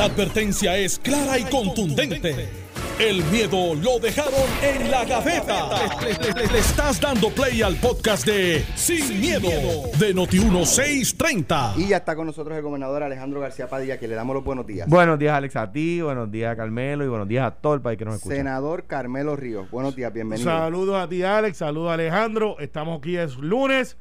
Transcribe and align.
La 0.00 0.06
advertencia 0.06 0.78
es 0.78 0.98
clara 0.98 1.38
y 1.38 1.44
contundente. 1.44 2.48
El 2.98 3.22
miedo 3.24 3.74
lo 3.74 3.98
dejaron 3.98 4.32
en 4.62 4.90
la 4.90 5.04
gaveta. 5.04 5.68
Le, 6.00 6.46
le 6.50 6.58
estás 6.58 6.98
dando 6.98 7.28
play 7.28 7.60
al 7.60 7.76
podcast 7.76 8.24
de 8.24 8.64
Sin, 8.76 9.20
miedo, 9.20 9.50
de 9.98 10.14
Noti1630. 10.14 11.76
Y 11.76 11.88
ya 11.88 11.98
está 11.98 12.16
con 12.16 12.24
nosotros 12.24 12.56
el 12.56 12.62
gobernador 12.62 13.02
Alejandro 13.02 13.40
García 13.40 13.68
Padilla, 13.68 13.98
que 13.98 14.08
le 14.08 14.14
damos 14.14 14.34
los 14.34 14.42
buenos 14.42 14.66
días. 14.66 14.88
Buenos 14.88 15.18
días, 15.18 15.34
Alex, 15.34 15.56
a 15.56 15.70
ti, 15.70 16.00
buenos 16.00 16.32
días, 16.32 16.56
Carmelo, 16.56 17.04
y 17.04 17.08
buenos 17.08 17.28
días 17.28 17.46
a 17.46 17.50
todo 17.50 17.74
el 17.74 17.82
país 17.82 17.98
que 17.98 18.06
nos 18.06 18.14
escucha. 18.14 18.36
Senador 18.36 18.86
Carmelo 18.86 19.36
Ríos, 19.36 19.70
buenos 19.70 19.94
días, 19.94 20.10
bienvenido. 20.14 20.50
Saludos 20.50 20.96
a 20.96 21.10
ti, 21.10 21.22
Alex, 21.22 21.58
saludos 21.58 21.90
a 21.90 21.94
Alejandro. 21.94 22.58
Estamos 22.58 23.00
aquí, 23.00 23.18
es 23.18 23.36
lunes. 23.36 23.98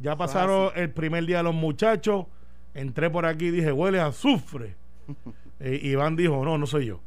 Ya 0.00 0.16
pasaron 0.16 0.70
el 0.76 0.90
primer 0.92 1.26
día 1.26 1.36
de 1.36 1.42
los 1.42 1.54
muchachos. 1.54 2.24
Entré 2.72 3.10
por 3.10 3.26
aquí 3.26 3.48
y 3.48 3.50
dije, 3.50 3.70
huele 3.70 4.00
a 4.00 4.06
azufre. 4.06 4.76
Eh, 5.60 5.80
Iván 5.84 6.16
dijo, 6.16 6.44
no, 6.44 6.58
no 6.58 6.66
soy 6.66 6.86
yo. 6.86 7.00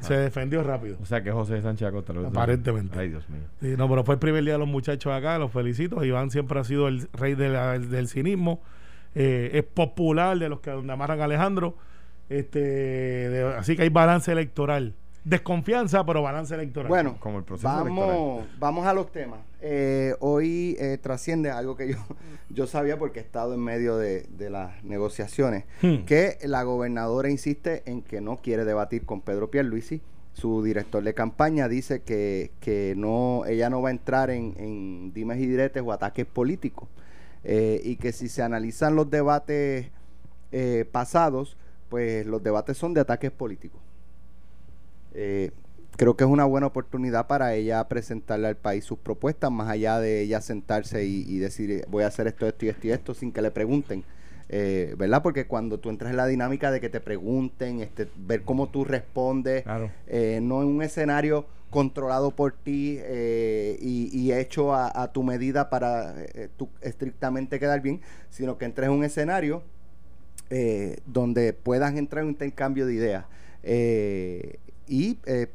Se 0.00 0.14
defendió 0.16 0.62
rápido. 0.62 0.96
O 1.02 1.04
sea 1.06 1.22
que 1.22 1.30
José 1.30 1.60
Sánchez 1.60 1.88
Acosta 1.88 2.12
lo 2.12 2.26
Aparentemente. 2.26 2.98
Ay, 2.98 3.08
Dios 3.08 3.28
mío. 3.28 3.42
Sí, 3.60 3.74
no, 3.76 3.88
pero 3.88 4.04
fue 4.04 4.14
el 4.14 4.18
primer 4.20 4.42
día 4.44 4.54
de 4.54 4.58
los 4.60 4.68
muchachos 4.68 5.12
acá, 5.12 5.36
los 5.38 5.50
felicito. 5.52 6.02
Iván 6.04 6.30
siempre 6.30 6.58
ha 6.60 6.64
sido 6.64 6.88
el 6.88 7.08
rey 7.12 7.34
de 7.34 7.48
la- 7.50 7.78
del 7.78 8.08
cinismo. 8.08 8.62
Eh, 9.14 9.50
es 9.54 9.64
popular 9.64 10.38
de 10.38 10.48
los 10.48 10.60
que 10.60 10.70
donde 10.70 10.92
amarran 10.92 11.20
a 11.20 11.24
Alejandro. 11.24 11.76
Este, 12.28 12.58
de- 12.60 13.54
así 13.56 13.74
que 13.76 13.82
hay 13.82 13.88
balance 13.88 14.30
electoral. 14.30 14.94
Desconfianza, 15.24 16.04
pero 16.06 16.22
balance 16.22 16.54
electoral. 16.54 16.88
Bueno, 16.88 17.16
Como 17.18 17.38
el 17.38 17.44
proceso 17.44 17.68
vamos, 17.68 18.44
vamos 18.58 18.86
a 18.86 18.94
los 18.94 19.10
temas. 19.12 19.40
Eh, 19.60 20.14
hoy 20.20 20.76
eh, 20.78 20.98
trasciende 21.02 21.50
algo 21.50 21.76
que 21.76 21.88
yo, 21.88 21.96
yo 22.50 22.66
sabía 22.66 22.98
porque 22.98 23.18
he 23.18 23.22
estado 23.22 23.54
en 23.54 23.60
medio 23.60 23.96
de, 23.96 24.22
de 24.36 24.50
las 24.50 24.82
negociaciones, 24.84 25.64
Hmm. 25.82 26.04
que 26.06 26.38
la 26.42 26.62
gobernadora 26.62 27.28
insiste 27.30 27.82
en 27.86 28.02
que 28.02 28.20
no 28.20 28.36
quiere 28.36 28.64
debatir 28.64 29.04
con 29.04 29.20
Pedro 29.20 29.50
Pierluisi. 29.50 30.00
Su 30.34 30.62
director 30.62 31.02
de 31.02 31.14
campaña 31.14 31.68
dice 31.68 32.02
que, 32.02 32.52
que 32.60 32.94
no, 32.96 33.42
ella 33.46 33.68
no 33.70 33.82
va 33.82 33.88
a 33.88 33.92
entrar 33.92 34.30
en, 34.30 34.54
en 34.56 35.12
dimes 35.12 35.38
y 35.40 35.46
diretes 35.46 35.82
o 35.84 35.90
ataques 35.92 36.26
políticos. 36.26 36.88
Eh, 37.42 37.80
y 37.82 37.96
que 37.96 38.12
si 38.12 38.28
se 38.28 38.42
analizan 38.42 38.94
los 38.94 39.10
debates 39.10 39.86
eh, 40.52 40.84
pasados, 40.92 41.56
pues 41.88 42.24
los 42.26 42.42
debates 42.42 42.76
son 42.76 42.94
de 42.94 43.00
ataques 43.00 43.32
políticos. 43.32 43.80
Eh, 45.14 45.50
creo 45.98 46.16
que 46.16 46.22
es 46.24 46.30
una 46.30 46.44
buena 46.46 46.68
oportunidad 46.68 47.26
para 47.26 47.54
ella 47.54 47.86
presentarle 47.88 48.46
al 48.46 48.56
país 48.56 48.84
sus 48.84 48.98
propuestas, 48.98 49.50
más 49.50 49.68
allá 49.68 49.98
de 49.98 50.22
ella 50.22 50.40
sentarse 50.40 51.04
y, 51.04 51.24
y 51.28 51.38
decir 51.38 51.70
eh, 51.70 51.84
voy 51.90 52.04
a 52.04 52.06
hacer 52.06 52.28
esto, 52.28 52.46
esto 52.46 52.64
y 52.64 52.68
esto 52.68 52.86
y 52.86 52.90
esto 52.92 53.14
sin 53.14 53.32
que 53.32 53.42
le 53.42 53.50
pregunten. 53.50 54.04
Eh, 54.48 54.94
¿Verdad? 54.96 55.22
Porque 55.22 55.46
cuando 55.46 55.78
tú 55.78 55.90
entras 55.90 56.10
en 56.12 56.16
la 56.16 56.26
dinámica 56.26 56.70
de 56.70 56.80
que 56.80 56.88
te 56.88 57.00
pregunten, 57.00 57.80
este, 57.80 58.08
ver 58.16 58.42
cómo 58.44 58.68
tú 58.70 58.84
respondes, 58.84 59.64
Claro. 59.64 59.90
eh, 60.06 60.38
no 60.40 60.62
en 60.62 60.68
un 60.68 60.82
escenario 60.82 61.44
controlado 61.68 62.30
por 62.30 62.52
ti 62.54 62.96
eh, 63.00 63.76
y, 63.82 64.08
y 64.16 64.32
hecho 64.32 64.72
a, 64.72 65.02
a 65.02 65.12
tu 65.12 65.22
medida 65.24 65.68
para 65.68 66.14
eh, 66.32 66.48
tú 66.56 66.70
estrictamente 66.80 67.58
quedar 67.60 67.82
bien, 67.82 68.00
sino 68.30 68.56
que 68.56 68.64
entres 68.64 68.86
en 68.88 68.94
un 68.94 69.04
escenario 69.04 69.62
donde 71.04 71.52
puedas 71.52 71.94
entrar 71.94 72.22
en 72.22 72.28
un 72.28 72.32
intercambio 72.32 72.86
de 72.86 72.94
ideas. 72.94 73.26
Y, 74.86 75.18
eh, 75.26 75.48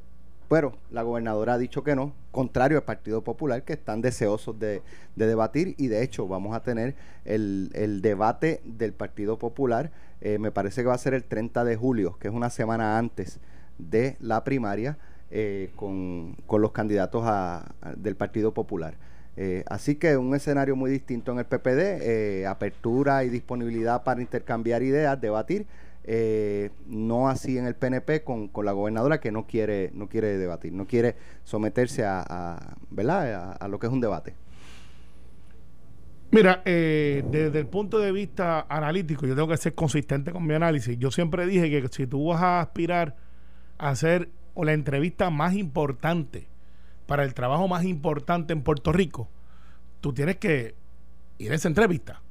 bueno, 0.49 0.73
la 0.91 1.01
gobernadora 1.03 1.53
ha 1.55 1.57
dicho 1.57 1.83
que 1.83 1.95
no, 1.95 2.13
contrario 2.31 2.77
al 2.77 2.83
Partido 2.83 3.23
Popular, 3.23 3.63
que 3.63 3.73
están 3.73 4.01
deseosos 4.01 4.59
de, 4.59 4.81
de 5.15 5.27
debatir 5.27 5.75
y 5.77 5.87
de 5.87 6.03
hecho 6.03 6.27
vamos 6.27 6.55
a 6.55 6.61
tener 6.63 6.95
el, 7.25 7.71
el 7.73 8.01
debate 8.01 8.61
del 8.63 8.93
Partido 8.93 9.37
Popular, 9.37 9.91
eh, 10.21 10.37
me 10.39 10.51
parece 10.51 10.81
que 10.81 10.87
va 10.87 10.93
a 10.93 10.97
ser 10.97 11.13
el 11.13 11.23
30 11.23 11.63
de 11.63 11.75
julio, 11.75 12.17
que 12.19 12.27
es 12.27 12.33
una 12.33 12.49
semana 12.49 12.97
antes 12.97 13.39
de 13.77 14.15
la 14.19 14.43
primaria, 14.43 14.97
eh, 15.31 15.71
con, 15.75 16.35
los 16.49 16.71
candidatos 16.71 17.23
a- 17.25 17.73
del 17.97 18.15
Partido 18.15 18.53
Popular. 18.53 18.95
Eh, 19.35 19.63
así 19.67 19.95
que 19.95 20.15
un 20.17 20.35
escenario 20.35 20.75
muy 20.75 20.91
distinto 20.91 21.31
en 21.31 21.39
el 21.39 21.45
PPD, 21.45 22.45
apertura 22.47 23.23
y 23.23 23.29
disponibilidad 23.29 24.03
para 24.03 24.21
intercambiar 24.21 24.83
ideas, 24.83 25.19
debatir, 25.19 25.65
eh, 26.05 26.71
no 26.85 27.29
así 27.29 27.57
en 27.57 27.65
el 27.65 27.75
PNP 27.75 28.23
con, 28.23 28.49
con 28.49 28.65
la 28.65 28.73
gobernadora 28.73 29.19
que 29.19 29.31
no 29.31 29.47
quiere, 29.47 29.91
no 29.93 30.09
quiere 30.09 30.37
debatir, 30.37 30.73
no 30.73 30.85
quiere 30.85 31.15
someterse 31.43 32.03
a, 32.05 32.75
¿verdad? 32.89 33.57
A, 33.59 33.67
lo 33.67 33.79
que 33.79 33.87
es 33.87 33.93
un 33.93 34.01
debate. 34.01 34.35
Mira, 36.31 36.61
eh, 36.65 37.23
desde 37.29 37.59
el 37.59 37.67
punto 37.67 37.99
de 37.99 38.11
vista 38.11 38.65
analítico, 38.67 39.25
yo 39.27 39.35
tengo 39.35 39.47
que 39.47 39.57
ser 39.57 39.75
consistente 39.75 40.31
con 40.31 40.45
mi 40.45 40.53
análisis. 40.55 40.97
Yo 40.97 41.11
siempre 41.11 41.45
dije 41.45 41.69
que 41.69 41.87
si 41.89 42.07
tú 42.07 42.27
vas 42.27 42.41
a 42.41 42.59
aspirar 42.59 43.15
a 43.77 43.89
hacer 43.89 44.29
la 44.55 44.73
entrevista 44.73 45.29
más 45.29 45.53
importante 45.53 46.47
para 47.05 47.23
el 47.23 47.33
trabajo 47.33 47.67
más 47.67 47.83
importante 47.83 48.51
en 48.51 48.63
Puerto 48.63 48.91
Rico, 48.91 49.29
tú 50.01 50.11
tienes 50.11 50.37
que 50.37 50.75
ir 51.37 51.51
a 51.51 51.55
esa 51.55 51.67
entrevista. 51.67 52.21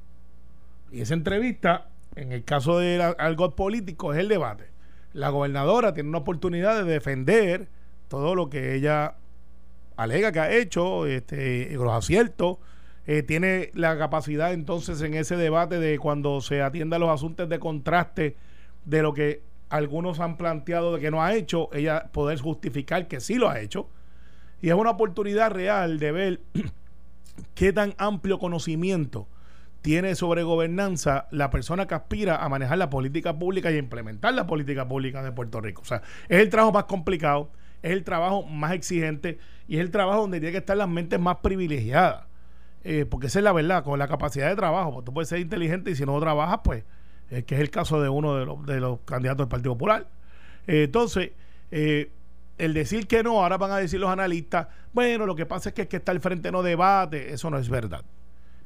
Y 0.91 1.01
esa 1.01 1.13
entrevista, 1.13 1.92
en 2.15 2.31
el 2.31 2.43
caso 2.43 2.77
de 2.79 2.97
la- 2.97 3.09
algo 3.11 3.55
político, 3.55 4.13
es 4.13 4.19
el 4.19 4.27
debate. 4.27 4.65
La 5.13 5.29
gobernadora 5.29 5.93
tiene 5.93 6.09
una 6.09 6.19
oportunidad 6.19 6.75
de 6.83 6.91
defender 6.91 7.67
todo 8.07 8.35
lo 8.35 8.49
que 8.49 8.75
ella 8.75 9.15
alega 9.95 10.31
que 10.31 10.39
ha 10.39 10.51
hecho, 10.51 11.05
este, 11.05 11.69
los 11.73 11.91
aciertos, 11.91 12.57
eh, 13.05 13.21
tiene 13.21 13.69
la 13.73 13.97
capacidad 13.97 14.53
entonces 14.53 15.01
en 15.01 15.13
ese 15.13 15.35
debate 15.35 15.79
de 15.79 15.99
cuando 15.99 16.39
se 16.41 16.61
atienda 16.61 16.99
los 16.99 17.09
asuntos 17.09 17.49
de 17.49 17.59
contraste 17.59 18.37
de 18.85 19.01
lo 19.01 19.13
que 19.13 19.41
algunos 19.69 20.19
han 20.19 20.37
planteado 20.37 20.93
de 20.95 21.01
que 21.01 21.11
no 21.11 21.21
ha 21.21 21.33
hecho, 21.33 21.69
ella 21.73 22.09
poder 22.11 22.39
justificar 22.39 23.07
que 23.07 23.19
sí 23.19 23.35
lo 23.35 23.49
ha 23.49 23.59
hecho. 23.59 23.89
Y 24.61 24.69
es 24.69 24.75
una 24.75 24.91
oportunidad 24.91 25.51
real 25.51 25.99
de 25.99 26.11
ver 26.11 26.39
qué 27.55 27.73
tan 27.73 27.93
amplio 27.97 28.39
conocimiento 28.39 29.27
tiene 29.83 30.15
sobre 30.15 30.43
gobernanza 30.43 31.27
la 31.29 31.49
persona 31.49 31.85
que 31.87 31.93
aspira 31.93 32.37
a 32.37 32.47
manejar 32.47 32.77
la 32.77 32.89
política 32.89 33.37
pública 33.37 33.69
y 33.69 33.77
implementar 33.77 34.33
la 34.33 34.47
política 34.47 34.87
pública 34.87 35.21
de 35.21 35.33
Puerto 35.33 35.59
Rico. 35.59 35.81
O 35.81 35.85
sea, 35.85 36.01
es 36.29 36.39
el 36.39 36.49
trabajo 36.49 36.71
más 36.71 36.85
complicado, 36.85 37.51
es 37.81 37.91
el 37.91 38.05
trabajo 38.05 38.43
más 38.43 38.71
exigente 38.71 39.39
y 39.67 39.75
es 39.75 39.81
el 39.81 39.91
trabajo 39.91 40.21
donde 40.21 40.39
tiene 40.39 40.53
que 40.53 40.59
estar 40.59 40.77
las 40.77 40.87
mentes 40.87 41.19
más 41.19 41.37
privilegiadas. 41.37 42.25
Eh, 42.85 43.05
porque 43.05 43.27
esa 43.27 43.39
es 43.39 43.43
la 43.43 43.51
verdad, 43.51 43.83
con 43.83 43.99
la 43.99 44.07
capacidad 44.07 44.47
de 44.47 44.55
trabajo, 44.55 44.93
pues 44.93 45.05
tú 45.05 45.13
puedes 45.13 45.27
ser 45.27 45.39
inteligente 45.39 45.91
y 45.91 45.95
si 45.95 46.05
no 46.05 46.17
trabajas, 46.21 46.61
pues, 46.63 46.85
que 47.27 47.55
es 47.55 47.61
el 47.61 47.69
caso 47.69 48.01
de 48.01 48.07
uno 48.07 48.37
de 48.37 48.45
los, 48.45 48.65
de 48.65 48.79
los 48.79 49.01
candidatos 49.01 49.39
del 49.39 49.49
Partido 49.49 49.73
Popular. 49.73 50.07
Eh, 50.65 50.83
entonces, 50.83 51.31
eh, 51.71 52.09
el 52.57 52.73
decir 52.73 53.05
que 53.05 53.21
no, 53.21 53.43
ahora 53.43 53.57
van 53.57 53.71
a 53.71 53.77
decir 53.77 53.99
los 53.99 54.09
analistas, 54.09 54.67
bueno, 54.93 55.25
lo 55.25 55.35
que 55.35 55.45
pasa 55.45 55.69
es 55.69 55.75
que 55.75 55.81
el 55.81 55.87
que 55.89 55.97
está 55.97 56.13
al 56.13 56.21
frente 56.21 56.53
no 56.53 56.63
debate, 56.63 57.33
eso 57.33 57.49
no 57.49 57.57
es 57.57 57.67
verdad. 57.67 58.05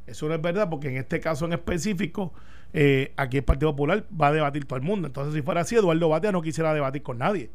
Eso 0.07 0.27
no 0.27 0.33
es 0.35 0.41
verdad 0.41 0.69
porque 0.69 0.87
en 0.89 0.97
este 0.97 1.19
caso 1.19 1.45
en 1.45 1.53
específico, 1.53 2.33
eh, 2.73 3.11
aquí 3.17 3.37
el 3.37 3.43
Partido 3.43 3.71
Popular 3.71 4.05
va 4.19 4.27
a 4.27 4.31
debatir 4.33 4.65
todo 4.65 4.77
el 4.77 4.83
mundo. 4.83 5.07
Entonces, 5.07 5.33
si 5.33 5.41
fuera 5.41 5.61
así, 5.61 5.75
Eduardo 5.75 6.09
Batia 6.09 6.31
no 6.31 6.41
quisiera 6.41 6.73
debatir 6.73 7.03
con 7.03 7.17
nadie. 7.19 7.49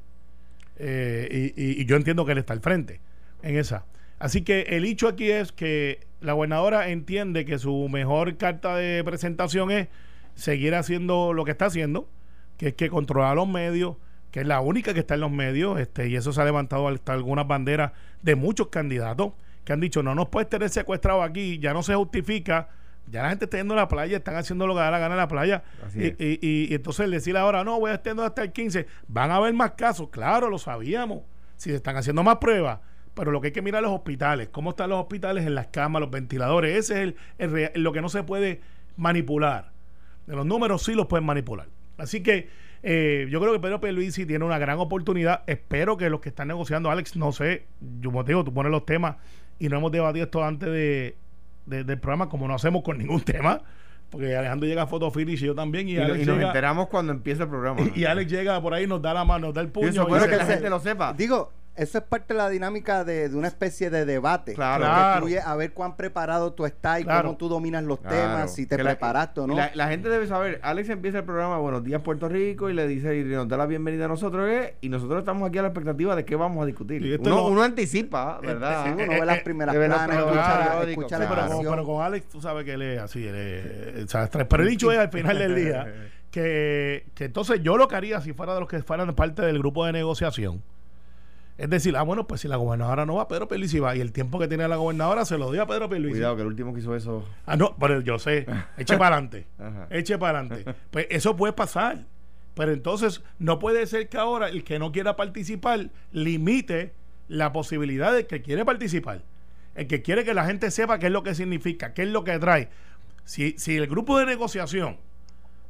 Eh, 0.76 1.52
y, 1.56 1.62
y- 1.62 1.80
y 1.82 1.84
yo 1.86 1.96
entiendo 1.96 2.24
que 2.24 2.32
él 2.32 2.38
está 2.38 2.52
al 2.52 2.60
frente 2.60 3.00
en 3.42 3.56
esa. 3.56 3.84
Así 4.18 4.42
que 4.42 4.62
el 4.62 4.84
hecho 4.84 5.08
aquí 5.08 5.30
es 5.30 5.52
que 5.52 6.06
la 6.20 6.32
gobernadora 6.34 6.88
entiende 6.90 7.44
que 7.44 7.58
su 7.58 7.88
mejor 7.88 8.36
carta 8.36 8.76
de 8.76 9.02
presentación 9.04 9.70
es 9.70 9.88
seguir 10.34 10.74
haciendo 10.74 11.32
lo 11.32 11.44
que 11.44 11.50
está 11.50 11.66
haciendo, 11.66 12.08
que 12.56 12.68
es 12.68 12.74
que 12.74 12.88
controlar 12.88 13.34
los 13.36 13.48
medios, 13.48 13.96
que 14.30 14.40
es 14.40 14.46
la 14.46 14.60
única 14.60 14.94
que 14.94 15.00
está 15.00 15.14
en 15.14 15.20
los 15.20 15.30
medios, 15.30 15.78
este, 15.80 16.08
y 16.08 16.16
eso 16.16 16.32
se 16.32 16.40
ha 16.40 16.44
levantado 16.44 16.88
hasta 16.88 17.12
algunas 17.12 17.46
banderas 17.46 17.92
de 18.22 18.34
muchos 18.36 18.68
candidatos 18.68 19.32
que 19.64 19.72
han 19.72 19.80
dicho, 19.80 20.02
no 20.02 20.14
nos 20.14 20.28
puedes 20.28 20.48
tener 20.48 20.68
secuestrado 20.70 21.22
aquí, 21.22 21.58
ya 21.58 21.72
no 21.72 21.82
se 21.82 21.94
justifica, 21.94 22.68
ya 23.10 23.22
la 23.22 23.30
gente 23.30 23.44
está 23.46 23.58
yendo 23.58 23.74
a 23.74 23.76
la 23.76 23.88
playa, 23.88 24.16
están 24.16 24.36
haciendo 24.36 24.66
lo 24.66 24.74
que 24.74 24.80
da 24.80 24.90
la 24.90 24.98
gana 24.98 25.14
en 25.14 25.18
la 25.18 25.28
playa, 25.28 25.62
y, 26.18 26.24
y- 26.24 26.38
y- 26.40 26.66
y 26.70 26.74
entonces 26.74 27.04
el 27.04 27.10
decir 27.10 27.36
ahora, 27.36 27.64
no, 27.64 27.78
voy 27.80 27.90
a 27.90 27.94
extender 27.94 28.24
hasta 28.26 28.42
el 28.42 28.52
15, 28.52 28.86
van 29.08 29.30
a 29.30 29.36
haber 29.36 29.52
más 29.54 29.72
casos, 29.72 30.08
claro, 30.10 30.48
lo 30.48 30.58
sabíamos, 30.58 31.20
si 31.56 31.70
se 31.70 31.76
están 31.76 31.96
haciendo 31.96 32.22
más 32.22 32.36
pruebas, 32.38 32.80
pero 33.14 33.30
lo 33.30 33.40
que 33.40 33.48
hay 33.48 33.52
que 33.52 33.62
mirar 33.62 33.82
los 33.82 33.92
hospitales, 33.92 34.48
cómo 34.50 34.70
están 34.70 34.90
los 34.90 34.98
hospitales 35.00 35.46
en 35.46 35.54
las 35.54 35.66
camas, 35.66 36.00
los 36.00 36.10
ventiladores, 36.10 36.76
ese 36.76 37.14
es 37.38 37.52
el, 37.52 37.70
lo 37.82 37.92
que 37.92 38.00
no 38.00 38.08
se 38.08 38.22
puede 38.22 38.60
manipular. 38.96 39.70
De 40.26 40.34
los 40.36 40.46
números 40.46 40.82
sí 40.84 40.94
los 40.94 41.06
pueden 41.06 41.24
manipular. 41.26 41.66
Así 41.98 42.22
que 42.22 42.48
eh, 42.82 43.26
yo 43.30 43.40
creo 43.40 43.52
que 43.52 43.60
Pedro 43.60 43.80
Pierluisi 43.80 44.24
tiene 44.26 44.44
una 44.44 44.58
gran 44.58 44.78
oportunidad. 44.78 45.42
Espero 45.46 45.96
que 45.96 46.08
los 46.10 46.20
que 46.20 46.30
están 46.30 46.48
negociando, 46.48 46.90
Alex, 46.90 47.16
no 47.16 47.32
sé, 47.32 47.66
yo 48.00 48.10
como 48.10 48.24
te 48.24 48.32
digo, 48.32 48.44
tú 48.44 48.52
pones 48.54 48.72
los 48.72 48.86
temas 48.86 49.16
y 49.64 49.68
no 49.68 49.78
hemos 49.78 49.92
debatido 49.92 50.24
esto 50.24 50.42
antes 50.44 50.68
de, 50.70 51.16
de- 51.66 51.84
del 51.84 51.98
programa, 51.98 52.28
como 52.28 52.48
no 52.48 52.54
hacemos 52.54 52.82
con 52.82 52.98
ningún 52.98 53.20
tema, 53.24 53.62
porque 54.10 54.34
Alejandro 54.36 54.68
llega 54.68 54.82
a 54.82 54.86
Photo 54.86 55.10
Finish 55.10 55.42
y 55.42 55.46
yo 55.46 55.54
también, 55.54 55.88
y, 55.88 55.92
Y, 55.92 55.98
Alex 55.98 56.22
y 56.22 56.26
nos 56.26 56.36
llega- 56.36 56.48
enteramos 56.48 56.88
cuando 56.88 57.12
empieza 57.12 57.44
el 57.44 57.48
programa. 57.48 57.80
y 57.94 58.04
Alex 58.04 58.30
llega 58.30 58.60
por 58.60 58.74
ahí, 58.74 58.86
nos 58.86 59.00
da 59.00 59.14
la 59.14 59.24
mano, 59.24 59.46
nos 59.46 59.54
da 59.54 59.60
el 59.62 59.68
puño. 59.68 59.88
eso 59.88 60.02
y 60.02 60.06
bueno 60.08 60.24
se- 60.24 60.30
que 60.30 60.36
la 60.36 60.46
gente 60.46 60.68
lo 60.70 60.80
sepa. 60.80 61.12
Digo, 61.12 61.52
Eso 61.74 61.96
es 61.96 62.04
parte 62.04 62.34
de 62.34 62.38
la 62.38 62.50
dinámica 62.50 63.02
de, 63.02 63.30
de 63.30 63.36
una 63.36 63.48
especie 63.48 63.88
de 63.88 64.04
debate. 64.04 64.52
Claro. 64.52 65.26
Que 65.26 65.40
a 65.40 65.56
ver 65.56 65.72
cuán 65.72 65.96
preparado 65.96 66.52
tú 66.52 66.66
estás 66.66 67.00
y 67.00 67.04
Claro. 67.04 67.28
cómo 67.28 67.38
tú 67.38 67.48
dominas 67.48 67.82
los 67.82 67.98
Claro. 68.00 68.14
temas, 68.16 68.54
si 68.54 68.66
te 68.66 68.76
Que 68.76 68.82
la- 68.82 68.90
preparaste 68.90 69.40
o 69.40 69.46
no. 69.46 69.54
La, 69.56 69.70
la 69.74 69.88
gente 69.88 70.10
debe 70.10 70.26
saber, 70.26 70.60
Alex 70.62 70.90
empieza 70.90 71.18
el 71.18 71.24
programa 71.24 71.56
Buenos 71.56 71.82
días 71.82 72.02
Puerto 72.02 72.28
Rico 72.28 72.68
y 72.68 72.74
le 72.74 72.86
dice 72.86 73.16
y 73.18 73.24
nos 73.24 73.48
da 73.48 73.56
la 73.56 73.64
bienvenida 73.64 74.04
a 74.04 74.08
nosotros 74.08 74.46
¿eh? 74.50 74.76
y 74.82 74.90
nosotros 74.90 75.20
estamos 75.20 75.48
aquí 75.48 75.56
a 75.58 75.62
la 75.62 75.68
expectativa 75.68 76.14
de 76.14 76.26
qué 76.26 76.36
vamos 76.36 76.62
a 76.62 76.66
discutir. 76.66 77.00
Uno, 77.02 77.14
es 77.14 77.20
lo- 77.26 77.46
uno 77.46 77.62
anticipa, 77.62 78.38
¿verdad? 78.42 78.84
Sí, 78.84 78.90
uno 78.92 79.02
eh, 79.04 79.20
ve 79.20 79.24
las 79.26 79.38
eh, 79.38 79.40
primeras 79.44 79.74
planas, 79.74 80.10
escucha, 80.18 80.82
escucha 80.90 81.16
Sí, 81.16 81.22
la 81.22 81.28
pero, 81.30 81.46
con, 81.56 81.64
pero 81.70 81.84
con 81.86 82.04
Alex, 82.04 82.28
tú 82.28 82.42
sabes 82.42 82.64
que 82.66 82.74
él 82.74 82.82
es 82.82 83.00
así. 83.00 83.26
Él 83.26 83.34
es, 83.34 83.64
eh, 83.64 84.04
¿sabes? 84.08 84.28
Pero 84.30 84.62
el 84.62 84.68
dicho 84.68 84.92
es 84.92 84.98
al 84.98 85.08
final 85.08 85.38
del 85.38 85.54
día 85.54 85.86
que, 86.30 87.06
que 87.14 87.24
entonces 87.24 87.60
yo 87.62 87.78
lo 87.78 87.88
que 87.88 87.96
haría 87.96 88.20
si 88.20 88.34
fuera 88.34 88.52
de 88.52 88.60
los 88.60 88.68
que 88.68 88.82
fueran 88.82 89.14
parte 89.14 89.40
del 89.40 89.58
grupo 89.58 89.86
de 89.86 89.92
negociación 89.92 90.62
es 91.62 91.70
decir, 91.70 91.96
ah, 91.96 92.02
bueno, 92.02 92.26
pues 92.26 92.40
si 92.40 92.48
la 92.48 92.56
gobernadora 92.56 93.06
no 93.06 93.14
va, 93.14 93.28
Pedro 93.28 93.46
Pierluisi 93.46 93.78
va. 93.78 93.94
Y 93.94 94.00
el 94.00 94.10
tiempo 94.10 94.40
que 94.40 94.48
tiene 94.48 94.66
la 94.66 94.74
gobernadora 94.74 95.24
se 95.24 95.38
lo 95.38 95.52
dio 95.52 95.62
a 95.62 95.66
Pedro 95.68 95.88
Pierluisi. 95.88 96.14
Cuidado, 96.14 96.34
que 96.34 96.42
el 96.42 96.48
último 96.48 96.74
que 96.74 96.80
hizo 96.80 96.96
eso. 96.96 97.24
Ah, 97.46 97.54
no, 97.54 97.76
pero 97.78 98.00
yo 98.00 98.18
sé. 98.18 98.46
Eche 98.76 98.98
para 98.98 99.14
adelante. 99.14 99.46
Eche 99.90 100.18
para 100.18 100.40
adelante. 100.40 100.74
Pues 100.90 101.06
eso 101.08 101.36
puede 101.36 101.52
pasar. 101.52 102.00
Pero 102.54 102.72
entonces 102.72 103.22
no 103.38 103.60
puede 103.60 103.86
ser 103.86 104.08
que 104.08 104.18
ahora 104.18 104.48
el 104.48 104.64
que 104.64 104.80
no 104.80 104.90
quiera 104.90 105.14
participar 105.14 105.90
limite 106.10 106.94
la 107.28 107.52
posibilidad 107.52 108.12
de 108.12 108.26
que 108.26 108.42
quiere 108.42 108.64
participar. 108.64 109.22
El 109.76 109.86
que 109.86 110.02
quiere 110.02 110.24
que 110.24 110.34
la 110.34 110.44
gente 110.44 110.68
sepa 110.72 110.98
qué 110.98 111.06
es 111.06 111.12
lo 111.12 111.22
que 111.22 111.36
significa, 111.36 111.94
qué 111.94 112.02
es 112.02 112.08
lo 112.08 112.24
que 112.24 112.40
trae. 112.40 112.70
Si, 113.22 113.54
si 113.56 113.76
el 113.76 113.86
grupo 113.86 114.18
de 114.18 114.26
negociación 114.26 114.98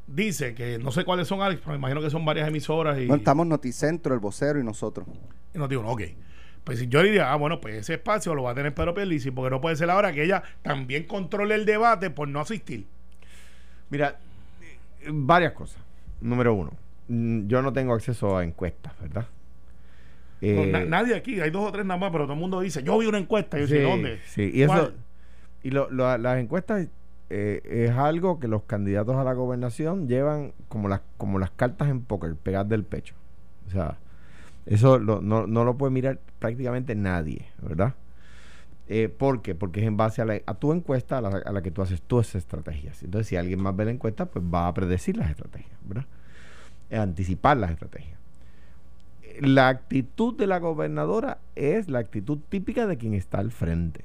dice 0.07 0.55
que 0.55 0.79
no 0.79 0.91
sé 0.93 1.05
cuáles 1.05 1.29
son, 1.29 1.41
Alex, 1.43 1.61
pero 1.61 1.73
me 1.73 1.79
imagino 1.79 2.01
que 2.01 2.11
son 2.11 2.25
varias 2.25 2.49
emisoras 2.49 2.99
y, 2.99 3.07
Bueno, 3.07 3.17
estamos 3.21 3.47
Noticentro, 3.47 4.15
el 4.15 4.21
vocero 4.21 4.59
y 4.61 4.65
nosotros. 4.65 5.07
y 5.55 5.59
nos 5.59 5.69
digo, 5.69 5.83
no, 5.83 5.91
ok. 5.93 6.03
Pues 6.65 6.79
si 6.79 6.87
yo 6.89 7.03
diría, 7.03 7.33
ah, 7.33 7.37
bueno, 7.37 7.61
pues 7.61 7.75
ese 7.75 7.95
espacio 7.95 8.35
lo 8.37 8.45
va 8.45 8.53
a 8.53 8.55
tener 8.55 8.73
Pedro 8.73 8.95
Pierluisi, 8.95 9.31
porque 9.33 9.51
no 9.51 9.61
puede 9.61 9.75
ser 9.77 9.91
ahora 9.91 10.13
que 10.13 10.23
ella 10.23 10.43
también 10.63 11.05
controle 11.09 11.55
el 11.57 11.65
debate 11.67 12.11
por 12.11 12.29
no 12.29 12.41
asistir. 12.41 12.87
Mira, 13.91 14.19
eh, 14.61 15.09
varias 15.13 15.53
cosas. 15.53 15.83
Número 16.21 16.55
uno, 16.55 16.71
mm, 17.09 17.49
yo 17.49 17.63
no 17.63 17.73
tengo 17.73 17.93
acceso 17.95 18.37
a 18.39 18.45
encuestas, 18.45 18.93
¿verdad? 19.01 19.27
No, 20.41 20.49
Eh, 20.49 20.67
na- 20.71 20.85
nadie 20.85 21.15
aquí, 21.17 21.41
hay 21.41 21.51
dos 21.51 21.69
o 21.69 21.73
tres 21.73 21.85
nada 21.85 21.99
más, 21.99 22.11
pero 22.13 22.25
todo 22.25 22.35
el 22.35 22.41
mundo 22.41 22.61
dice, 22.61 22.83
yo 22.85 22.97
vi 22.99 23.07
una 23.07 23.19
encuesta, 23.19 23.59
y 23.59 23.63
yo 23.63 23.67
sí, 23.67 23.73
sé 23.75 23.83
dónde. 23.83 24.21
Sí, 24.27 24.51
y 24.55 24.63
eso. 24.63 24.93
Y 25.65 25.71
lo- 25.71 25.91
lo- 25.91 26.17
las 26.19 26.39
encuestas 26.39 26.87
eh, 27.33 27.87
es 27.89 27.91
algo 27.93 28.39
que 28.41 28.49
los 28.49 28.63
candidatos 28.65 29.17
a 29.17 29.25
la 29.25 29.33
gobernación 29.35 30.09
llevan 30.09 30.53
como 30.69 30.89
las, 30.89 31.01
como 31.19 31.39
las 31.39 31.51
cartas 31.53 31.89
en 31.89 32.03
póker, 32.03 32.37
pegadas 32.37 32.69
del 32.69 32.85
pecho. 32.85 33.15
O 33.69 33.71
sea, 33.71 33.99
eso 34.67 34.99
no, 35.01 35.21
no 35.47 35.65
lo 35.65 35.77
puede 35.77 35.93
mirar 35.93 36.21
prácticamente 36.41 36.95
nadie, 36.95 37.47
¿verdad? 37.63 37.95
Eh, 38.89 39.09
¿Por 39.09 39.43
qué? 39.43 39.55
Porque 39.55 39.81
es 39.81 39.87
en 39.87 39.97
base 39.97 40.23
a, 40.23 40.25
la- 40.27 40.41
tu 40.59 40.73
encuesta 40.73 41.19
a 41.19 41.23
la, 41.23 41.63
que 41.63 41.71
tú 41.71 41.83
haces 41.83 42.03
tus 42.03 42.35
estrategias. 42.35 43.03
Entonces, 43.03 43.29
si 43.29 43.37
alguien 43.37 43.61
más 43.63 43.77
ve 43.77 43.87
la 43.87 43.93
encuesta, 43.93 44.27
pues 44.27 44.45
va 44.45 44.69
a 44.69 44.75
predecir 44.75 45.17
las 45.17 45.31
estrategias, 45.31 45.79
¿verdad? 45.85 46.07
Eh, 46.91 46.99
anticipar 46.99 47.57
las 47.59 47.73
estrategias. 47.73 48.19
La 49.41 49.69
actitud 49.69 50.37
de 50.37 50.47
la 50.47 50.59
gobernadora 50.59 51.39
es 51.57 51.89
la 51.89 51.99
actitud 52.01 52.39
típica 52.49 52.87
de 52.87 52.99
quien 52.99 53.15
está 53.15 53.39
al 53.39 53.51
frente. 53.51 54.05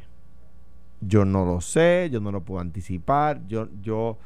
Yo 1.02 1.26
no 1.26 1.46
lo 1.46 1.62
sé, 1.62 2.10
yo 2.12 2.20
no 2.20 2.32
lo 2.32 2.42
puedo 2.42 2.60
anticipar, 2.60 3.42
yo, 3.48 3.68
yo, 3.82 4.18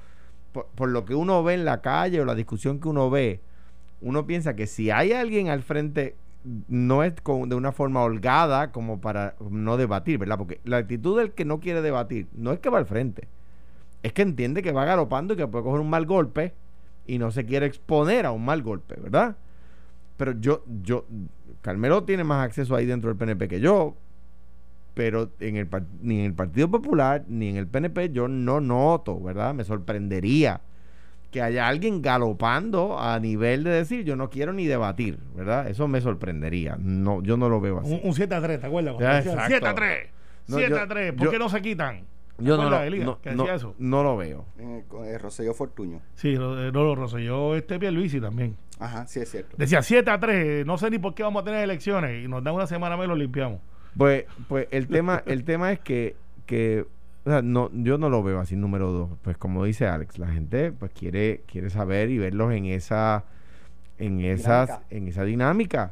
por, 0.54 0.90
lo 0.90 1.06
que 1.06 1.16
uno 1.16 1.44
ve 1.44 1.56
en 1.56 1.66
la 1.66 1.82
calle 1.82 2.22
o 2.22 2.26
la 2.26 2.36
discusión 2.36 2.80
que 2.80 2.88
uno 2.88 3.10
ve, 3.10 3.42
uno 4.02 4.26
piensa 4.26 4.56
que 4.56 4.68
si 4.68 4.90
hay 4.90 5.12
alguien 5.12 5.50
al 5.50 5.64
frente, 5.64 6.16
no 6.68 7.04
es 7.04 7.14
con- 7.22 7.50
de 7.50 7.56
una 7.56 7.72
forma 7.72 8.02
holgada 8.02 8.72
como 8.72 9.00
para 9.02 9.36
no 9.50 9.78
debatir, 9.78 10.18
¿verdad? 10.18 10.38
Porque 10.38 10.60
la 10.64 10.78
actitud 10.78 11.18
del 11.20 11.32
que 11.34 11.46
no 11.46 11.60
quiere 11.60 11.82
debatir 11.82 12.28
no 12.34 12.52
es 12.52 12.60
que 12.60 12.70
va 12.70 12.78
al 12.80 12.86
frente, 12.86 13.28
es 14.02 14.14
que 14.14 14.22
entiende 14.22 14.64
que 14.64 14.72
va 14.72 14.86
galopando 14.86 15.34
y 15.34 15.38
que 15.38 15.48
puede 15.48 15.64
coger 15.64 15.82
un 15.82 15.90
mal 15.90 16.06
golpe 16.06 16.54
y 17.06 17.20
no 17.20 17.32
se 17.32 17.46
quiere 17.46 17.66
exponer 17.66 18.26
a 18.26 18.32
un 18.32 18.46
mal 18.46 18.64
golpe, 18.64 18.96
¿verdad? 19.00 19.36
Pero 20.18 20.34
yo, 20.40 20.64
yo, 20.84 21.06
Carmelo 21.62 22.04
tiene 22.04 22.24
más 22.24 22.46
acceso 22.46 22.76
ahí 22.76 22.86
dentro 22.86 23.10
del 23.10 23.18
PNP 23.18 23.48
que 23.48 23.60
yo, 23.60 23.96
pero 24.94 25.32
en 25.40 25.56
el, 25.56 25.68
ni 26.02 26.20
en 26.20 26.26
el 26.26 26.34
Partido 26.34 26.70
Popular 26.70 27.24
ni 27.28 27.50
en 27.50 27.58
el 27.58 27.68
PNP 27.68 28.12
yo 28.12 28.28
no 28.28 28.60
noto, 28.62 29.20
¿verdad? 29.22 29.54
Me 29.54 29.64
sorprendería 29.64 30.62
que 31.32 31.42
haya 31.42 31.68
alguien 31.68 32.02
galopando 32.02 33.00
a 33.00 33.18
nivel 33.20 33.64
de 33.64 33.70
decir 33.72 34.04
yo 34.04 34.16
no 34.18 34.30
quiero 34.30 34.52
ni 34.52 34.66
debatir, 34.68 35.18
¿verdad? 35.36 35.70
Eso 35.70 35.88
me 35.88 36.02
sorprendería. 36.02 36.76
No, 36.78 37.22
yo 37.24 37.38
no 37.38 37.48
lo 37.48 37.62
veo 37.62 37.80
así. 37.80 37.94
Un, 37.94 38.02
un 38.04 38.14
7 38.14 38.36
a 38.36 38.42
3, 38.42 38.60
¿te 38.60 38.68
acuerdas? 38.68 38.94
Ya, 38.94 38.98
Cuando 38.98 39.16
decían, 39.18 39.34
exacto. 39.36 39.56
7 39.56 39.68
a 39.68 39.76
3. 39.76 40.10
No, 40.48 40.58
7 40.58 40.70
yo- 40.72 40.80
a 40.82 40.88
3. 40.88 41.14
¿Por 41.14 41.26
yo- 41.26 41.32
qué 41.32 41.40
no 41.40 41.50
se 41.50 41.62
quitan? 41.62 42.02
Yo 42.38 42.58
no, 42.58 42.70
lo- 42.70 42.82
Elías, 42.82 43.06
no, 43.06 43.22
que 43.22 43.32
no- 43.32 43.44
decía 43.44 43.56
eso? 43.56 43.76
No 43.78 44.04
lo 44.04 44.18
veo. 44.18 44.46
Eh, 44.58 44.84
con 44.88 45.06
el 45.06 45.20
Rosselló 45.20 45.54
Fortuño. 45.54 46.02
Sí, 46.16 46.36
lo, 46.36 46.60
eh, 46.68 46.72
no 46.72 46.84
lo 46.84 46.96
Rosselló 46.96 47.56
este 47.56 47.80
Pierluisi 47.80 48.20
también. 48.20 48.58
Ajá, 48.80 49.06
sí 49.06 49.20
es 49.20 49.30
cierto. 49.30 49.56
Decía 49.58 49.82
7 49.84 50.10
a 50.10 50.20
3, 50.20 50.66
no 50.66 50.78
sé 50.80 50.90
ni 50.90 50.98
por 50.98 51.14
qué 51.14 51.22
vamos 51.24 51.44
a 51.44 51.46
tener 51.46 51.64
elecciones 51.64 52.26
y 52.26 52.28
nos 52.28 52.44
dan 52.44 52.56
una 52.56 52.66
semana 52.68 52.98
más 52.98 53.06
y 53.06 53.10
lo 53.10 53.16
limpiamos. 53.16 53.60
Pues, 53.98 54.26
pues 54.48 54.68
el 54.72 54.88
tema, 54.88 55.22
el 55.26 55.44
tema 55.44 55.72
es 55.72 55.80
que, 55.80 56.16
que 56.46 56.86
o 57.26 57.30
sea, 57.30 57.42
no, 57.42 57.70
yo 57.74 57.98
no 57.98 58.10
lo 58.10 58.24
veo 58.24 58.40
así, 58.40 58.56
número 58.56 58.92
dos. 58.92 59.10
Pues 59.22 59.38
como 59.38 59.64
dice 59.66 59.88
Alex, 59.88 60.18
la 60.18 60.28
gente 60.28 60.72
pues 60.72 60.92
quiere, 60.92 61.42
quiere 61.46 61.70
saber 61.70 62.10
y 62.10 62.18
verlos 62.18 62.54
en 62.54 62.66
esa, 62.66 63.26
en 63.98 64.22
esas, 64.22 64.68
Dinámica. 64.70 64.86
en 64.96 65.08
esa 65.08 65.24
dinámica. 65.24 65.92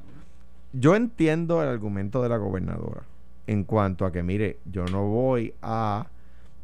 Yo 0.74 0.96
entiendo 0.96 1.62
el 1.64 1.70
argumento 1.70 2.22
de 2.24 2.30
la 2.30 2.38
gobernadora 2.38 3.02
en 3.48 3.64
cuanto 3.64 4.06
a 4.06 4.12
que, 4.12 4.24
mire, 4.24 4.58
yo 4.66 4.86
no 4.86 5.08
voy 5.08 5.54
a 5.62 6.08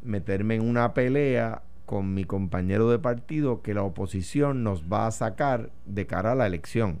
meterme 0.02 0.54
en 0.54 0.68
una 0.68 0.94
pelea 0.94 1.62
con 1.84 2.14
mi 2.14 2.24
compañero 2.24 2.88
de 2.90 2.98
partido 2.98 3.62
que 3.62 3.74
la 3.74 3.82
oposición 3.82 4.62
nos 4.64 4.84
va 4.84 5.06
a 5.06 5.10
sacar 5.10 5.70
de 5.84 6.06
cara 6.06 6.32
a 6.32 6.34
la 6.34 6.46
elección. 6.46 7.00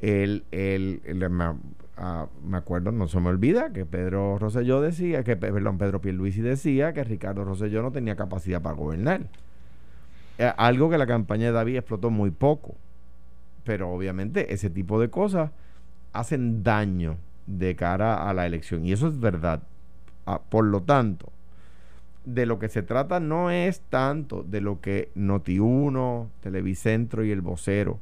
El, 0.00 0.44
el, 0.50 1.02
el- 1.04 1.22
me, 2.00 2.06
ah, 2.06 2.26
me 2.44 2.56
acuerdo, 2.56 2.92
no 2.92 3.08
se 3.08 3.20
me 3.20 3.28
olvida 3.28 3.72
que 3.72 3.84
Pedro 3.86 4.38
Rosselló 4.38 4.80
decía, 4.80 5.22
que 5.22 5.36
pe- 5.36 5.52
perdón, 5.52 5.78
Pedro 5.78 6.00
Pierluisi 6.00 6.40
decía 6.40 6.92
que 6.92 7.04
Ricardo 7.04 7.44
Rosselló 7.44 7.82
no 7.82 7.92
tenía 7.92 8.16
capacidad 8.16 8.62
para 8.62 8.74
gobernar. 8.76 9.22
Eh, 10.38 10.52
algo 10.56 10.88
que 10.88 10.98
la 10.98 11.06
campaña 11.06 11.46
de 11.46 11.52
David 11.52 11.76
explotó 11.76 12.10
muy 12.10 12.30
poco. 12.30 12.74
Pero 13.64 13.90
obviamente 13.90 14.52
ese 14.54 14.70
tipo 14.70 15.00
de 15.00 15.10
cosas 15.10 15.50
hacen 16.12 16.62
daño 16.62 17.18
de 17.46 17.76
cara 17.76 18.28
a 18.28 18.32
la 18.32 18.46
elección. 18.46 18.86
Y 18.86 18.92
eso 18.92 19.06
es 19.08 19.20
verdad. 19.20 19.62
Ah, 20.26 20.40
por 20.48 20.64
lo 20.64 20.80
tanto, 20.82 21.30
de 22.24 22.46
lo 22.46 22.58
que 22.58 22.68
se 22.68 22.82
trata 22.82 23.20
no 23.20 23.50
es 23.50 23.80
tanto 23.90 24.42
de 24.42 24.60
lo 24.60 24.80
que 24.80 25.10
Noti1, 25.16 26.28
Televicentro 26.42 27.24
y 27.24 27.30
el 27.30 27.40
vocero 27.42 27.98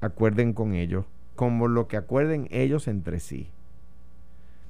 acuerden 0.00 0.54
con 0.54 0.74
ellos, 0.74 1.04
como 1.40 1.68
lo 1.68 1.88
que 1.88 1.96
acuerden 1.96 2.48
ellos 2.50 2.86
entre 2.86 3.18
sí. 3.18 3.48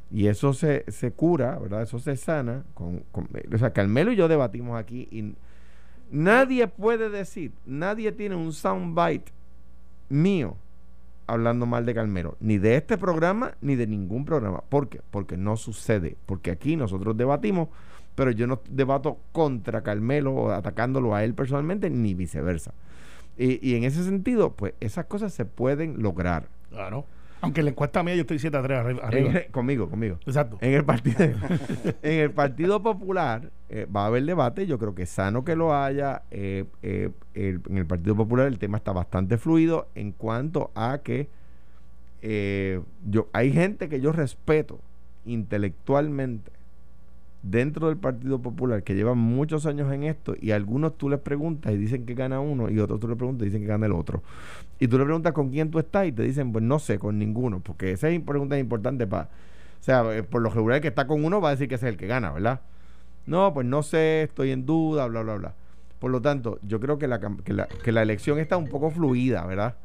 Y 0.08 0.28
eso 0.28 0.52
se, 0.52 0.84
se 0.86 1.10
cura, 1.10 1.58
¿verdad? 1.58 1.82
Eso 1.82 1.98
se 1.98 2.14
sana. 2.16 2.62
Con, 2.74 3.02
o 3.12 3.58
sea, 3.58 3.72
Carmelo 3.72 4.12
y 4.12 4.16
yo 4.16 4.28
debatimos 4.28 4.78
aquí 4.78 5.08
y 5.10 5.34
nadie 6.12 6.68
puede 6.68 7.10
decir, 7.10 7.50
nadie 7.66 8.12
tiene 8.12 8.36
un 8.36 8.52
soundbite 8.52 9.32
mío 10.10 10.56
hablando 11.26 11.66
mal 11.66 11.84
de 11.84 11.92
Carmelo, 11.92 12.36
ni 12.38 12.58
de 12.58 12.76
este 12.76 12.96
programa, 12.96 13.56
ni 13.60 13.74
de 13.74 13.88
ningún 13.88 14.24
programa. 14.24 14.62
¿Por 14.68 14.88
qué? 14.88 15.00
Porque 15.10 15.36
no 15.36 15.56
sucede. 15.56 16.16
Porque 16.24 16.52
aquí 16.52 16.76
nosotros 16.76 17.16
debatimos, 17.16 17.66
pero 18.14 18.30
yo 18.30 18.46
no 18.46 18.60
debato 18.70 19.18
contra 19.32 19.82
Carmelo 19.82 20.34
o 20.34 20.50
atacándolo 20.52 21.16
a 21.16 21.24
él 21.24 21.34
personalmente, 21.34 21.90
ni 21.90 22.14
viceversa. 22.14 22.74
Y, 23.36 23.58
y 23.68 23.74
en 23.74 23.82
ese 23.82 24.04
sentido, 24.04 24.52
pues 24.52 24.74
esas 24.78 25.06
cosas 25.06 25.34
se 25.34 25.44
pueden 25.44 26.00
lograr. 26.00 26.59
Claro. 26.70 27.04
Aunque 27.42 27.60
en 27.62 27.64
la 27.66 27.70
encuesta 27.70 28.02
mía 28.02 28.14
yo 28.14 28.20
estoy 28.22 28.38
7 28.38 28.54
a 28.56 28.62
3 28.62 28.78
arri- 28.80 29.00
arriba. 29.02 29.30
El- 29.32 29.50
conmigo, 29.50 29.88
conmigo. 29.88 30.18
Exacto. 30.26 30.58
En 30.60 30.74
el 30.74 30.84
partido, 30.84 31.16
en 32.02 32.20
el 32.20 32.30
partido 32.32 32.82
Popular 32.82 33.50
eh, 33.70 33.86
va 33.86 34.02
a 34.02 34.06
haber 34.08 34.24
debate. 34.26 34.66
Yo 34.66 34.78
creo 34.78 34.94
que 34.94 35.04
es 35.04 35.08
sano 35.10 35.42
que 35.44 35.56
lo 35.56 35.74
haya. 35.74 36.22
eh, 36.30 36.64
eh, 36.82 37.10
el- 37.34 37.62
en 37.70 37.78
el 37.78 37.86
Partido 37.86 38.14
Popular 38.14 38.46
el 38.46 38.58
tema 38.58 38.76
está 38.76 38.92
bastante 38.92 39.38
fluido 39.38 39.88
en 39.94 40.12
cuanto 40.12 40.70
a 40.74 40.98
que 41.02 41.28
yo 42.22 43.28
hay 43.32 43.50
gente 43.52 43.88
que 43.88 44.00
yo 44.02 44.12
respeto 44.12 44.78
intelectualmente 45.24 46.52
dentro 47.42 47.88
del 47.88 47.96
Partido 47.96 48.40
Popular 48.40 48.82
que 48.82 48.94
llevan 48.94 49.18
muchos 49.18 49.64
años 49.66 49.92
en 49.92 50.04
esto 50.04 50.34
y 50.40 50.50
algunos 50.50 50.98
tú 50.98 51.08
les 51.08 51.20
preguntas 51.20 51.72
y 51.72 51.76
dicen 51.76 52.04
que 52.04 52.14
gana 52.14 52.40
uno 52.40 52.68
y 52.68 52.78
otros 52.78 53.00
tú 53.00 53.08
le 53.08 53.16
preguntas 53.16 53.42
y 53.42 53.46
dicen 53.46 53.62
que 53.62 53.68
gana 53.68 53.86
el 53.86 53.92
otro. 53.92 54.22
Y 54.78 54.88
tú 54.88 54.98
le 54.98 55.04
preguntas 55.04 55.32
con 55.32 55.50
quién 55.50 55.70
tú 55.70 55.78
estás 55.78 56.06
y 56.06 56.12
te 56.12 56.22
dicen, 56.22 56.52
pues 56.52 56.64
no 56.64 56.78
sé, 56.78 56.98
con 56.98 57.18
ninguno, 57.18 57.60
porque 57.60 57.92
esa 57.92 58.08
es 58.08 58.20
pregunta 58.20 58.58
importante 58.58 59.06
para... 59.06 59.24
O 59.24 59.82
sea, 59.82 60.04
eh, 60.14 60.22
por 60.22 60.42
lo 60.42 60.50
regular 60.50 60.80
que 60.80 60.88
está 60.88 61.06
con 61.06 61.24
uno 61.24 61.40
va 61.40 61.48
a 61.48 61.52
decir 61.52 61.68
que 61.68 61.76
es 61.76 61.82
el 61.82 61.96
que 61.96 62.06
gana, 62.06 62.32
¿verdad? 62.32 62.60
No, 63.26 63.54
pues 63.54 63.66
no 63.66 63.82
sé, 63.82 64.24
estoy 64.24 64.50
en 64.50 64.66
duda, 64.66 65.06
bla, 65.06 65.22
bla, 65.22 65.36
bla. 65.36 65.54
Por 65.98 66.10
lo 66.10 66.20
tanto, 66.20 66.58
yo 66.62 66.80
creo 66.80 66.98
que 66.98 67.06
la, 67.06 67.20
que 67.20 67.52
la, 67.52 67.66
que 67.66 67.92
la 67.92 68.02
elección 68.02 68.38
está 68.38 68.56
un 68.56 68.68
poco 68.68 68.90
fluida, 68.90 69.46
¿verdad? 69.46 69.76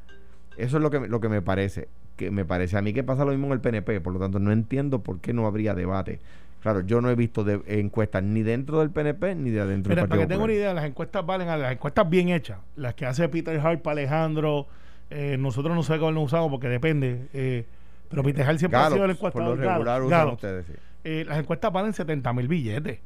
Eso 0.57 0.77
es 0.77 0.83
lo 0.83 0.89
que, 0.89 0.99
lo 1.07 1.19
que 1.21 1.29
me 1.29 1.41
parece. 1.41 1.87
que 2.15 2.31
me 2.31 2.45
parece 2.45 2.77
a 2.77 2.81
mí 2.81 2.93
que 2.93 3.03
pasa 3.03 3.25
lo 3.25 3.31
mismo 3.31 3.47
en 3.47 3.53
el 3.53 3.61
PNP, 3.61 4.01
por 4.01 4.13
lo 4.13 4.19
tanto 4.19 4.39
no 4.39 4.51
entiendo 4.51 5.03
por 5.03 5.19
qué 5.19 5.33
no 5.33 5.47
habría 5.47 5.73
debate. 5.73 6.19
Claro, 6.65 6.81
yo 6.81 6.99
no 6.99 7.11
he 7.11 7.15
visto 7.15 7.43
de, 7.43 7.61
encuestas 7.67 8.23
ni 8.23 8.41
dentro 8.41 8.79
del 8.79 8.89
PNP 8.89 9.35
ni 9.35 9.51
de 9.51 9.61
adentro 9.61 9.91
Mira, 9.91 10.01
del 10.01 10.09
para 10.09 10.17
Partido 10.17 10.27
que 10.27 10.33
tenga 10.33 10.43
una 10.45 10.53
idea, 10.53 10.73
las 10.73 10.85
encuestas 10.85 11.23
valen 11.23 11.47
a 11.47 11.57
las 11.57 11.71
encuestas 11.71 12.09
bien 12.09 12.29
hechas, 12.29 12.57
las 12.75 12.95
que 12.95 13.05
hace 13.05 13.29
Peter 13.29 13.59
Hart 13.59 13.83
para 13.83 13.99
Alejandro, 13.99 14.65
eh, 15.11 15.37
nosotros 15.39 15.75
no 15.75 15.83
sé 15.83 15.99
cómo 15.99 16.11
lo 16.13 16.21
usamos 16.21 16.49
porque 16.49 16.67
depende, 16.67 17.27
eh, 17.33 17.65
pero 18.09 18.23
Peter 18.23 18.43
Hart 18.47 18.57
siempre 18.57 18.79
ha 18.79 18.89
sido 18.89 19.05
el 19.05 19.15
Gallup, 19.15 19.19
por 19.19 19.29
encuestador. 19.29 19.57
lo 19.59 19.73
regular 19.73 20.01
usan 20.01 20.17
Gallup. 20.17 20.33
ustedes, 20.33 20.65
sí. 20.65 20.73
Eh, 21.03 21.23
las 21.27 21.37
encuestas 21.37 21.71
valen 21.71 21.93
70 21.93 22.33
mil 22.33 22.47
billetes 22.47 22.97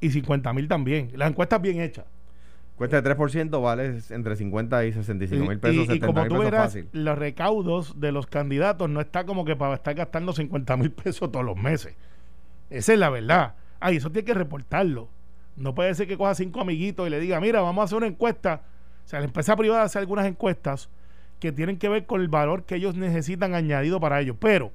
y 0.00 0.10
50 0.10 0.52
mil 0.52 0.68
también. 0.68 1.10
Las 1.16 1.30
encuestas 1.30 1.60
bien 1.60 1.80
hechas. 1.80 2.04
Cuesta 2.76 3.02
de 3.02 3.16
3%, 3.16 3.60
vale 3.60 3.98
entre 4.10 4.36
50 4.36 4.84
y 4.84 4.92
65 4.92 5.44
mil 5.44 5.58
pesos, 5.58 5.74
y, 5.74 5.80
y 5.80 5.86
70 5.86 6.06
como 6.06 6.24
tú 6.28 6.38
verás, 6.38 6.66
fácil. 6.66 6.88
los 6.92 7.18
recaudos 7.18 7.98
de 7.98 8.12
los 8.12 8.28
candidatos 8.28 8.88
no 8.88 9.00
está 9.00 9.24
como 9.24 9.44
que 9.44 9.56
para 9.56 9.74
estar 9.74 9.94
gastando 9.96 10.32
50 10.32 10.76
mil 10.76 10.92
pesos 10.92 11.32
todos 11.32 11.44
los 11.44 11.56
meses. 11.56 11.96
Esa 12.70 12.92
es 12.92 12.98
la 12.98 13.10
verdad. 13.10 13.54
Ay, 13.80 13.96
eso 13.96 14.10
tiene 14.10 14.26
que 14.26 14.34
reportarlo. 14.34 15.08
No 15.56 15.74
puede 15.74 15.94
ser 15.94 16.06
que 16.06 16.16
coja 16.16 16.34
cinco 16.34 16.60
amiguitos 16.60 17.06
y 17.06 17.10
le 17.10 17.20
diga, 17.20 17.40
mira, 17.40 17.60
vamos 17.60 17.82
a 17.82 17.84
hacer 17.86 17.98
una 17.98 18.06
encuesta. 18.06 18.62
O 19.04 19.08
sea, 19.08 19.20
la 19.20 19.26
empresa 19.26 19.56
privada 19.56 19.82
hace 19.82 19.98
algunas 19.98 20.26
encuestas 20.26 20.88
que 21.40 21.52
tienen 21.52 21.78
que 21.78 21.88
ver 21.88 22.06
con 22.06 22.20
el 22.20 22.28
valor 22.28 22.64
que 22.64 22.76
ellos 22.76 22.94
necesitan 22.94 23.54
añadido 23.54 24.00
para 24.00 24.20
ellos. 24.20 24.36
Pero 24.38 24.72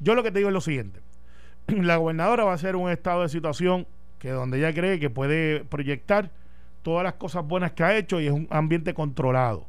yo 0.00 0.14
lo 0.14 0.22
que 0.22 0.30
te 0.30 0.38
digo 0.38 0.48
es 0.48 0.54
lo 0.54 0.60
siguiente. 0.60 1.00
La 1.66 1.96
gobernadora 1.96 2.44
va 2.44 2.52
a 2.52 2.54
hacer 2.54 2.76
un 2.76 2.90
estado 2.90 3.22
de 3.22 3.28
situación 3.28 3.86
que 4.18 4.30
donde 4.30 4.58
ella 4.58 4.72
cree 4.72 4.98
que 4.98 5.10
puede 5.10 5.64
proyectar 5.64 6.30
todas 6.82 7.04
las 7.04 7.14
cosas 7.14 7.46
buenas 7.46 7.72
que 7.72 7.82
ha 7.82 7.96
hecho 7.96 8.20
y 8.20 8.26
es 8.26 8.32
un 8.32 8.46
ambiente 8.50 8.94
controlado. 8.94 9.66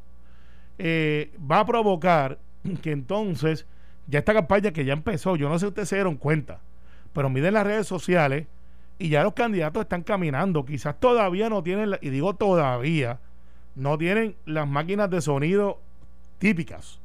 Eh, 0.77 1.31
va 1.49 1.59
a 1.61 1.65
provocar 1.65 2.39
que 2.81 2.91
entonces 2.91 3.65
ya 4.07 4.19
esta 4.19 4.33
campaña 4.33 4.71
que 4.71 4.85
ya 4.85 4.93
empezó, 4.93 5.35
yo 5.35 5.49
no 5.49 5.55
sé 5.55 5.65
si 5.65 5.69
ustedes 5.69 5.89
se 5.89 5.95
dieron 5.95 6.15
cuenta, 6.15 6.59
pero 7.15 7.29
miren 7.29 7.53
las 7.53 7.65
redes 7.65 7.87
sociales 7.87 8.45
y 8.99 9.07
ya 9.07 9.23
los 9.23 9.33
candidatos 9.33 9.83
están 9.83 10.03
caminando. 10.03 10.65
Quizás 10.65 10.99
todavía 10.99 11.49
no 11.49 11.63
tienen, 11.63 11.97
y 12.01 12.09
digo 12.09 12.35
todavía, 12.35 13.19
no 13.73 13.97
tienen 13.97 14.35
las 14.45 14.67
máquinas 14.67 15.09
de 15.09 15.21
sonido 15.21 15.79
típicas, 16.39 16.99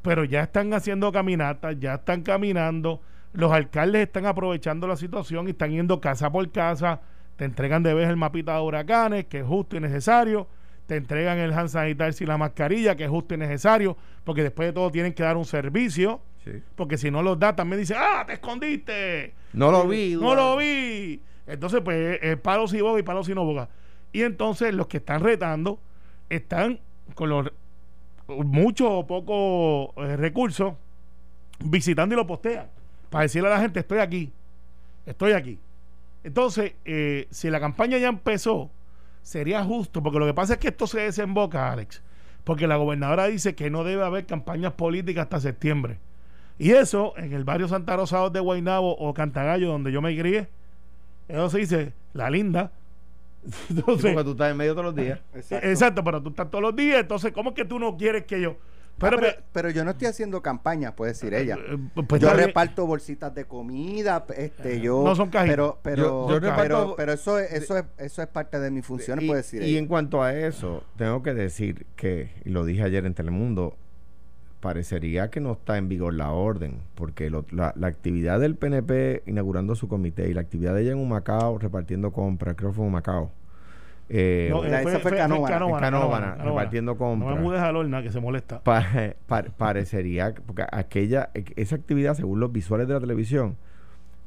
pero 0.00 0.22
ya 0.22 0.44
están 0.44 0.72
haciendo 0.74 1.10
caminatas, 1.10 1.76
ya 1.80 1.94
están 1.94 2.22
caminando. 2.22 3.00
Los 3.32 3.50
alcaldes 3.50 4.02
están 4.02 4.26
aprovechando 4.26 4.86
la 4.86 4.96
situación 4.96 5.48
y 5.48 5.50
están 5.50 5.72
yendo 5.72 6.00
casa 6.00 6.30
por 6.30 6.48
casa. 6.52 7.00
Te 7.34 7.44
entregan 7.44 7.82
de 7.82 7.94
vez 7.94 8.08
el 8.08 8.16
mapita 8.16 8.54
de 8.54 8.60
huracanes, 8.60 9.24
que 9.24 9.40
es 9.40 9.44
justo 9.44 9.76
y 9.76 9.80
necesario. 9.80 10.46
Te 10.86 10.94
entregan 10.94 11.38
el 11.38 11.52
hand 11.52 11.68
sanitizer 11.68 12.22
y 12.22 12.26
la 12.26 12.38
mascarilla, 12.38 12.94
que 12.94 13.04
es 13.04 13.10
justo 13.10 13.34
y 13.34 13.38
necesario, 13.38 13.96
porque 14.22 14.44
después 14.44 14.68
de 14.68 14.72
todo 14.72 14.88
tienen 14.92 15.14
que 15.14 15.24
dar 15.24 15.36
un 15.36 15.46
servicio. 15.46 16.20
Sí. 16.44 16.62
Porque 16.74 16.98
si 16.98 17.10
no 17.10 17.22
los 17.22 17.38
da, 17.38 17.54
también 17.54 17.80
dice, 17.80 17.94
¡ah, 17.96 18.24
te 18.26 18.34
escondiste! 18.34 19.34
No 19.52 19.70
lo 19.70 19.86
vi. 19.86 20.16
No 20.16 20.34
lo 20.34 20.56
vi. 20.56 21.20
Entonces, 21.46 21.80
pues, 21.82 22.18
es 22.22 22.36
palos 22.38 22.74
y 22.74 22.80
boga 22.80 22.98
y 22.98 23.02
palos 23.02 23.28
y 23.28 23.34
no 23.34 23.44
boga. 23.44 23.68
Y 24.12 24.22
entonces 24.22 24.74
los 24.74 24.86
que 24.88 24.98
están 24.98 25.22
retando 25.22 25.78
están 26.28 26.80
con 27.14 27.28
los 27.28 27.50
muchos 28.28 28.88
o 28.90 29.06
pocos 29.06 29.90
eh, 29.96 30.16
recursos 30.16 30.74
visitando 31.58 32.14
y 32.14 32.16
lo 32.16 32.26
postean 32.26 32.68
para 33.10 33.22
decirle 33.22 33.48
a 33.48 33.52
la 33.52 33.60
gente, 33.60 33.80
estoy 33.80 33.98
aquí, 33.98 34.32
estoy 35.04 35.32
aquí. 35.32 35.58
Entonces, 36.24 36.72
eh, 36.84 37.26
si 37.30 37.50
la 37.50 37.60
campaña 37.60 37.98
ya 37.98 38.08
empezó, 38.08 38.70
sería 39.22 39.62
justo, 39.64 40.02
porque 40.02 40.18
lo 40.18 40.26
que 40.26 40.34
pasa 40.34 40.54
es 40.54 40.58
que 40.58 40.68
esto 40.68 40.86
se 40.86 41.00
desemboca, 41.00 41.70
Alex, 41.70 42.02
porque 42.44 42.66
la 42.66 42.76
gobernadora 42.76 43.26
dice 43.26 43.54
que 43.54 43.70
no 43.70 43.84
debe 43.84 44.02
haber 44.02 44.24
campañas 44.24 44.72
políticas 44.72 45.24
hasta 45.24 45.40
septiembre. 45.40 45.98
Y 46.62 46.70
eso, 46.72 47.12
en 47.16 47.32
el 47.32 47.42
barrio 47.44 47.66
Santa 47.66 47.96
Rosa 47.96 48.30
de 48.30 48.38
Guaynabo 48.40 48.96
o 48.96 49.12
Cantagallo, 49.14 49.68
donde 49.68 49.90
yo 49.90 50.00
me 50.00 50.16
crié, 50.16 50.48
eso 51.28 51.50
se 51.50 51.58
dice 51.58 51.92
la 52.12 52.30
linda. 52.30 52.70
Sí, 53.44 53.50
Entonces, 53.70 54.12
porque 54.12 54.24
tú 54.24 54.30
estás 54.32 54.50
en 54.52 54.56
medio 54.56 54.72
todos 54.72 54.84
los 54.86 54.94
días. 54.94 55.18
exacto. 55.34 56.04
pero 56.04 56.22
tú 56.22 56.28
estás 56.30 56.48
todos 56.50 56.62
los 56.62 56.76
días, 56.76 57.00
entonces, 57.00 57.32
¿cómo 57.32 57.50
es 57.50 57.56
que 57.56 57.64
tú 57.64 57.78
no 57.80 57.96
quieres 57.96 58.24
que 58.26 58.40
yo? 58.40 58.56
Pero, 58.98 59.16
Ah, 59.16 59.20
Pero, 59.20 59.42
pero 59.52 59.70
yo 59.70 59.84
no 59.84 59.90
estoy 59.92 60.06
haciendo 60.06 60.40
campaña, 60.42 60.94
puede 60.94 61.12
decir 61.12 61.34
ella. 61.34 61.56
eh, 61.58 61.78
pues 62.06 62.20
yo 62.22 62.32
reparto 62.32 62.86
bolsitas 62.86 63.34
de 63.34 63.46
comida, 63.46 64.24
este, 64.36 64.80
yo 64.80 65.02
No 65.02 65.16
son 65.16 65.30
cajitas. 65.30 65.56
pero 65.56 65.78
pero 65.82 65.96
Yo- 66.28 66.34
yo 66.34 66.40
pero, 66.40 66.52
reparto- 66.56 66.94
pero 66.96 67.12
eso 67.12 67.38
es, 67.40 67.50
eso 67.52 67.78
es 67.78 67.84
eso 67.98 68.22
es 68.22 68.28
parte 68.28 68.60
de 68.60 68.70
mis 68.70 68.86
funciones, 68.86 69.24
y, 69.24 69.26
puede 69.28 69.40
decir 69.40 69.62
y 69.62 69.70
ella. 69.70 69.78
en 69.80 69.86
cuanto 69.88 70.22
a 70.22 70.32
eso, 70.34 70.84
tengo 70.96 71.22
que 71.24 71.34
decir 71.34 71.86
que, 71.96 72.30
y 72.44 72.50
lo 72.50 72.64
dije 72.64 72.82
ayer 72.84 73.04
en 73.06 73.14
Telemundo, 73.14 73.76
parecería 74.62 75.28
que 75.28 75.40
no 75.40 75.52
está 75.52 75.76
en 75.76 75.88
vigor 75.88 76.14
la 76.14 76.30
orden, 76.30 76.76
porque 76.94 77.28
lo- 77.30 77.44
la, 77.50 77.74
la 77.76 77.88
actividad 77.88 78.38
del 78.40 78.54
PNP 78.54 79.24
inaugurando 79.26 79.74
su 79.74 79.88
comité 79.88 80.30
y 80.30 80.34
la 80.34 80.40
actividad 80.40 80.72
de 80.74 80.82
ella 80.82 80.92
en 80.92 80.98
Humacao 80.98 81.58
repartiendo 81.58 82.12
compras, 82.12 82.54
creo 82.56 82.70
que 82.70 82.76
fue 82.76 82.84
en 82.84 82.90
Humacao. 82.90 83.30
eh, 84.08 84.48
No, 84.50 84.62
La- 84.62 84.80
eh, 84.82 84.84
esa 84.86 85.00
fue 85.00 85.10
Canóvana. 85.16 85.46
en 85.46 85.52
Canóvana, 85.52 85.80
Canóvana. 85.80 86.34
repartiendo 86.44 86.92
No 86.92 86.98
compras. 86.98 87.34
me 87.36 87.40
mudes 87.42 87.60
a 87.60 87.72
Lorna, 87.72 88.02
que 88.02 88.12
se 88.12 88.20
molesta. 88.20 88.62
Pa- 88.62 88.84
pa- 89.26 89.42
parecería, 89.56 90.32
que- 90.32 90.40
porque 90.42 90.64
aquella, 90.70 91.30
esa 91.56 91.74
actividad, 91.76 92.14
según 92.14 92.38
los 92.38 92.52
visuales 92.52 92.86
de 92.88 92.94
la 92.94 93.00
televisión, 93.00 93.56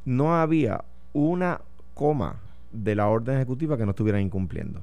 no 0.04 0.36
había 0.36 0.84
una 1.14 1.62
coma 1.94 2.42
de 2.74 2.94
la 2.96 3.08
orden 3.08 3.36
ejecutiva 3.38 3.78
que 3.78 3.86
no 3.86 3.92
estuvieran 3.92 4.22
incumpliendo. 4.22 4.82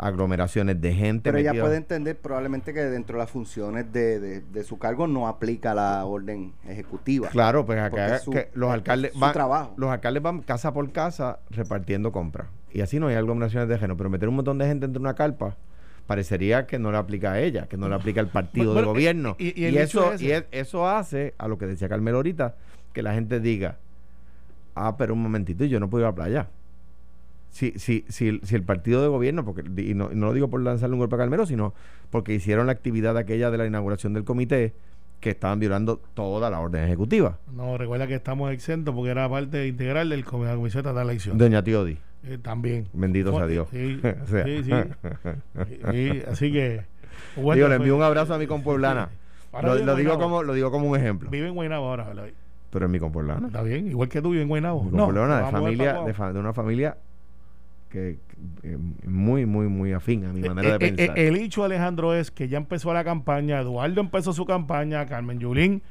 Aglomeraciones 0.00 0.80
de 0.80 0.94
gente. 0.94 1.24
pero 1.24 1.38
ella 1.38 1.50
metida- 1.52 1.64
puede 1.64 1.76
entender 1.76 2.16
probablemente 2.16 2.72
que 2.72 2.80
dentro 2.84 3.16
de 3.16 3.18
las 3.24 3.30
funciones 3.30 3.92
de, 3.92 4.20
de, 4.20 4.40
de 4.40 4.64
su 4.64 4.78
cargo 4.78 5.06
no 5.08 5.26
aplica 5.26 5.74
la 5.74 6.04
orden 6.04 6.52
ejecutiva. 6.68 7.28
Claro, 7.30 7.66
pues 7.66 7.80
acá 7.80 8.16
es 8.16 8.22
su- 8.22 8.30
que 8.30 8.48
los 8.54 8.68
es 8.68 8.74
alcaldes 8.74 9.12
van, 9.18 9.32
trabajo. 9.32 9.74
los 9.76 9.90
alcaldes 9.90 10.22
van 10.22 10.42
casa 10.42 10.72
por 10.72 10.90
casa 10.92 11.40
repartiendo 11.50 12.12
compras. 12.12 12.46
Y 12.72 12.80
así 12.82 13.00
no 13.00 13.08
hay 13.08 13.16
aglomeraciones 13.16 13.68
de 13.68 13.76
género. 13.76 13.96
Pero 13.96 14.08
meter 14.10 14.28
un 14.28 14.36
montón 14.36 14.58
de 14.58 14.66
gente 14.66 14.86
entre 14.86 15.00
una 15.00 15.14
carpa 15.14 15.56
parecería 16.06 16.66
que 16.66 16.78
no 16.78 16.92
le 16.92 16.98
aplica 16.98 17.32
a 17.32 17.40
ella, 17.40 17.66
que 17.66 17.76
no 17.76 17.88
le 17.88 17.94
aplica 17.94 18.20
al 18.20 18.28
partido 18.28 18.72
Bueno, 18.72 18.80
de 18.80 18.86
gobierno. 18.86 19.36
y- 19.38 19.64
eso, 19.76 20.12
es 20.12 20.22
y 20.22 20.30
es- 20.30 20.44
eso 20.52 20.88
hace 20.88 21.34
a 21.38 21.48
lo 21.48 21.58
que 21.58 21.66
decía 21.66 21.88
Carmelo 21.88 22.18
ahorita, 22.18 22.54
que 22.92 23.02
la 23.02 23.14
gente 23.14 23.40
diga, 23.40 23.76
ah, 24.74 24.96
pero 24.96 25.12
un 25.14 25.22
momentito, 25.22 25.64
yo 25.64 25.80
no 25.80 25.90
puedo 25.90 26.02
ir 26.02 26.06
a 26.06 26.10
la 26.10 26.14
playa. 26.14 26.48
Si, 27.50 27.72
si, 27.78 28.04
si, 28.08 28.40
si 28.42 28.54
el 28.54 28.62
partido 28.62 29.02
de 29.02 29.08
gobierno, 29.08 29.44
porque 29.44 29.62
y 29.82 29.94
no, 29.94 30.10
y 30.12 30.14
no 30.16 30.26
lo 30.26 30.32
digo 30.34 30.48
por 30.48 30.60
lanzarle 30.62 30.94
un 30.94 31.00
golpe 31.00 31.14
a 31.16 31.18
Carmelo, 31.18 31.46
sino 31.46 31.74
porque 32.10 32.34
hicieron 32.34 32.66
la 32.66 32.72
actividad 32.72 33.16
aquella 33.16 33.50
de 33.50 33.58
la 33.58 33.66
inauguración 33.66 34.12
del 34.12 34.24
comité, 34.24 34.74
que 35.20 35.30
estaban 35.30 35.58
violando 35.58 36.00
toda 36.14 36.48
la 36.50 36.60
orden 36.60 36.84
ejecutiva. 36.84 37.38
No, 37.52 37.76
recuerda 37.76 38.06
que 38.06 38.14
estamos 38.14 38.52
exentos 38.52 38.94
porque 38.94 39.10
era 39.10 39.28
parte 39.28 39.66
integral 39.66 40.10
del 40.10 40.24
com- 40.24 40.42
de 40.42 40.48
la 40.50 40.54
Comisión 40.56 40.84
de 40.84 41.00
Elecciones. 41.02 41.38
Doña 41.40 41.62
Tiodi. 41.64 41.98
Eh, 42.24 42.38
también. 42.40 42.86
Bendito 42.92 43.32
sea 43.36 43.46
Dios. 43.46 43.66
Sí, 43.72 44.00
O 44.22 44.26
sea. 44.26 44.44
sí, 44.44 44.62
sí. 44.64 44.72
Sí, 45.90 46.22
así 46.30 46.52
que. 46.52 46.82
Digo, 47.36 47.68
le 47.68 47.74
envío 47.76 47.96
un 47.96 48.02
abrazo 48.02 48.34
a 48.34 48.38
mi 48.38 48.46
compueblana. 48.46 49.08
Lo, 49.62 49.74
lo 49.76 49.96
digo 49.96 50.18
como, 50.18 50.42
lo 50.42 50.52
digo 50.52 50.70
como 50.70 50.88
un 50.90 50.96
ejemplo. 50.96 51.30
Vive 51.30 51.48
en 51.48 51.54
Guaynabo 51.54 51.88
ahora. 51.88 52.12
Pero 52.70 52.84
es 52.84 52.92
mi 52.92 52.98
compueblana. 53.00 53.46
Está 53.46 53.62
bien, 53.62 53.88
igual 53.88 54.08
que 54.10 54.20
tú 54.20 54.30
vive 54.30 54.42
en 54.42 54.48
Guaynabo. 54.48 54.84
Mi 54.84 54.90
No, 54.90 55.06
compueblana 55.06 55.46
de 55.46 55.50
familia, 55.50 55.92
de, 56.04 56.32
de 56.34 56.38
una 56.38 56.52
familia 56.52 56.96
que, 57.88 58.18
que, 58.62 58.72
eh, 58.74 58.78
muy, 59.06 59.46
muy, 59.46 59.66
muy 59.68 59.92
afín 59.92 60.24
a 60.24 60.32
mi 60.32 60.40
manera 60.42 60.74
Eh, 60.74 60.78
de 60.78 60.86
eh, 60.86 60.92
pensar. 60.96 61.18
eh, 61.18 61.28
el 61.28 61.36
hecho, 61.36 61.64
Alejandro, 61.64 62.14
es 62.14 62.30
que 62.30 62.48
ya 62.48 62.58
empezó 62.58 62.92
la 62.92 63.04
campaña. 63.04 63.60
Eduardo 63.60 64.00
empezó 64.00 64.32
su 64.32 64.44
campaña. 64.46 65.06
Carmen 65.06 65.38
Yulín, 65.38 65.82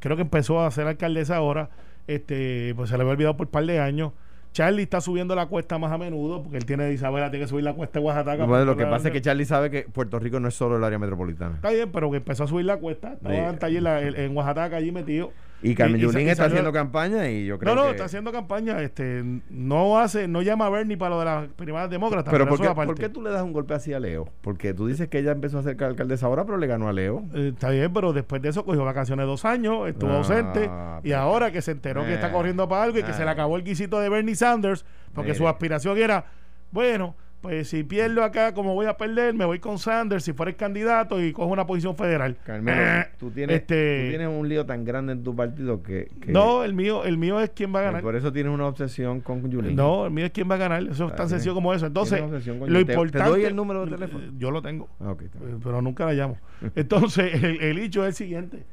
creo 0.00 0.16
que 0.16 0.22
empezó 0.22 0.60
a 0.64 0.70
ser 0.70 0.86
alcaldesa 0.86 1.36
ahora. 1.36 1.70
Este, 2.06 2.74
pues 2.76 2.90
se 2.90 2.96
le 2.96 3.02
había 3.02 3.12
olvidado 3.14 3.36
por 3.36 3.46
un 3.46 3.50
par 3.52 3.64
de 3.66 3.80
años. 3.80 4.12
Charlie 4.52 4.82
está 4.84 5.00
subiendo 5.00 5.34
la 5.34 5.46
cuesta 5.46 5.78
más 5.78 5.90
a 5.90 5.98
menudo 5.98 6.42
porque 6.44 6.58
él 6.58 6.64
tiene 6.64 6.84
de 6.84 6.92
Isabela, 6.94 7.28
tiene 7.28 7.44
que 7.44 7.48
subir 7.48 7.64
la 7.64 7.72
cuesta 7.72 7.98
de 7.98 8.04
Oaxaca. 8.04 8.44
Bueno, 8.44 8.64
lo 8.64 8.76
que 8.76 8.86
pasa 8.86 9.08
es 9.08 9.12
que 9.12 9.20
Charlie 9.20 9.46
sabe 9.46 9.68
que 9.68 9.82
Puerto 9.82 10.20
Rico 10.20 10.38
no 10.38 10.46
es 10.46 10.54
solo 10.54 10.76
el 10.76 10.84
área 10.84 10.96
metropolitana. 10.98 11.56
Está 11.56 11.70
bien, 11.70 11.90
pero 11.90 12.08
que 12.12 12.18
empezó 12.18 12.44
a 12.44 12.46
subir 12.46 12.64
la 12.66 12.76
cuesta. 12.76 13.14
Estaba 13.14 13.56
allí 13.66 13.78
en, 13.78 13.86
en- 13.88 14.16
en 14.16 14.36
Oaxaca, 14.36 14.76
allí 14.76 14.92
metido. 14.92 15.32
Y 15.62 15.74
Carmen 15.74 15.98
Y- 15.98 16.02
Yulín 16.02 16.28
está 16.28 16.44
haciendo 16.44 16.72
campaña 16.72 17.30
y 17.30 17.46
yo 17.46 17.58
creo 17.58 17.74
No, 17.74 17.80
no, 17.80 17.86
que... 17.86 17.92
está 17.92 18.04
haciendo 18.04 18.30
campaña. 18.32 18.82
Este, 18.82 19.24
no 19.48 19.98
hace, 19.98 20.28
no 20.28 20.42
llama 20.42 20.66
a 20.66 20.68
Bernie 20.70 20.98
para 20.98 21.10
lo 21.14 21.18
de 21.20 21.24
las 21.24 21.48
primarias 21.48 21.90
demócratas. 21.90 22.30
Pero 22.30 22.46
¿por 22.46 22.60
qué. 22.60 22.68
¿por 22.74 22.94
qué 22.94 23.08
tú 23.08 23.22
le 23.22 23.30
das 23.30 23.42
un 23.42 23.52
golpe 23.54 23.72
así 23.72 23.92
a 23.94 23.98
Leo? 24.00 24.28
Porque 24.42 24.74
tú 24.74 24.86
dices 24.86 25.08
que 25.08 25.20
ella 25.20 25.32
empezó 25.32 25.58
a 25.58 25.62
ser 25.62 25.82
alcaldesa 25.82 26.26
ahora, 26.26 26.44
pero 26.44 26.58
le 26.58 26.66
ganó 26.66 26.88
a 26.88 26.92
Leo. 26.92 27.24
Eh, 27.34 27.52
está 27.54 27.70
bien, 27.70 27.90
pero 27.94 28.12
después 28.12 28.42
de 28.42 28.50
eso 28.50 28.64
cogió 28.64 28.84
vacaciones 28.84 29.24
dos 29.26 29.44
años, 29.46 29.88
estuvo 29.88 30.10
Ah, 30.10 30.16
ausente 30.18 30.68
y 31.02 31.12
ahora 31.12 31.50
que 31.50 31.62
se 31.62 31.70
enteró 31.70 32.04
que 32.04 32.12
está 32.14 32.28
Eh, 32.28 32.32
corriendo 32.32 32.68
para 32.68 32.82
algo 32.82 32.98
y 32.98 33.02
que 33.02 33.12
se 33.14 33.20
le 33.20 33.26
eh. 33.26 33.30
acabó 33.30 33.56
el 33.56 33.64
guisito 33.64 33.98
de 34.00 34.10
Bernie 34.10 34.34
Sanders, 34.34 34.84
porque 35.14 35.28
Mire. 35.30 35.38
su 35.38 35.48
aspiración 35.48 35.96
era, 35.96 36.26
bueno, 36.72 37.14
pues 37.44 37.68
si 37.68 37.84
pierdo 37.84 38.24
acá, 38.24 38.54
como 38.54 38.72
voy 38.74 38.86
a 38.86 38.96
perder, 38.96 39.34
me 39.34 39.44
voy 39.44 39.58
con 39.58 39.78
Sanders 39.78 40.24
si 40.24 40.32
fuera 40.32 40.48
el 40.50 40.56
candidato 40.56 41.22
y 41.22 41.32
cojo 41.32 41.52
una 41.52 41.66
posición 41.66 41.94
federal. 41.94 42.36
Carmelo, 42.44 42.80
Eh, 42.82 43.06
tú, 43.18 43.30
tienes, 43.30 43.56
este- 43.60 44.04
tú 44.04 44.08
tienes 44.08 44.28
un 44.28 44.48
lío 44.48 44.64
tan 44.64 44.84
grande 44.84 45.12
en 45.12 45.22
tu 45.22 45.36
partido 45.36 45.82
que... 45.82 46.10
que- 46.22 46.32
No, 46.32 46.64
el 46.64 46.72
mío, 46.72 47.04
el 47.04 47.18
mío 47.18 47.38
es 47.40 47.50
quién 47.50 47.74
va 47.74 47.80
a 47.80 47.82
ganar. 47.82 48.02
por 48.02 48.16
eso 48.16 48.32
tienes 48.32 48.50
una 48.52 48.66
obsesión 48.66 49.20
con 49.20 49.48
Yulín. 49.50 49.76
No, 49.76 50.06
el 50.06 50.10
mío 50.10 50.24
es 50.24 50.32
quién 50.32 50.50
va 50.50 50.54
a 50.54 50.58
ganar. 50.58 50.82
Eso 50.82 51.06
es 51.06 51.12
Ah, 51.12 51.16
tan 51.16 51.28
sencillo 51.28 51.52
como 51.54 51.74
eso. 51.74 51.86
Entonces, 51.86 52.18
lo 52.20 52.38
Yulín. 52.40 52.86
Te- 52.86 52.92
importante. 52.94 53.28
doy 53.28 53.44
el 53.44 53.54
número 53.54 53.84
de 53.84 53.92
teléfono. 53.92 54.24
Eh, 54.24 54.30
Yo 54.38 54.50
lo 54.50 54.62
tengo. 54.62 54.88
Ah, 55.00 55.14
pero 55.62 55.82
nunca 55.82 56.06
la 56.06 56.14
llamo. 56.14 56.38
Entonces, 56.74 57.34
el, 57.44 57.60
el 57.60 57.78
hecho 57.78 58.02
es 58.04 58.08
el 58.08 58.14
siguiente. 58.14 58.64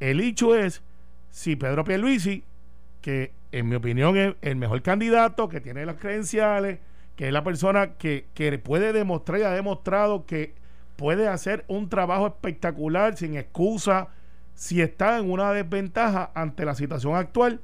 El 0.00 0.20
hecho 0.20 0.54
es 0.56 0.82
si 1.30 1.56
Pedro 1.56 1.84
Pierluisi, 1.84 2.42
que 3.02 3.32
en 3.52 3.68
mi 3.68 3.76
opinión 3.76 4.16
es 4.16 4.34
el 4.40 4.56
mejor 4.56 4.80
candidato, 4.82 5.48
que 5.48 5.60
tiene 5.60 5.84
las 5.84 5.96
credenciales, 5.96 6.78
que 7.18 7.26
es 7.26 7.32
la 7.32 7.42
persona 7.42 7.94
que, 7.94 8.28
que 8.32 8.56
puede 8.60 8.92
demostrar 8.92 9.40
y 9.40 9.42
ha 9.42 9.50
demostrado 9.50 10.24
que 10.24 10.54
puede 10.94 11.26
hacer 11.26 11.64
un 11.66 11.88
trabajo 11.88 12.28
espectacular 12.28 13.16
sin 13.16 13.36
excusa 13.36 14.10
si 14.54 14.82
está 14.82 15.18
en 15.18 15.28
una 15.28 15.52
desventaja 15.52 16.30
ante 16.32 16.64
la 16.64 16.76
situación 16.76 17.16
actual, 17.16 17.60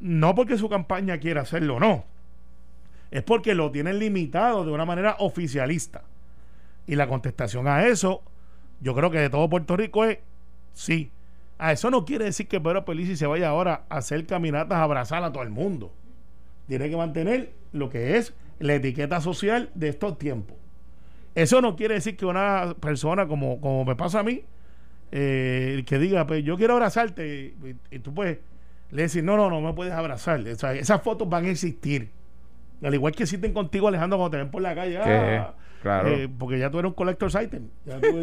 no 0.00 0.34
porque 0.34 0.56
su 0.56 0.70
campaña 0.70 1.18
quiera 1.18 1.42
hacerlo, 1.42 1.78
no. 1.78 2.06
Es 3.10 3.22
porque 3.22 3.54
lo 3.54 3.70
tienen 3.70 3.98
limitado 3.98 4.64
de 4.64 4.72
una 4.72 4.86
manera 4.86 5.16
oficialista. 5.18 6.04
Y 6.86 6.96
la 6.96 7.06
contestación 7.06 7.68
a 7.68 7.84
eso, 7.88 8.22
yo 8.80 8.94
creo 8.94 9.10
que 9.10 9.18
de 9.18 9.28
todo 9.28 9.50
Puerto 9.50 9.76
Rico 9.76 10.06
es 10.06 10.20
sí. 10.72 11.10
A 11.58 11.72
eso 11.72 11.90
no 11.90 12.06
quiere 12.06 12.24
decir 12.24 12.48
que 12.48 12.62
Pedro 12.62 12.86
Pelici 12.86 13.14
se 13.14 13.26
vaya 13.26 13.50
ahora 13.50 13.84
a 13.90 13.98
hacer 13.98 14.24
caminatas 14.24 14.78
a 14.78 14.84
abrazar 14.84 15.22
a 15.22 15.32
todo 15.32 15.42
el 15.42 15.50
mundo. 15.50 15.92
Tiene 16.66 16.88
que 16.88 16.96
mantener 16.96 17.52
lo 17.72 17.90
que 17.90 18.16
es 18.16 18.32
la 18.58 18.74
etiqueta 18.74 19.20
social 19.20 19.70
de 19.74 19.88
estos 19.88 20.18
tiempos. 20.18 20.56
Eso 21.34 21.60
no 21.60 21.76
quiere 21.76 21.94
decir 21.94 22.16
que 22.16 22.24
una 22.24 22.74
persona 22.80 23.28
como, 23.28 23.60
como 23.60 23.84
me 23.84 23.94
pasa 23.94 24.20
a 24.20 24.22
mí, 24.22 24.42
eh, 25.12 25.84
que 25.86 25.98
diga, 25.98 26.26
pues 26.26 26.42
yo 26.42 26.56
quiero 26.56 26.72
abrazarte, 26.72 27.54
y, 27.90 27.98
tú 27.98 28.14
puedes 28.14 28.38
le 28.90 29.02
decir, 29.02 29.22
no, 29.22 29.36
no, 29.36 29.50
no 29.50 29.60
me 29.60 29.72
puedes 29.72 29.92
abrazar. 29.92 30.46
esas 30.46 31.02
fotos 31.02 31.28
van 31.28 31.44
a 31.44 31.48
existir. 31.50 32.10
Al 32.82 32.94
igual 32.94 33.14
que 33.14 33.24
existen 33.24 33.52
contigo, 33.52 33.88
Alejandro, 33.88 34.18
cuando 34.18 34.36
te 34.36 34.36
ven 34.38 34.50
por 34.50 34.62
la 34.62 34.74
calle. 34.74 34.98
Ah, 34.98 35.54
claro. 35.82 36.08
Eh, 36.08 36.28
porque 36.28 36.58
ya 36.58 36.70
tú 36.70 36.78
eres 36.78 36.90
un 36.90 36.94
collector 36.94 37.30
item. 37.42 37.68
Ya 37.84 38.00
tú, 38.00 38.22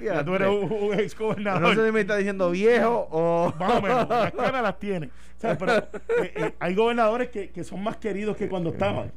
ya 0.00 0.24
tú 0.24 0.34
eres, 0.34 0.48
un, 0.48 0.94
ex 0.98 1.16
gobernador. 1.16 1.62
No 1.62 1.74
sé 1.74 1.86
si 1.86 1.92
me 1.92 2.00
está 2.00 2.16
diciendo 2.16 2.50
viejo 2.50 3.08
o. 3.10 3.52
Más 3.58 3.74
o 3.74 3.82
menos. 3.82 4.08
Las 4.08 4.32
caras 4.36 4.62
las 4.62 4.78
tiene. 4.78 5.10
pero, 5.40 5.88
eh, 6.22 6.54
hay 6.58 6.74
gobernadores 6.74 7.28
que, 7.28 7.50
que, 7.50 7.62
son 7.62 7.82
más 7.82 7.96
queridos 7.96 8.36
que 8.36 8.48
cuando 8.48 8.70
estaban 8.70 9.12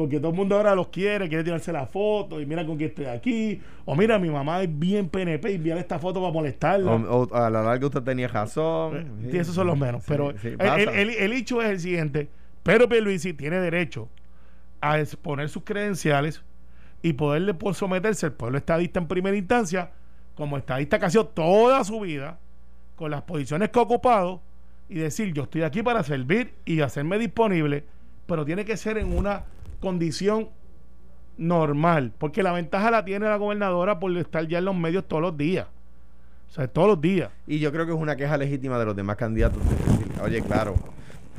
porque 0.00 0.18
todo 0.18 0.30
el 0.30 0.36
mundo 0.38 0.56
ahora 0.56 0.74
los 0.74 0.88
quiere, 0.88 1.28
quiere 1.28 1.44
tirarse 1.44 1.70
la 1.74 1.84
foto 1.84 2.40
y 2.40 2.46
mira 2.46 2.64
con 2.64 2.78
quién 2.78 2.88
estoy 2.88 3.04
aquí. 3.04 3.60
O 3.84 3.94
mira, 3.94 4.18
mi 4.18 4.30
mamá 4.30 4.62
es 4.62 4.78
bien 4.78 5.10
PNP 5.10 5.52
y 5.52 5.54
enviar 5.56 5.76
esta 5.76 5.98
foto 5.98 6.22
para 6.22 6.32
molestarla. 6.32 6.90
O, 6.90 7.34
a 7.34 7.50
la 7.50 7.62
larga 7.62 7.86
usted 7.86 8.00
tenía 8.00 8.26
razón. 8.26 9.28
Y 9.30 9.36
esos 9.36 9.54
son 9.54 9.66
los 9.66 9.78
menos. 9.78 10.02
pero 10.08 10.30
el, 10.30 11.32
hecho 11.34 11.60
es 11.60 11.68
el 11.68 11.80
siguiente: 11.80 12.30
Pedro 12.62 12.88
Pierluisi 12.88 13.34
tiene 13.34 13.60
derecho 13.60 14.08
a 14.80 14.98
exponer 14.98 15.50
sus 15.50 15.64
credenciales 15.64 16.42
y 17.02 17.12
poderle 17.12 17.52
por 17.52 17.74
someterse 17.74 18.24
al 18.24 18.32
pueblo 18.32 18.56
estadista 18.56 19.00
en 19.00 19.06
primera 19.06 19.36
instancia, 19.36 19.90
como 20.34 20.56
estadista 20.56 20.98
que 20.98 21.04
ha 21.04 21.10
sido 21.10 21.26
toda 21.26 21.84
su 21.84 22.00
vida, 22.00 22.38
con 22.96 23.10
las 23.10 23.20
posiciones 23.20 23.68
que 23.68 23.78
ha 23.78 23.82
ocupado, 23.82 24.40
y 24.88 24.94
decir: 24.94 25.34
Yo 25.34 25.42
estoy 25.42 25.60
aquí 25.60 25.82
para 25.82 26.02
servir 26.02 26.54
y 26.64 26.80
hacerme 26.80 27.18
disponible, 27.18 27.84
pero 28.24 28.46
tiene 28.46 28.64
que 28.64 28.78
ser 28.78 28.96
en 28.96 29.14
una 29.14 29.44
condición 29.80 30.50
normal, 31.40 32.12
porque 32.18 32.42
la 32.42 32.52
ventaja 32.52 32.90
la 32.90 33.04
tiene 33.04 33.26
la 33.26 33.36
gobernadora 33.36 33.98
por 33.98 34.16
estar 34.16 34.46
ya 34.46 34.58
en 34.58 34.66
los 34.66 34.76
medios 34.76 35.08
todos 35.08 35.22
los 35.22 35.36
días. 35.36 35.66
O 36.48 36.52
sea, 36.52 36.68
todos 36.68 36.88
los 36.88 37.00
días. 37.00 37.30
Y 37.46 37.58
yo 37.60 37.72
creo 37.72 37.86
que 37.86 37.92
es 37.92 37.98
una 37.98 38.16
queja 38.16 38.36
legítima 38.36 38.78
de 38.78 38.84
los 38.84 38.94
demás 38.94 39.16
candidatos. 39.16 39.62
Oye, 40.22 40.42
claro, 40.42 40.74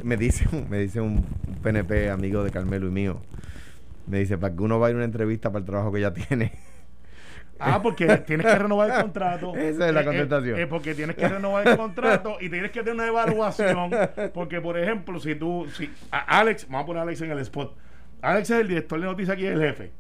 me 0.04 0.18
dice, 0.18 0.48
me 0.70 0.80
dice 0.80 1.00
un 1.02 1.24
PNP 1.62 2.10
amigo 2.10 2.44
de 2.44 2.52
Carmelo 2.52 2.88
y 2.88 2.92
mío, 2.92 3.22
me 4.08 4.20
dice, 4.20 4.38
para 4.38 4.56
que 4.56 4.64
uno 4.64 4.80
vaya 4.80 4.94
a 4.94 4.98
una 4.98 5.06
entrevista 5.06 5.52
para 5.52 5.60
el 5.60 5.66
trabajo 5.66 5.92
que 5.92 6.02
ya 6.02 6.14
tiene. 6.14 6.52
Ah, 7.64 7.80
porque 7.80 8.08
tienes 8.26 8.48
que 8.48 8.56
renovar 8.56 8.90
el 8.90 9.02
contrato. 9.04 9.56
Esa 9.56 9.88
es 9.88 9.94
la 9.94 10.00
eh, 10.00 10.04
eh, 10.04 10.06
contestación. 10.08 10.60
Eh, 10.60 10.66
porque 10.66 10.96
tienes 10.96 11.16
que 11.16 11.28
renovar 11.28 11.68
el 11.68 11.78
contrato 11.78 12.38
y 12.42 12.50
tienes 12.50 12.72
que 12.72 12.80
tener 12.80 12.96
una 12.96 13.06
evaluación. 13.06 13.92
Porque, 14.34 14.60
por 14.60 14.80
ejemplo, 14.80 15.20
si 15.20 15.36
tú, 15.36 15.68
si 15.78 15.88
Alex, 16.10 16.66
vamos 16.68 16.82
a 16.82 16.86
poner 16.88 17.00
a 17.02 17.04
Alex 17.04 17.22
en 17.22 17.30
el 17.30 17.38
spot 17.38 17.78
Alex 18.22 18.50
es 18.50 18.62
el 18.62 18.68
director 18.68 19.00
de 19.00 19.06
noticias 19.06 19.36
aquí, 19.36 19.46
el 19.46 19.60
jefe. 19.60 19.92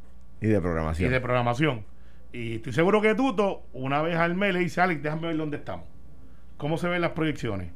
Y 0.41 0.47
de 0.47 0.61
programación. 0.61 1.09
Y 1.09 1.13
de 1.13 1.21
programación. 1.21 1.85
Y 2.33 2.55
estoy 2.55 2.73
seguro 2.73 3.01
que 3.01 3.13
Tuto, 3.15 3.63
una 3.73 4.01
vez 4.01 4.15
al 4.17 4.35
mes, 4.35 4.53
le 4.53 4.59
dice, 4.59 4.81
Alex, 4.81 5.03
déjame 5.03 5.27
ver 5.27 5.37
dónde 5.37 5.57
estamos. 5.57 5.85
¿Cómo 6.57 6.77
se 6.77 6.87
ven 6.87 7.01
las 7.01 7.11
proyecciones? 7.11 7.71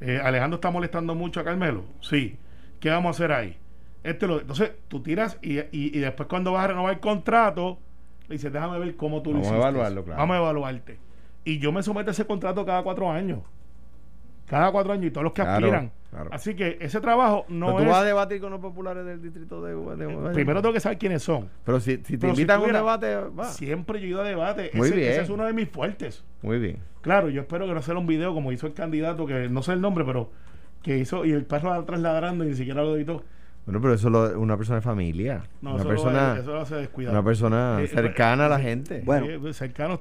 Eh, 0.00 0.20
Alejandro 0.22 0.56
está 0.56 0.70
molestando 0.70 1.14
mucho 1.14 1.40
a 1.40 1.44
Carmelo. 1.44 1.84
Sí. 2.00 2.38
¿Qué 2.80 2.90
vamos 2.90 3.08
a 3.08 3.10
hacer 3.10 3.32
ahí? 3.32 3.56
Este 4.02 4.26
lo, 4.26 4.40
entonces, 4.40 4.72
tú 4.88 5.02
tiras 5.02 5.38
y, 5.42 5.60
y, 5.72 5.98
después 5.98 6.26
cuando 6.26 6.52
vas 6.52 6.64
a 6.64 6.68
renovar 6.68 6.94
el 6.94 7.00
contrato, 7.00 7.78
le 8.28 8.36
dices, 8.36 8.50
déjame 8.50 8.78
ver 8.78 8.96
cómo 8.96 9.20
tú 9.20 9.32
lo 9.32 9.40
hiciste. 9.40 9.52
Vamos 9.52 9.66
a 9.66 9.68
evaluarlo, 9.68 10.04
claro. 10.04 10.18
Vamos 10.20 10.34
a 10.34 10.38
evaluarte. 10.38 10.98
Y 11.44 11.58
yo 11.58 11.70
me 11.70 11.82
someto 11.82 12.10
a 12.10 12.12
ese 12.12 12.24
contrato 12.24 12.64
cada 12.64 12.82
cuatro 12.82 13.10
años 13.10 13.40
cada 14.50 14.72
cuatro 14.72 14.92
años 14.92 15.06
y 15.06 15.10
todos 15.12 15.22
los 15.22 15.32
que 15.32 15.42
aspiran. 15.42 15.92
Así 16.30 16.54
que 16.54 16.76
ese 16.80 17.00
trabajo 17.00 17.44
no 17.48 17.76
tú 17.76 17.84
vas 17.84 17.98
a 17.98 18.04
debatir 18.04 18.40
con 18.40 18.50
los 18.50 18.60
populares 18.60 19.04
del 19.04 19.22
distrito 19.22 19.62
de, 19.62 19.74
de, 19.74 20.30
Primero 20.32 20.60
tengo 20.60 20.72
que 20.72 20.80
saber 20.80 20.98
quiénes 20.98 21.22
son. 21.22 21.48
Pero 21.64 21.78
si, 21.78 21.98
si 22.04 22.18
te 22.18 22.28
invitan 22.28 22.60
a 22.60 22.64
un 22.64 22.72
debate, 22.72 23.14
va. 23.16 23.44
Siempre 23.44 24.00
yo 24.00 24.06
he 24.06 24.10
ido 24.10 24.20
a 24.20 24.24
debate. 24.24 24.70
Muy 24.74 24.88
ese, 24.88 24.96
bien. 24.96 25.12
ese 25.12 25.22
es 25.22 25.30
uno 25.30 25.44
de 25.46 25.52
mis 25.52 25.68
fuertes. 25.68 26.24
Muy 26.42 26.58
bien. 26.58 26.78
Claro, 27.00 27.28
yo 27.28 27.42
espero 27.42 27.66
que 27.66 27.74
no 27.74 27.82
sea 27.82 27.96
un 27.96 28.06
video 28.06 28.34
como 28.34 28.50
hizo 28.50 28.66
el 28.66 28.74
candidato, 28.74 29.24
que 29.24 29.48
no 29.48 29.62
sé 29.62 29.72
el 29.72 29.80
nombre, 29.80 30.04
pero 30.04 30.30
que 30.82 30.98
hizo, 30.98 31.24
y 31.24 31.32
el 31.32 31.44
perro 31.44 31.72
atrás 31.72 32.00
ladrando 32.00 32.44
y 32.44 32.48
ni 32.48 32.54
siquiera 32.54 32.82
lo 32.82 32.96
editó. 32.96 33.22
Bueno, 33.70 33.82
pero 33.82 33.94
eso 33.94 34.26
es 34.26 34.34
una 34.34 34.56
persona 34.56 34.80
de 34.80 34.82
familia. 34.82 35.44
No, 35.62 35.74
una 35.74 35.82
eso 35.82 35.88
persona, 35.88 36.34
lo, 36.34 36.40
eso 36.40 36.52
lo 36.52 36.60
hace 36.60 36.90
Una 36.96 37.22
persona 37.22 37.80
eh, 37.80 37.86
cercana 37.86 38.46
a 38.46 38.48
la 38.48 38.58
gente. 38.58 39.02
Bueno, 39.04 39.26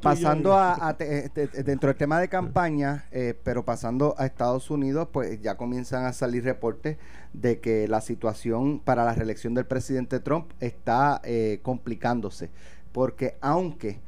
pasando 0.01 0.57
a, 0.57 0.95
dentro 1.63 1.89
del 1.89 1.95
tema 1.95 2.19
de 2.19 2.29
campaña, 2.29 3.05
eh, 3.11 3.35
pero 3.43 3.63
pasando 3.63 4.15
a 4.17 4.25
Estados 4.25 4.71
Unidos, 4.71 5.09
pues 5.11 5.39
ya 5.43 5.55
comienzan 5.55 6.05
a 6.05 6.13
salir 6.13 6.45
reportes 6.45 6.97
de 7.33 7.59
que 7.59 7.87
la 7.87 8.01
situación 8.01 8.79
para 8.79 9.05
la 9.05 9.13
reelección 9.13 9.53
del 9.53 9.67
presidente 9.67 10.19
Trump 10.19 10.51
está 10.59 11.21
eh, 11.23 11.59
complicándose. 11.61 12.49
Porque 12.91 13.37
aunque 13.39 14.01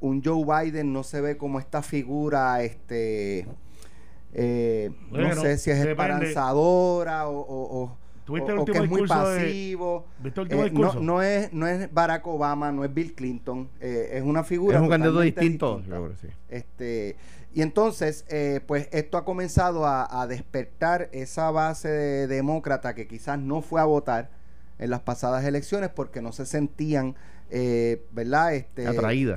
un 0.00 0.24
Joe 0.24 0.64
Biden 0.64 0.92
no 0.92 1.04
se 1.04 1.20
ve 1.20 1.36
como 1.36 1.60
esta 1.60 1.82
figura, 1.82 2.64
este... 2.64 3.46
no 4.32 5.34
sé 5.40 5.58
si 5.58 5.70
es 5.70 5.86
esperanzadora 5.86 7.28
o 7.28 7.44
o, 7.46 8.01
que 8.40 8.78
es 8.78 8.88
muy 8.88 9.06
pasivo. 9.06 10.06
Eh, 10.24 10.70
no, 10.72 10.94
no, 10.94 11.22
es, 11.22 11.52
no 11.52 11.66
es 11.66 11.92
Barack 11.92 12.26
Obama, 12.26 12.72
no 12.72 12.84
es 12.84 12.92
Bill 12.92 13.14
Clinton, 13.14 13.68
eh, 13.80 14.10
es 14.12 14.22
una 14.22 14.44
figura. 14.44 14.76
Es 14.76 14.82
un 14.82 14.88
candidato 14.88 15.20
distinto. 15.20 15.82
Este, 16.48 17.16
y 17.54 17.62
entonces, 17.62 18.24
eh, 18.28 18.60
pues 18.66 18.88
esto 18.92 19.18
ha 19.18 19.24
comenzado 19.24 19.86
a, 19.86 20.26
despertar 20.26 21.08
esa 21.12 21.50
base 21.50 21.88
de 21.88 22.26
demócrata 22.26 22.94
que 22.94 23.06
quizás 23.06 23.38
no 23.38 23.60
fue 23.60 23.80
a 23.80 23.84
votar 23.84 24.30
en 24.78 24.90
las 24.90 25.00
pasadas 25.00 25.44
elecciones 25.44 25.90
porque 25.90 26.22
no 26.22 26.32
se 26.32 26.46
sentían, 26.46 27.14
¿verdad? 28.12 28.54
Este, 28.54 28.86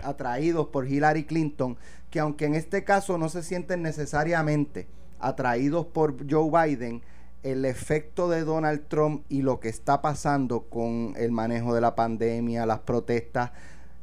atraídos 0.03 0.67
por 0.67 0.87
Hillary 0.87 1.25
Clinton, 1.25 1.77
que 2.09 2.19
aunque 2.19 2.45
en 2.45 2.55
este 2.55 2.83
caso 2.83 3.17
no 3.17 3.29
se 3.29 3.43
sienten 3.43 3.81
necesariamente 3.81 4.87
atraídos 5.19 5.85
por 5.87 6.15
Joe 6.29 6.49
Biden, 6.49 7.01
el 7.45 7.63
efecto 7.63 8.27
de 8.27 8.43
Donald 8.43 8.87
Trump 8.87 9.23
y 9.29 9.43
lo 9.43 9.59
que 9.59 9.69
está 9.69 10.01
pasando 10.01 10.61
con 10.61 11.13
el 11.15 11.31
manejo 11.31 11.75
de 11.75 11.81
la 11.81 11.95
pandemia, 11.95 12.65
las 12.65 12.79
protestas, 12.79 13.51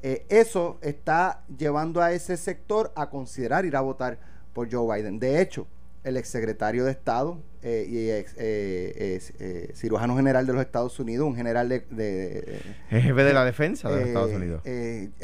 eh, 0.00 0.24
eso 0.28 0.78
está 0.80 1.42
llevando 1.58 2.00
a 2.00 2.12
ese 2.12 2.36
sector 2.36 2.92
a 2.94 3.10
considerar 3.10 3.64
ir 3.64 3.74
a 3.74 3.80
votar 3.80 4.18
por 4.52 4.72
Joe 4.72 4.96
Biden. 4.96 5.18
De 5.18 5.40
hecho, 5.40 5.66
el 6.04 6.16
exsecretario 6.18 6.84
de 6.84 6.92
Estado 6.92 7.40
eh, 7.62 7.84
y 7.88 8.10
ex, 8.12 8.34
eh, 8.38 9.72
cirujano 9.74 10.14
general 10.14 10.46
de 10.46 10.52
los 10.52 10.62
Estados 10.62 11.00
Unidos, 11.00 11.26
un 11.26 11.34
general 11.34 11.68
de... 11.68 12.62
jefe 12.90 13.24
de 13.24 13.32
la 13.32 13.44
defensa 13.44 13.90
de 13.90 13.96
los 13.96 14.06
Estados 14.06 14.30
Unidos. 14.30 14.62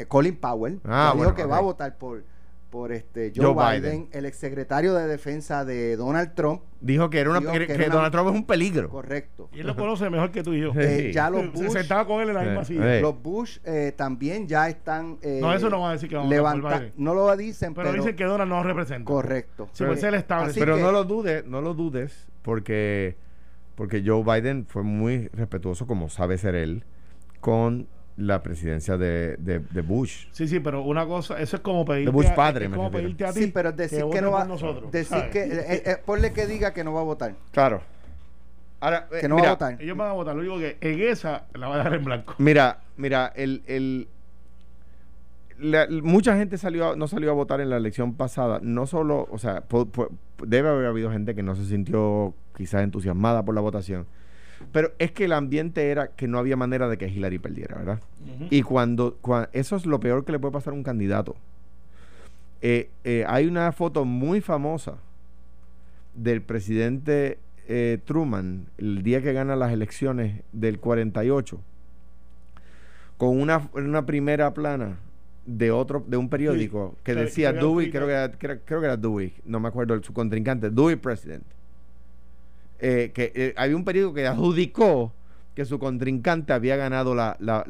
Colin 0.09 0.35
Powell, 0.35 0.81
ah, 0.83 1.13
dijo 1.15 1.35
que 1.35 1.45
va 1.45 1.59
a 1.59 1.61
votar 1.61 1.97
por 1.97 2.25
por 2.69 2.91
este 2.91 3.31
Joe, 3.35 3.53
Biden, 3.53 4.09
el 4.11 4.25
exsecretario 4.25 4.93
de 4.93 5.07
defensa 5.07 5.65
de 5.65 5.95
Donald 5.95 6.33
Trump. 6.35 6.61
Dijo 6.81 7.09
que, 7.09 7.19
era 7.19 7.31
una, 7.31 7.41
que, 7.51 7.89
Donald 7.89 8.11
Trump 8.11 8.29
es 8.29 8.35
un 8.35 8.45
peligro. 8.45 8.89
Correcto. 8.89 9.49
Y 9.51 9.61
él 9.61 9.67
lo 9.67 9.75
conoce 9.75 10.09
mejor 10.09 10.31
que 10.31 10.43
tú 10.43 10.53
y 10.53 10.61
yo. 10.61 10.71
Eh, 10.75 11.11
ya 11.13 11.29
los 11.29 11.51
Bush. 11.51 11.63
Se 11.63 11.69
sentaba 11.71 12.05
con 12.05 12.21
él 12.21 12.29
en 12.29 12.35
la 12.35 12.43
misma 12.43 12.63
silla. 12.63 13.01
Los 13.01 13.21
Bush 13.21 13.57
eh, 13.65 13.93
también 13.95 14.47
ya 14.47 14.69
están. 14.69 15.17
Eh, 15.21 15.39
no, 15.41 15.53
eso 15.53 15.69
no 15.69 15.81
va 15.81 15.89
a 15.89 15.93
decir 15.93 16.09
que 16.09 16.15
vamos 16.15 16.31
a 16.31 16.53
Biden. 16.53 16.93
No 16.95 17.13
lo 17.13 17.35
dicen, 17.35 17.73
pero. 17.73 17.89
Pero 17.89 18.01
dicen 18.01 18.15
que 18.15 18.23
Donald 18.23 18.49
no 18.49 18.63
representa. 18.63 19.05
Correcto. 19.05 19.69
Sí, 19.73 19.83
pues 19.83 20.03
él 20.03 20.13
estable. 20.13 20.53
Pero 20.53 20.77
no 20.77 20.91
lo 20.91 21.03
dudes, 21.03 21.45
no 21.45 21.61
lo 21.61 21.73
dudes, 21.73 22.27
porque, 22.43 23.17
porque 23.75 24.03
Joe 24.05 24.23
Biden 24.23 24.65
fue 24.67 24.83
muy 24.83 25.27
respetuoso, 25.29 25.87
como 25.87 26.09
sabe 26.09 26.37
ser 26.37 26.55
él, 26.55 26.83
con 27.39 27.87
la 28.19 28.43
presidencia 28.43 28.97
de, 28.97 29.37
de, 29.37 29.81
Bush. 29.81 30.27
Sí, 30.31 30.47
sí, 30.47 30.59
pero 30.59 30.83
una 30.83 31.05
cosa, 31.05 31.39
eso 31.39 31.55
es 31.55 31.61
como 31.61 31.85
pedirte 31.85 32.11
de 32.11 32.11
Bush 32.11 32.29
padre, 32.35 32.67
a, 32.67 32.69
como 32.69 32.91
pedirte 32.91 33.25
a 33.25 33.33
ti. 33.33 33.45
Sí, 33.45 33.51
pero 33.53 33.71
decir 33.71 34.03
que, 34.11 34.21
no 34.21 34.31
va 34.31 34.45
nosotros. 34.45 34.91
Decir 34.91 35.29
que 35.31 35.43
eh, 35.43 35.65
eh, 35.67 35.83
eh, 35.85 35.97
ponle 36.05 36.33
que 36.33 36.45
diga 36.45 36.73
que 36.73 36.83
no 36.83 36.93
va 36.93 37.01
a 37.01 37.03
votar. 37.03 37.35
Claro. 37.51 37.81
Ahora, 38.81 39.07
que 39.09 39.27
no 39.27 39.37
va 39.37 39.47
a 39.47 39.51
votar. 39.51 39.81
Ellos 39.81 39.97
van 39.97 40.09
a 40.09 40.13
votar, 40.13 40.35
lo 40.35 40.41
digo 40.41 40.57
que 40.57 40.77
en 40.81 41.01
esa 41.01 41.45
la 41.53 41.67
va 41.67 41.75
a 41.75 41.77
dejar 41.79 41.93
en 41.95 42.05
blanco. 42.05 42.35
Mira, 42.37 42.79
mira, 42.97 43.31
el, 43.35 43.63
el 43.67 44.07
mucha 46.03 46.37
gente 46.37 46.57
salió 46.57 46.95
no 46.95 47.07
salió 47.07 47.31
a 47.31 47.33
votar 47.33 47.61
en 47.61 47.69
la 47.69 47.77
elección 47.77 48.13
pasada. 48.13 48.59
No 48.61 48.85
solo, 48.85 49.27
o 49.31 49.37
sea, 49.37 49.63
debe 50.45 50.69
haber 50.69 50.85
habido 50.85 51.11
gente 51.11 51.35
que 51.35 51.43
no 51.43 51.55
se 51.55 51.65
sintió 51.65 52.33
quizás 52.55 52.83
entusiasmada 52.83 53.43
por 53.43 53.55
la 53.55 53.61
votación. 53.61 54.05
Pero 54.71 54.91
es 54.99 55.11
que 55.11 55.25
el 55.25 55.33
ambiente 55.33 55.89
era 55.89 56.07
que 56.07 56.27
no 56.27 56.37
había 56.37 56.55
manera 56.55 56.87
de 56.87 56.97
que 56.97 57.07
Hillary 57.07 57.39
perdiera, 57.39 57.77
¿verdad? 57.77 57.99
Y 58.49 58.61
cuando, 58.61 59.17
eso 59.53 59.75
es 59.75 59.85
lo 59.85 59.99
peor 59.99 60.25
que 60.25 60.31
le 60.31 60.39
puede 60.39 60.53
pasar 60.53 60.73
a 60.73 60.75
un 60.75 60.83
candidato. 60.83 61.35
Eh, 62.61 62.89
eh, 63.03 63.23
hay 63.27 63.47
una 63.47 63.71
foto 63.71 64.03
muy 64.03 64.41
famosa 64.41 64.97
del 66.13 66.41
presidente 66.41 67.39
eh, 67.67 67.99
Truman 68.03 68.65
el 68.77 69.03
día 69.03 69.21
que 69.21 69.31
gana 69.31 69.55
las 69.55 69.71
elecciones 69.71 70.41
del 70.51 70.79
48 70.79 71.59
con 73.17 73.39
una, 73.39 73.69
una 73.73 74.05
primera 74.05 74.53
plana 74.53 74.97
de 75.45 75.71
otro 75.71 76.03
de 76.05 76.17
un 76.17 76.29
periódico 76.29 76.95
que 77.03 77.15
decía 77.15 77.53
Dewey 77.53 77.91
creo 77.91 78.07
que, 78.07 78.13
era, 78.13 78.31
creo, 78.31 78.59
que 78.65 78.85
era 78.85 78.97
Dewey 78.97 79.33
no 79.45 79.59
me 79.59 79.67
acuerdo 79.67 80.01
su 80.03 80.13
contrincante 80.13 80.69
Dewey 80.69 80.95
President 80.95 81.43
eh, 82.79 83.11
que 83.13 83.31
eh, 83.35 83.53
había 83.57 83.75
un 83.75 83.85
periódico 83.85 84.13
que 84.13 84.27
adjudicó 84.27 85.13
que 85.55 85.65
su 85.65 85.79
contrincante 85.79 86.53
había 86.53 86.77
ganado 86.77 87.15
la, 87.15 87.35
la, 87.39 87.63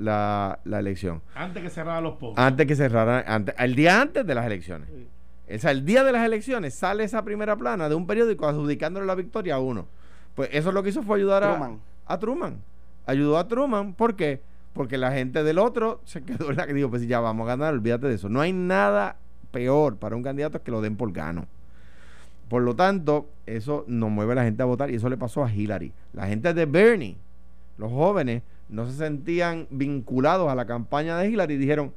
la, 0.63 0.79
elección 0.79 1.21
antes 1.33 1.63
que 1.63 1.69
cerraran 1.69 2.03
los 2.03 2.15
postos 2.15 2.43
antes 2.43 2.67
que 2.67 2.75
cerraran 2.75 3.23
antes, 3.25 3.55
el 3.57 3.75
día 3.75 4.01
antes 4.01 4.25
de 4.25 4.35
las 4.35 4.45
elecciones 4.45 4.89
o 5.53 5.57
sea, 5.57 5.71
el 5.71 5.83
día 5.83 6.03
de 6.03 6.11
las 6.11 6.25
elecciones 6.25 6.75
sale 6.75 7.03
esa 7.03 7.23
primera 7.23 7.55
plana 7.55 7.89
de 7.89 7.95
un 7.95 8.05
periódico 8.05 8.47
adjudicándole 8.47 9.05
la 9.05 9.15
victoria 9.15 9.55
a 9.55 9.59
uno. 9.59 9.87
Pues 10.35 10.49
eso 10.53 10.71
lo 10.71 10.83
que 10.83 10.89
hizo 10.89 11.01
fue 11.01 11.17
ayudar 11.17 11.43
a, 11.43 11.71
a 12.05 12.19
Truman. 12.19 12.61
Ayudó 13.07 13.37
a 13.37 13.47
Truman. 13.47 13.93
¿Por 13.93 14.15
qué? 14.15 14.41
Porque 14.73 14.97
la 14.97 15.11
gente 15.11 15.43
del 15.43 15.57
otro 15.57 16.01
se 16.05 16.21
quedó 16.21 16.51
en 16.51 16.57
la 16.57 16.67
que 16.67 16.73
dijo, 16.73 16.89
pues 16.89 17.07
ya 17.07 17.19
vamos 17.19 17.45
a 17.45 17.55
ganar, 17.55 17.73
olvídate 17.73 18.07
de 18.07 18.15
eso. 18.15 18.29
No 18.29 18.41
hay 18.41 18.53
nada 18.53 19.17
peor 19.51 19.97
para 19.97 20.15
un 20.15 20.21
candidato 20.21 20.61
que 20.61 20.69
lo 20.69 20.81
den 20.81 20.95
por 20.95 21.11
gano. 21.11 21.47
Por 22.49 22.63
lo 22.63 22.75
tanto, 22.75 23.29
eso 23.45 23.85
no 23.87 24.09
mueve 24.09 24.33
a 24.33 24.35
la 24.35 24.43
gente 24.43 24.63
a 24.63 24.65
votar 24.65 24.89
y 24.89 24.95
eso 24.95 25.07
le 25.07 25.17
pasó 25.17 25.43
a 25.43 25.53
Hillary. 25.53 25.93
La 26.13 26.27
gente 26.27 26.53
de 26.53 26.65
Bernie, 26.65 27.15
los 27.77 27.91
jóvenes, 27.91 28.41
no 28.67 28.85
se 28.85 28.97
sentían 28.97 29.67
vinculados 29.69 30.49
a 30.49 30.55
la 30.55 30.65
campaña 30.65 31.17
de 31.17 31.29
Hillary 31.29 31.53
y 31.53 31.57
dijeron, 31.57 31.93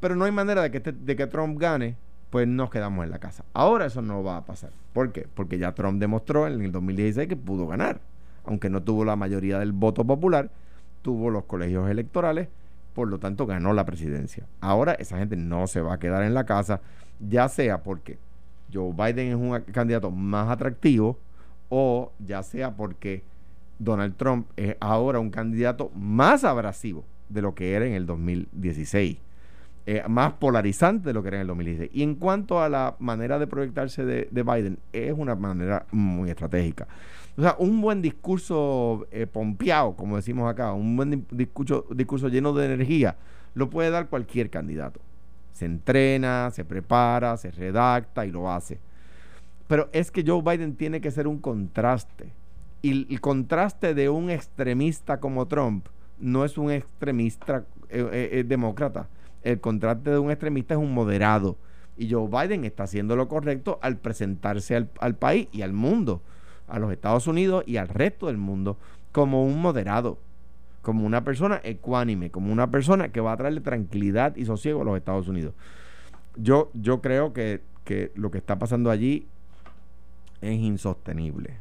pero 0.00 0.16
no 0.16 0.24
hay 0.24 0.32
manera 0.32 0.62
de 0.62 0.70
que, 0.70 0.78
este, 0.78 0.92
de 0.92 1.16
que 1.16 1.26
Trump 1.26 1.58
gane 1.58 1.96
pues 2.34 2.48
nos 2.48 2.68
quedamos 2.68 3.04
en 3.04 3.12
la 3.12 3.20
casa. 3.20 3.44
Ahora 3.52 3.86
eso 3.86 4.02
no 4.02 4.24
va 4.24 4.38
a 4.38 4.44
pasar. 4.44 4.70
¿Por 4.92 5.12
qué? 5.12 5.28
Porque 5.32 5.56
ya 5.56 5.70
Trump 5.70 6.00
demostró 6.00 6.48
en 6.48 6.60
el 6.60 6.72
2016 6.72 7.28
que 7.28 7.36
pudo 7.36 7.68
ganar. 7.68 8.00
Aunque 8.44 8.68
no 8.68 8.82
tuvo 8.82 9.04
la 9.04 9.14
mayoría 9.14 9.60
del 9.60 9.70
voto 9.70 10.04
popular, 10.04 10.50
tuvo 11.02 11.30
los 11.30 11.44
colegios 11.44 11.88
electorales, 11.88 12.48
por 12.92 13.06
lo 13.06 13.20
tanto 13.20 13.46
ganó 13.46 13.72
la 13.72 13.86
presidencia. 13.86 14.46
Ahora 14.60 14.94
esa 14.94 15.16
gente 15.16 15.36
no 15.36 15.68
se 15.68 15.80
va 15.80 15.94
a 15.94 15.98
quedar 16.00 16.24
en 16.24 16.34
la 16.34 16.44
casa, 16.44 16.80
ya 17.20 17.48
sea 17.48 17.84
porque 17.84 18.18
Joe 18.72 18.92
Biden 18.92 19.28
es 19.28 19.34
un 19.34 19.60
candidato 19.72 20.10
más 20.10 20.48
atractivo 20.48 21.18
o 21.68 22.12
ya 22.18 22.42
sea 22.42 22.74
porque 22.74 23.22
Donald 23.78 24.16
Trump 24.16 24.46
es 24.56 24.76
ahora 24.80 25.18
un 25.18 25.30
candidato 25.30 25.90
más 25.94 26.44
abrasivo 26.44 27.04
de 27.28 27.42
lo 27.42 27.54
que 27.54 27.72
era 27.72 27.86
en 27.86 27.94
el 27.94 28.06
2016. 28.06 29.18
Eh, 29.86 30.02
más 30.08 30.32
polarizante 30.34 31.08
de 31.08 31.12
lo 31.12 31.22
que 31.22 31.28
era 31.28 31.36
en 31.36 31.42
el 31.42 31.48
2016. 31.48 31.90
Y 31.92 32.02
en 32.02 32.14
cuanto 32.14 32.62
a 32.62 32.70
la 32.70 32.96
manera 33.00 33.38
de 33.38 33.46
proyectarse 33.46 34.04
de, 34.04 34.42
Biden, 34.42 34.78
es 34.92 35.12
una 35.12 35.34
manera 35.34 35.84
muy 35.92 36.30
estratégica. 36.30 36.88
O 37.36 37.42
sea, 37.42 37.56
un 37.58 37.80
buen 37.82 38.00
discurso 38.00 39.06
eh, 39.10 39.26
pompeado, 39.26 39.94
como 39.94 40.16
decimos 40.16 40.50
acá, 40.50 40.72
un 40.72 40.96
buen 40.96 41.26
discurso, 41.30 41.84
discurso 41.90 42.28
lleno 42.28 42.54
de 42.54 42.64
energía, 42.64 43.16
lo 43.54 43.68
puede 43.68 43.90
dar 43.90 44.08
cualquier 44.08 44.48
candidato. 44.48 45.00
Se 45.54 45.64
entrena, 45.64 46.50
se 46.50 46.66
prepara, 46.66 47.38
se 47.38 47.50
redacta 47.50 48.26
y 48.26 48.30
lo 48.30 48.50
hace. 48.52 48.78
Pero 49.66 49.88
es 49.92 50.10
que 50.10 50.22
Joe 50.26 50.42
Biden 50.42 50.76
tiene 50.76 51.00
que 51.00 51.10
ser 51.10 51.26
un 51.26 51.38
contraste. 51.38 52.30
Y 52.82 53.10
el 53.10 53.20
contraste 53.22 53.94
de 53.94 54.10
un 54.10 54.28
extremista 54.28 55.18
como 55.18 55.46
Trump 55.46 55.86
no 56.18 56.44
es 56.44 56.58
un 56.58 56.70
extremista 56.70 57.64
eh, 57.88 58.44
demócrata 58.46 59.08
el 59.44 59.60
contrato 59.60 60.10
de 60.10 60.18
un 60.18 60.30
extremista 60.30 60.74
es 60.74 60.80
un 60.80 60.92
moderado. 60.92 61.56
Y 61.96 62.10
Joe 62.10 62.28
Biden 62.28 62.64
está 62.64 62.84
haciendo 62.84 63.14
lo 63.14 63.28
correcto 63.28 63.78
al 63.82 63.98
presentarse 63.98 64.74
al, 64.74 65.14
país 65.16 65.48
y 65.52 65.62
al 65.62 65.72
mundo, 65.72 66.22
a 66.66 66.80
los 66.80 66.90
Estados 66.90 67.28
Unidos 67.28 67.62
y 67.66 67.76
al 67.76 67.88
resto 67.88 68.26
del 68.26 68.38
mundo, 68.38 68.78
como 69.12 69.44
un 69.44 69.60
moderado, 69.60 70.18
como 70.84 71.06
una 71.06 71.24
persona 71.24 71.60
ecuánime, 71.64 72.30
como 72.30 72.52
una 72.52 72.70
persona 72.70 73.08
que 73.08 73.20
va 73.20 73.32
a 73.32 73.36
traerle 73.36 73.62
tranquilidad 73.62 74.36
y 74.36 74.44
sosiego 74.44 74.82
a 74.82 74.84
los 74.84 74.96
Estados 74.96 75.26
Unidos. 75.26 75.54
Yo, 76.36 76.70
yo 76.74 77.00
creo 77.00 77.32
que, 77.32 77.62
que 77.84 78.12
lo 78.14 78.30
que 78.30 78.38
está 78.38 78.58
pasando 78.58 78.90
allí 78.90 79.26
es 80.42 80.60
insostenible. 80.60 81.56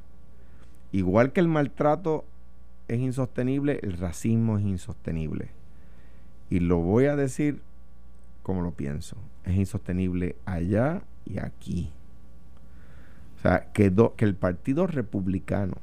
Igual 0.91 1.31
que 1.31 1.39
el 1.39 1.47
maltrato 1.47 2.25
es 2.89 2.99
insostenible, 2.99 3.79
el 3.81 3.93
racismo 3.93 4.57
es 4.57 4.65
insostenible. 4.65 5.51
Y 6.49 6.59
lo 6.59 6.79
voy 6.79 7.05
a 7.05 7.15
decir 7.15 7.61
como 8.43 8.61
lo 8.61 8.71
pienso. 8.71 9.15
Es 9.45 9.55
insostenible 9.55 10.35
allá 10.45 11.01
y 11.25 11.39
aquí. 11.39 11.91
O 13.37 13.41
sea, 13.41 13.71
que, 13.71 13.91
que 14.17 14.25
el 14.25 14.35
Partido 14.35 14.85
Republicano 14.85 15.77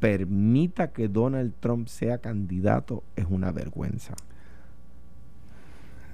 permita 0.00 0.92
que 0.92 1.08
Donald 1.08 1.52
Trump 1.60 1.86
sea 1.86 2.18
candidato 2.18 3.04
es 3.16 3.26
una 3.28 3.52
vergüenza. 3.52 4.14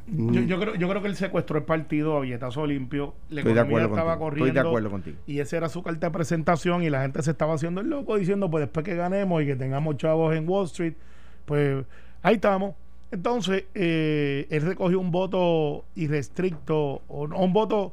Yo, 0.09 0.41
yo, 0.43 0.61
creo, 0.61 0.75
yo 0.77 0.89
creo 0.89 1.03
que 1.03 1.09
él 1.09 1.17
secuestró 1.17 1.59
el 1.59 1.65
partido 1.65 2.17
a 2.17 2.21
billetazo 2.21 2.65
limpio. 2.65 3.15
La 3.29 3.41
estoy 3.41 3.55
economía 3.55 3.87
estaba 3.87 4.19
corriendo. 4.19 4.47
Estoy 4.47 4.63
de 4.63 4.69
acuerdo 4.69 4.91
contigo. 4.91 5.17
Y 5.27 5.41
esa 5.41 5.57
era 5.57 5.69
su 5.69 5.83
carta 5.83 6.09
de 6.09 6.13
presentación 6.13 6.83
y 6.85 6.91
la 6.91 7.03
gente 7.03 7.23
se 7.23 7.33
estaba 7.33 7.55
haciendo 7.55 7.81
el 7.81 7.89
loco 7.89 8.17
diciendo, 8.17 8.49
pues 8.49 8.63
después 8.63 8.85
que 8.85 8.95
ganemos 8.95 9.43
y 9.43 9.47
que 9.47 9.57
tengamos 9.57 9.97
chavos 9.97 10.35
en 10.37 10.49
Wall 10.49 10.67
Street, 10.67 10.95
pues 11.45 11.85
ahí 12.23 12.37
estamos. 12.37 12.75
Entonces, 13.11 13.65
eh, 13.75 14.47
él 14.51 14.63
recogió 14.63 15.01
un 15.01 15.11
voto 15.11 15.85
irrestricto, 15.97 17.03
o 17.09 17.25
un 17.25 17.53
voto 17.53 17.93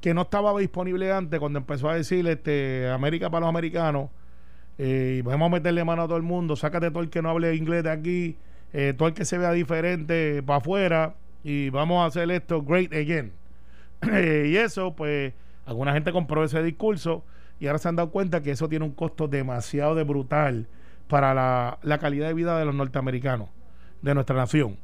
que 0.00 0.14
no 0.14 0.22
estaba 0.22 0.58
disponible 0.58 1.12
antes 1.12 1.38
cuando 1.38 1.58
empezó 1.58 1.88
a 1.88 1.96
decir 1.96 2.26
este, 2.26 2.88
América 2.90 3.30
para 3.30 3.40
los 3.40 3.48
americanos, 3.50 4.10
eh, 4.78 5.16
y 5.18 5.22
vamos 5.22 5.46
a 5.46 5.50
meterle 5.50 5.84
mano 5.84 6.02
a 6.02 6.06
todo 6.06 6.16
el 6.16 6.22
mundo, 6.22 6.56
sácate 6.56 6.90
todo 6.90 7.02
el 7.02 7.10
que 7.10 7.22
no 7.22 7.30
hable 7.30 7.54
inglés 7.54 7.84
de 7.84 7.90
aquí, 7.90 8.36
eh, 8.72 8.94
todo 8.96 9.08
el 9.08 9.14
que 9.14 9.24
se 9.24 9.38
vea 9.38 9.52
diferente 9.52 10.42
para 10.42 10.58
afuera, 10.58 11.14
y 11.44 11.70
vamos 11.70 12.02
a 12.02 12.06
hacer 12.06 12.30
esto 12.30 12.62
great 12.62 12.92
again. 12.92 13.32
y 14.02 14.56
eso, 14.56 14.94
pues, 14.94 15.32
alguna 15.66 15.92
gente 15.92 16.12
compró 16.12 16.44
ese 16.44 16.62
discurso 16.62 17.24
y 17.60 17.66
ahora 17.66 17.78
se 17.78 17.88
han 17.88 17.96
dado 17.96 18.10
cuenta 18.10 18.42
que 18.42 18.50
eso 18.50 18.68
tiene 18.68 18.84
un 18.84 18.92
costo 18.92 19.28
demasiado 19.28 19.94
de 19.94 20.04
brutal 20.04 20.66
para 21.08 21.34
la, 21.34 21.78
la 21.82 21.98
calidad 21.98 22.26
de 22.26 22.34
vida 22.34 22.58
de 22.58 22.64
los 22.64 22.74
norteamericanos 22.74 23.48
de 24.02 24.14
nuestra 24.14 24.36
nación. 24.36 24.76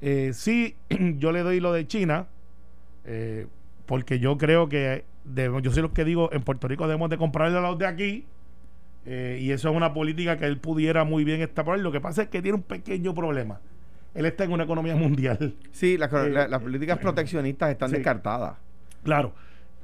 Eh, 0.00 0.32
sí, 0.34 0.76
yo 1.18 1.32
le 1.32 1.42
doy 1.42 1.60
lo 1.60 1.72
de 1.72 1.86
China, 1.86 2.26
eh, 3.04 3.46
porque 3.86 4.18
yo 4.18 4.38
creo 4.38 4.68
que, 4.68 5.04
yo 5.34 5.72
soy 5.72 5.82
lo 5.82 5.92
que 5.92 6.04
digo, 6.04 6.30
en 6.32 6.42
Puerto 6.42 6.68
Rico 6.68 6.86
debemos 6.86 7.10
de 7.10 7.18
comprarle 7.18 7.58
a 7.58 7.60
los 7.60 7.78
de 7.78 7.86
aquí, 7.86 8.26
eh, 9.06 9.38
y 9.40 9.50
eso 9.52 9.70
es 9.70 9.76
una 9.76 9.94
política 9.94 10.36
que 10.36 10.46
él 10.46 10.58
pudiera 10.58 11.04
muy 11.04 11.24
bien 11.24 11.40
estar 11.40 11.66
Lo 11.78 11.92
que 11.92 12.00
pasa 12.00 12.22
es 12.22 12.28
que 12.28 12.42
tiene 12.42 12.56
un 12.56 12.62
pequeño 12.62 13.14
problema. 13.14 13.60
Él 14.14 14.26
está 14.26 14.44
en 14.44 14.52
una 14.52 14.64
economía 14.64 14.96
mundial. 14.96 15.54
Sí, 15.72 15.96
las 15.96 16.10
políticas 16.60 16.98
proteccionistas 16.98 17.70
están 17.70 17.92
descartadas. 17.92 18.56
Claro. 19.02 19.34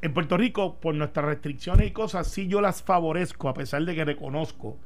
En 0.03 0.13
Puerto 0.13 0.37
Rico, 0.37 0.79
por 0.79 0.95
nuestras 0.95 1.25
restricciones 1.25 1.89
y 1.89 1.91
cosas, 1.91 2.29
sí 2.29 2.49
yo 2.49 2.61
las 2.61 2.83
favorezco, 2.83 3.49
a 3.49 3.55
pesar 3.55 3.85
de 3.85 3.95
que 3.95 4.05
reconozco 4.05 4.79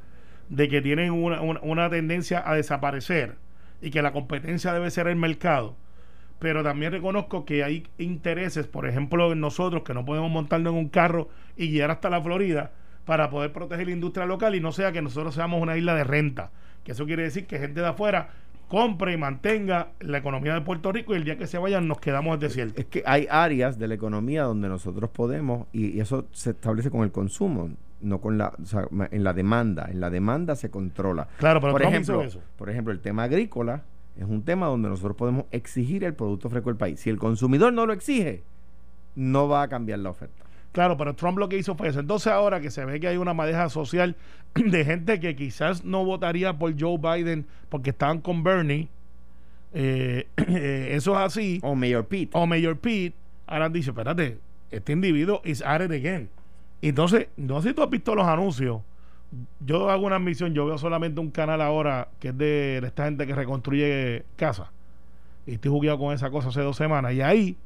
de 0.49 0.69
que 0.69 0.81
tienen 0.81 1.13
una, 1.13 1.41
una 1.41 1.91
tendencia 1.91 2.43
a 2.45 2.55
desaparecer 2.55 3.37
y 3.83 3.91
que 3.91 4.03
la 4.03 4.13
competencia 4.13 4.73
debe 4.73 4.91
ser 4.91 5.09
el 5.09 5.17
mercado. 5.17 5.77
Pero 6.39 6.63
también 6.63 6.93
reconozco 6.93 7.45
que 7.45 7.65
hay 7.65 7.87
intereses, 7.99 8.67
por 8.67 8.87
ejemplo, 8.87 9.33
en 9.33 9.41
nosotros 9.41 9.83
que 9.83 9.95
no 9.95 10.05
podemos 10.05 10.31
montarnos 10.31 10.73
en 10.73 10.79
un 10.79 10.89
carro 10.89 11.29
y 11.57 11.69
llegar 11.69 11.91
hasta 11.91 12.09
la 12.09 12.23
Florida 12.23 12.73
para 13.05 13.31
poder 13.31 13.53
proteger 13.53 13.87
la 13.87 13.93
industria 13.93 14.27
local 14.27 14.55
y 14.55 14.61
no 14.61 14.73
sea 14.73 14.93
que 14.93 15.03
nosotros 15.03 15.35
seamos 15.35 15.61
una 15.61 15.77
isla 15.77 15.95
de 15.95 16.05
renta. 16.05 16.51
Que 16.85 16.93
eso 16.93 17.07
quiere 17.07 17.25
decir 17.25 17.47
que 17.47 17.59
gente 17.59 17.81
de 17.81 17.87
afuera 17.87 18.31
compre 18.69 19.13
y 19.13 19.17
mantenga 19.17 19.89
la 20.01 20.19
economía 20.19 20.55
de 20.55 20.61
Puerto 20.61 20.93
Rico 20.93 21.13
y 21.13 21.17
el 21.17 21.25
día 21.25 21.37
que 21.37 21.47
se 21.47 21.59
vayan 21.59 21.89
nos 21.89 22.01
quedamos 22.01 22.35
en 22.35 22.41
desierto. 22.41 22.81
Es 22.81 22.87
que 22.87 23.03
hay 23.05 23.27
áreas 23.31 23.79
de 23.79 23.89
la 23.89 23.95
economía 23.95 24.45
donde 24.45 24.69
nosotros 24.69 25.11
podemos, 25.11 25.67
y, 25.73 25.97
y 25.97 26.01
eso 26.01 26.27
se 26.31 26.51
establece 26.51 26.91
con 26.91 27.03
el 27.03 27.11
consumo 27.11 27.71
no 28.01 28.21
con 28.21 28.39
la, 28.39 28.53
en 29.11 29.25
la 29.25 29.33
demanda. 29.33 29.89
En 29.91 30.01
la 30.01 30.11
demanda 30.11 30.57
se 30.57 30.71
controla. 30.71 31.29
Claro, 31.39 31.61
pero 31.61 31.73
por 31.73 31.83
ejemplo, 31.83 32.25
por 32.57 32.71
ejemplo, 32.71 32.93
el 32.93 33.01
tema 33.01 33.25
agrícola 33.25 33.83
es 34.17 34.25
un 34.25 34.43
tema 34.43 34.67
donde 34.67 34.89
nosotros 34.89 35.17
podemos 35.17 35.45
exigir 35.51 36.05
el 36.05 36.15
producto 36.15 36.49
fresco 36.49 36.71
del 36.71 36.77
país. 36.77 37.01
Si 37.01 37.11
el 37.11 37.19
consumidor 37.19 37.73
no 37.73 37.87
lo 37.87 37.93
exige, 37.93 38.43
no 39.15 39.49
va 39.49 39.63
a 39.63 39.69
cambiar 39.69 39.99
la 40.01 40.11
oferta. 40.11 40.45
Claro, 40.73 40.97
pero 40.97 41.15
Trump 41.15 41.39
lo 41.39 41.49
que 41.49 41.59
hizo 41.59 41.75
fue 41.75 41.89
eso. 41.89 42.01
Entonces 42.01 42.29
ahora 42.33 42.61
que 42.61 42.71
se 42.71 42.85
ve 42.85 43.01
que 43.01 43.09
hay 43.09 43.17
una 43.17 43.35
madeja 43.35 43.69
social 43.69 44.17
de 44.55 44.85
gente 44.85 45.19
que 45.21 45.35
quizás 45.35 45.85
no 45.85 46.05
votaría 46.05 46.59
por 46.59 46.79
Joe 46.79 46.99
Biden 46.99 47.47
porque 47.69 47.91
estaban 47.91 48.21
con 48.21 48.43
Bernie, 48.43 48.89
eh, 49.73 50.27
eso 50.91 51.13
es 51.13 51.19
así. 51.19 51.61
O 51.63 51.75
Mayor 51.75 52.07
Pete. 52.07 52.31
O 52.33 52.47
Mayor 52.47 52.79
Pete. 52.79 53.15
Ahora 53.47 53.69
dice, 53.69 53.91
espérate, 53.91 54.39
este 54.71 54.93
individuo 54.93 55.41
is 55.45 55.63
at 55.63 55.81
it 55.81 55.91
again. 55.91 56.29
Entonces, 56.83 57.29
no 57.37 57.61
sé 57.61 57.69
si 57.69 57.75
tú 57.75 57.83
has 57.83 57.91
visto 57.91 58.15
los 58.15 58.27
anuncios. 58.27 58.81
Yo 59.61 59.91
hago 59.91 60.07
una 60.07 60.17
admisión, 60.17 60.55
yo 60.55 60.67
veo 60.67 60.79
solamente 60.79 61.21
un 61.21 61.31
canal 61.31 61.61
ahora 61.61 62.09
que 62.19 62.29
es 62.29 62.39
de, 62.39 62.79
esta 62.79 63.05
gente 63.05 63.27
que 63.27 63.35
reconstruye 63.35 64.25
casas. 64.37 64.69
Y 65.47 65.55
estoy 65.55 65.71
jugando 65.71 65.99
con 65.99 66.15
esa 66.15 66.31
cosa 66.31 66.49
hace 66.49 66.61
dos 66.63 66.77
semanas. 66.77 67.13
Y 67.13 67.23
ahí, 67.23 67.57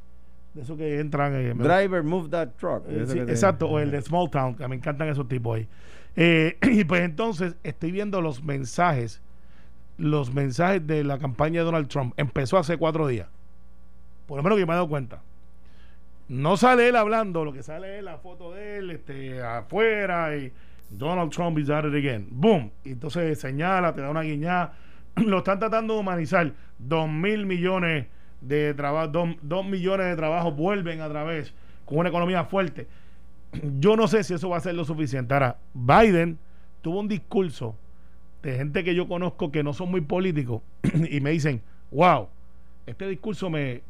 de 0.55 0.63
eso 0.63 0.77
que 0.77 1.01
entran. 1.01 1.35
Eh, 1.35 1.53
Driver, 1.55 2.03
move 2.03 2.31
that 2.31 2.51
truck. 2.59 2.85
Eh, 2.89 3.05
exacto, 3.29 3.69
o 3.69 3.79
el 3.79 3.91
de 3.91 4.01
Small 4.01 4.31
Town, 4.31 4.55
que 4.55 4.67
me 4.69 4.77
encantan 4.77 5.09
esos 5.09 5.29
tipos 5.29 5.57
ahí. 5.57 5.69
Eh, 6.17 6.57
y 6.63 6.85
pues 6.85 7.03
entonces 7.03 7.57
estoy 7.63 7.91
viendo 7.91 8.21
los 8.21 8.43
mensajes, 8.43 9.21
los 9.99 10.33
mensajes 10.33 10.87
de 10.87 11.05
la 11.05 11.19
campaña 11.19 11.61
de 11.61 11.65
Donald 11.65 11.89
Trump. 11.89 12.15
Empezó 12.17 12.57
hace 12.57 12.77
cuatro 12.77 13.07
días. 13.07 13.29
Por 14.27 14.39
lo 14.39 14.43
menos 14.43 14.59
que 14.59 14.65
me 14.65 14.73
he 14.73 14.77
dado 14.77 14.89
cuenta 14.89 15.21
no 16.29 16.57
sale 16.57 16.89
él 16.89 16.97
hablando, 16.97 17.45
lo 17.45 17.53
que 17.53 17.63
sale 17.63 17.99
es 17.99 18.05
la 18.05 18.19
foto 18.19 18.53
de 18.53 18.79
él 18.79 18.91
este, 18.91 19.43
afuera 19.43 20.37
y 20.37 20.53
Donald 20.91 21.31
Trump 21.31 21.59
is 21.59 21.71
at 21.71 21.85
it 21.85 21.95
again. 21.95 22.29
Boom. 22.31 22.71
Y 22.85 22.93
entonces 22.93 23.39
señala, 23.39 23.95
te 23.95 24.01
da 24.01 24.11
una 24.11 24.23
guiñada. 24.23 24.75
Lo 25.17 25.39
están 25.39 25.59
tratando 25.59 25.95
de 25.95 26.01
humanizar. 26.01 26.53
Dos 26.79 27.09
mil 27.09 27.47
millones 27.47 28.07
de 28.47 28.75
trabajo, 28.75 29.37
dos, 29.43 29.67
millones 29.67 30.07
de 30.07 30.17
trabajos 30.17 30.57
vuelven 30.57 31.01
a 31.01 31.09
través 31.09 31.55
con 31.85 31.99
una 31.99 32.09
economía 32.09 32.45
fuerte. 32.45 32.87
Yo 33.79 33.97
no 33.97 34.09
sé 34.09 34.25
si 34.25 34.35
eso 34.35 34.49
va 34.49 34.57
a 34.57 34.61
ser 34.61 34.75
lo 34.75 34.85
suficiente. 34.85 35.35
Ahora, 35.35 35.59
Biden 35.73 36.39
tuvo 36.83 37.01
un 37.01 37.09
discurso 37.09 37.77
de 38.43 38.57
gente 38.57 38.85
que 38.85 38.95
yo 38.95 39.09
conozco 39.09 39.51
que 39.51 39.63
no 39.63 39.73
son 39.73 39.91
muy 39.91 40.01
políticos 40.01 40.63
y 41.11 41.21
me 41.21 41.31
dicen, 41.31 41.63
wow, 41.91 42.29
este 42.87 43.09
discurso 43.09 43.49
me, 43.49 43.83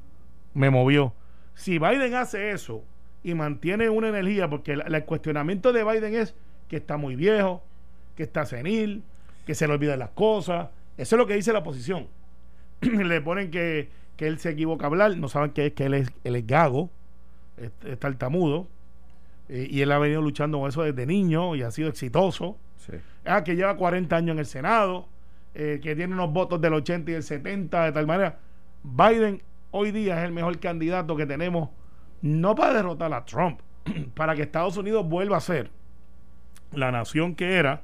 me 0.53 0.71
movió 0.71 1.12
si 1.55 1.79
Biden 1.79 2.14
hace 2.14 2.51
eso 2.51 2.85
y 3.23 3.35
mantiene 3.35 3.88
una 3.88 4.09
energía, 4.09 4.51
porque 4.51 4.73
el, 4.73 5.05
cuestionamiento 5.05 5.73
de 5.73 5.85
Biden 5.85 6.14
es 6.14 6.35
que 6.69 6.77
está 6.77 6.97
muy 6.97 7.17
viejo, 7.17 7.62
que 8.17 8.23
está 8.23 8.45
senil, 8.45 9.03
que 9.47 9.55
se 9.55 9.67
le 9.67 9.75
olvidan 9.75 9.99
las 9.99 10.11
cosas. 10.11 10.69
Eso 10.97 11.17
es 11.17 11.19
lo 11.19 11.27
que 11.27 11.35
dice 11.35 11.53
la 11.53 11.61
oposición. 11.61 12.09
le 12.81 13.21
ponen 13.21 13.51
que, 13.51 13.88
él 14.18 14.38
se 14.38 14.50
equivoca 14.50 14.87
a 14.87 14.88
hablar, 14.88 15.16
no 15.16 15.29
saben 15.29 15.50
que 15.50 15.66
es 15.66 15.72
que 15.72 15.87
él 15.87 15.94
es, 15.94 16.12
él 16.24 16.37
es 16.37 16.46
gago, 16.46 16.90
está 17.57 17.96
tartamudo, 17.96 18.68
eh, 19.48 19.68
y 19.70 19.83
él 19.83 19.92
ha 19.92 19.98
venido 19.98 20.22
luchando 20.22 20.59
con 20.59 20.68
eso 20.68 20.83
desde 20.83 21.07
niño 21.07 21.55
y 21.55 21.62
ha 21.62 21.70
sido 21.70 21.88
exitoso. 21.88 22.57
Ah, 23.24 23.42
que 23.42 23.57
lleva 23.57 23.77
40 23.77 24.14
años 24.14 24.35
en 24.35 24.38
el 24.38 24.46
Senado, 24.46 25.09
eh, 25.55 25.81
que 25.83 25.96
tiene 25.96 26.14
unos 26.14 26.33
votos 26.33 26.61
del 26.61 26.74
80 26.74 27.11
y 27.11 27.14
del 27.14 27.22
70, 27.22 27.85
de 27.85 27.92
tal 27.92 28.07
manera. 28.07 28.38
Biden 28.83 29.42
hoy 29.70 29.90
día 29.90 30.18
es 30.18 30.24
el 30.24 30.33
mejor 30.33 30.59
candidato 30.59 31.16
que 31.16 31.27
tenemos, 31.27 31.70
no 32.20 32.55
para 32.55 32.74
derrotar 32.74 33.12
a 33.14 33.24
Trump, 33.24 33.61
para 34.14 34.35
que 34.35 34.42
Estados 34.42 34.77
Unidos 34.77 35.09
vuelva 35.09 35.38
a 35.38 35.40
ser 35.40 35.70
la 36.72 36.90
nación 36.90 37.35
que 37.35 37.57
era 37.57 37.83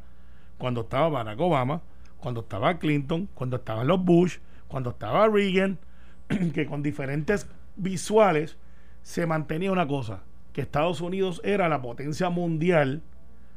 cuando 0.59 0.83
estaba 0.83 1.09
Barack 1.09 1.41
Obama, 1.41 1.81
cuando 2.19 2.41
estaba 2.41 2.79
Clinton, 2.79 3.29
cuando 3.35 3.57
estaban 3.57 3.87
los 3.87 4.05
Bush, 4.05 4.39
cuando 4.69 4.91
estaba 4.91 5.27
Reagan, 5.29 5.79
que 6.55 6.67
con 6.67 6.83
diferentes 6.83 7.47
visuales 7.77 8.57
se 9.03 9.27
mantenía 9.27 9.73
una 9.73 9.87
cosa, 9.87 10.23
que 10.53 10.61
Estados 10.61 11.01
Unidos 11.01 11.41
era 11.45 11.69
la 11.69 11.81
potencia 11.81 12.31
mundial 12.31 13.03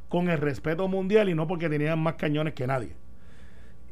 con 0.08 0.28
el 0.28 0.38
respeto 0.38 0.88
mundial 0.88 1.28
y 1.28 1.34
no 1.34 1.46
porque 1.46 1.68
tenían 1.68 1.98
más 1.98 2.14
cañones 2.14 2.54
que 2.54 2.66
nadie. 2.66 2.96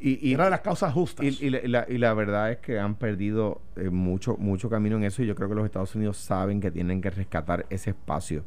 Y, 0.05 0.33
Era 0.33 0.47
de 0.47 0.51
las 0.51 0.63
causas 0.63 0.93
justas. 0.93 1.25
Y, 1.25 1.51
la, 1.51 1.87
y, 1.89 1.97
la, 1.99 2.13
verdad 2.13 2.51
es 2.51 2.59
que 2.59 2.77
han 2.81 2.97
perdido 2.97 3.61
eh, 3.77 3.89
mucho, 3.89 4.37
mucho 4.37 4.69
camino 4.69 4.97
en 4.97 5.05
eso 5.05 5.23
y 5.23 5.27
yo 5.27 5.37
creo 5.37 5.49
que 5.49 5.55
los 5.55 5.65
Estados 5.65 5.95
Unidos 5.95 6.17
saben 6.17 6.61
que 6.61 6.73
tienen 6.73 7.01
que 7.01 7.11
rescatar 7.11 7.67
ese 7.71 7.91
espacio. 7.91 8.43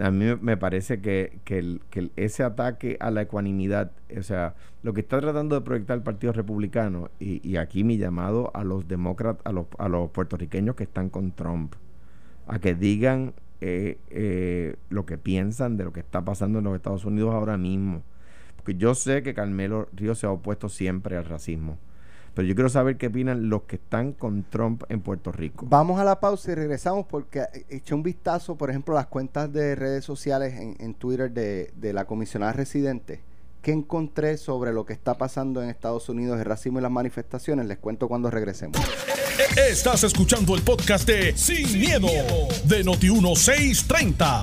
A 0.00 0.10
mí 0.10 0.24
me 0.40 0.56
parece 0.56 1.00
que, 1.00 1.40
que, 1.44 1.80
ese 2.16 2.42
ataque 2.44 2.96
a 3.00 3.10
la 3.10 3.22
ecuanimidad, 3.22 3.92
o 4.16 4.22
sea, 4.22 4.54
lo 4.82 4.94
que 4.94 5.02
está 5.02 5.20
tratando 5.20 5.54
de 5.54 5.60
proyectar 5.60 5.96
el 5.98 6.02
Partido 6.02 6.32
Republicano, 6.32 7.10
y, 7.20 7.56
aquí 7.56 7.84
mi 7.84 7.98
llamado 7.98 8.50
a 8.54 8.64
los 8.64 8.88
demócratas, 8.88 9.44
a 9.44 9.52
los, 9.52 9.66
a 9.78 9.88
los 9.88 10.10
puertorriqueños 10.10 10.76
que 10.76 10.84
están 10.84 11.10
con 11.10 11.32
Trump, 11.32 11.74
a 12.46 12.58
que 12.58 12.74
digan 12.74 13.34
eh, 13.60 13.98
eh, 14.10 14.76
lo 14.88 15.04
que 15.06 15.18
piensan 15.18 15.76
de 15.76 15.84
lo 15.84 15.92
que 15.92 16.00
está 16.00 16.24
pasando 16.24 16.58
en 16.58 16.64
los 16.64 16.74
Estados 16.74 17.04
Unidos 17.04 17.34
ahora 17.34 17.58
mismo 17.58 18.02
porque 18.62 18.78
yo 18.78 18.94
sé 18.94 19.22
que 19.22 19.34
Carmelo 19.34 19.88
Ríos 19.92 20.20
se 20.20 20.26
ha 20.26 20.30
opuesto 20.30 20.68
siempre 20.68 21.16
al 21.16 21.24
racismo. 21.24 21.78
Pero 22.34 22.48
yo 22.48 22.54
quiero 22.54 22.70
saber 22.70 22.96
qué 22.96 23.08
opinan 23.08 23.50
los 23.50 23.62
que 23.62 23.76
están 23.76 24.12
con 24.12 24.44
Trump 24.44 24.84
en 24.88 25.00
Puerto 25.00 25.32
Rico. 25.32 25.66
Vamos 25.68 26.00
a 26.00 26.04
la 26.04 26.18
pausa 26.18 26.52
y 26.52 26.54
regresamos 26.54 27.06
porque 27.06 27.44
eché 27.68 27.94
un 27.94 28.02
vistazo, 28.02 28.56
por 28.56 28.70
ejemplo, 28.70 28.96
a 28.96 29.00
las 29.00 29.06
cuentas 29.08 29.52
de 29.52 29.74
redes 29.74 30.04
sociales 30.04 30.54
en, 30.78 30.94
Twitter 30.94 31.30
de, 31.30 31.72
de, 31.76 31.92
la 31.92 32.06
comisionada 32.06 32.52
residente. 32.52 33.20
¿Qué 33.60 33.72
encontré 33.72 34.38
sobre 34.38 34.72
lo 34.72 34.86
que 34.86 34.94
está 34.94 35.18
pasando 35.18 35.62
en 35.62 35.68
Estados 35.68 36.08
Unidos, 36.08 36.38
el 36.38 36.44
racismo 36.46 36.78
y 36.78 36.82
las 36.82 36.90
manifestaciones? 36.90 37.66
Les 37.66 37.78
cuento 37.78 38.08
cuando 38.08 38.30
regresemos. 38.30 38.80
Estás 39.56 40.02
escuchando 40.02 40.54
el 40.54 40.62
podcast 40.62 41.06
de 41.06 41.36
Sin, 41.36 41.78
miedo, 41.78 42.08
de 42.64 42.84
Noti1630. 42.84 44.42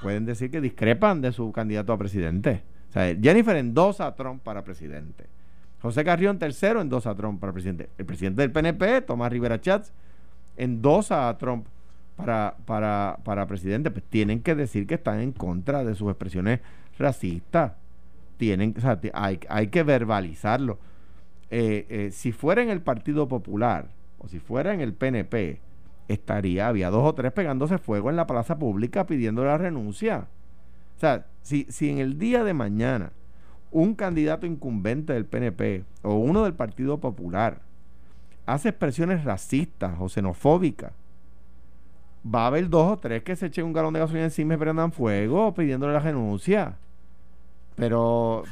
pueden 0.00 0.24
decir 0.24 0.50
que 0.50 0.60
discrepan 0.60 1.20
de 1.20 1.32
su 1.32 1.52
candidato 1.52 1.92
a 1.92 1.98
presidente. 1.98 2.62
O 2.88 2.92
sea, 2.92 3.14
Jennifer 3.20 3.56
endosa 3.56 4.06
a 4.06 4.14
Trump 4.14 4.42
para 4.42 4.64
presidente. 4.64 5.35
José 5.86 6.04
Carrión 6.04 6.40
tercero 6.40 6.80
endosa 6.80 7.10
a 7.10 7.14
Trump 7.14 7.40
para 7.40 7.52
presidente. 7.52 7.88
El 7.96 8.06
presidente 8.06 8.42
del 8.42 8.50
PNP, 8.50 9.02
Tomás 9.02 9.30
Rivera 9.30 9.60
Chats, 9.60 9.92
endosa 10.56 11.28
a 11.28 11.38
Trump 11.38 11.68
para, 12.16 12.56
para, 12.64 13.18
para 13.22 13.46
presidente. 13.46 13.92
Pues 13.92 14.04
tienen 14.04 14.42
que 14.42 14.56
decir 14.56 14.88
que 14.88 14.94
están 14.94 15.20
en 15.20 15.30
contra 15.30 15.84
de 15.84 15.94
sus 15.94 16.08
expresiones 16.08 16.58
racistas. 16.98 17.74
Tienen, 18.36 18.74
o 18.76 18.80
sea, 18.80 18.98
hay, 19.14 19.38
hay 19.48 19.68
que 19.68 19.84
verbalizarlo. 19.84 20.80
Eh, 21.52 21.86
eh, 21.88 22.10
si 22.10 22.32
fuera 22.32 22.64
en 22.64 22.70
el 22.70 22.80
Partido 22.80 23.28
Popular 23.28 23.86
o 24.18 24.26
si 24.26 24.40
fuera 24.40 24.74
en 24.74 24.80
el 24.80 24.92
PNP, 24.92 25.60
estaría, 26.08 26.66
había 26.66 26.90
dos 26.90 27.04
o 27.04 27.14
tres 27.14 27.30
pegándose 27.30 27.78
fuego 27.78 28.10
en 28.10 28.16
la 28.16 28.26
plaza 28.26 28.58
pública 28.58 29.06
pidiendo 29.06 29.44
la 29.44 29.56
renuncia. 29.56 30.26
O 30.96 30.98
sea, 30.98 31.26
si, 31.42 31.64
si 31.68 31.90
en 31.90 31.98
el 31.98 32.18
día 32.18 32.42
de 32.42 32.54
mañana 32.54 33.12
un 33.70 33.94
candidato 33.94 34.46
incumbente 34.46 35.12
del 35.12 35.26
PNP 35.26 35.84
o 36.02 36.14
uno 36.14 36.44
del 36.44 36.54
Partido 36.54 36.98
Popular 36.98 37.60
hace 38.46 38.68
expresiones 38.68 39.24
racistas 39.24 39.96
o 39.98 40.08
xenofóbicas, 40.08 40.92
va 42.24 42.44
a 42.44 42.46
haber 42.48 42.68
dos 42.68 42.92
o 42.92 42.96
tres 42.96 43.22
que 43.22 43.36
se 43.36 43.46
echen 43.46 43.64
un 43.64 43.72
galón 43.72 43.92
de 43.92 44.00
gasolina 44.00 44.24
encima 44.24 44.54
y 44.54 44.56
prendan 44.56 44.92
fuego 44.92 45.52
pidiéndole 45.54 45.92
la 45.92 46.00
renuncia. 46.00 46.76
Pero, 47.76 48.42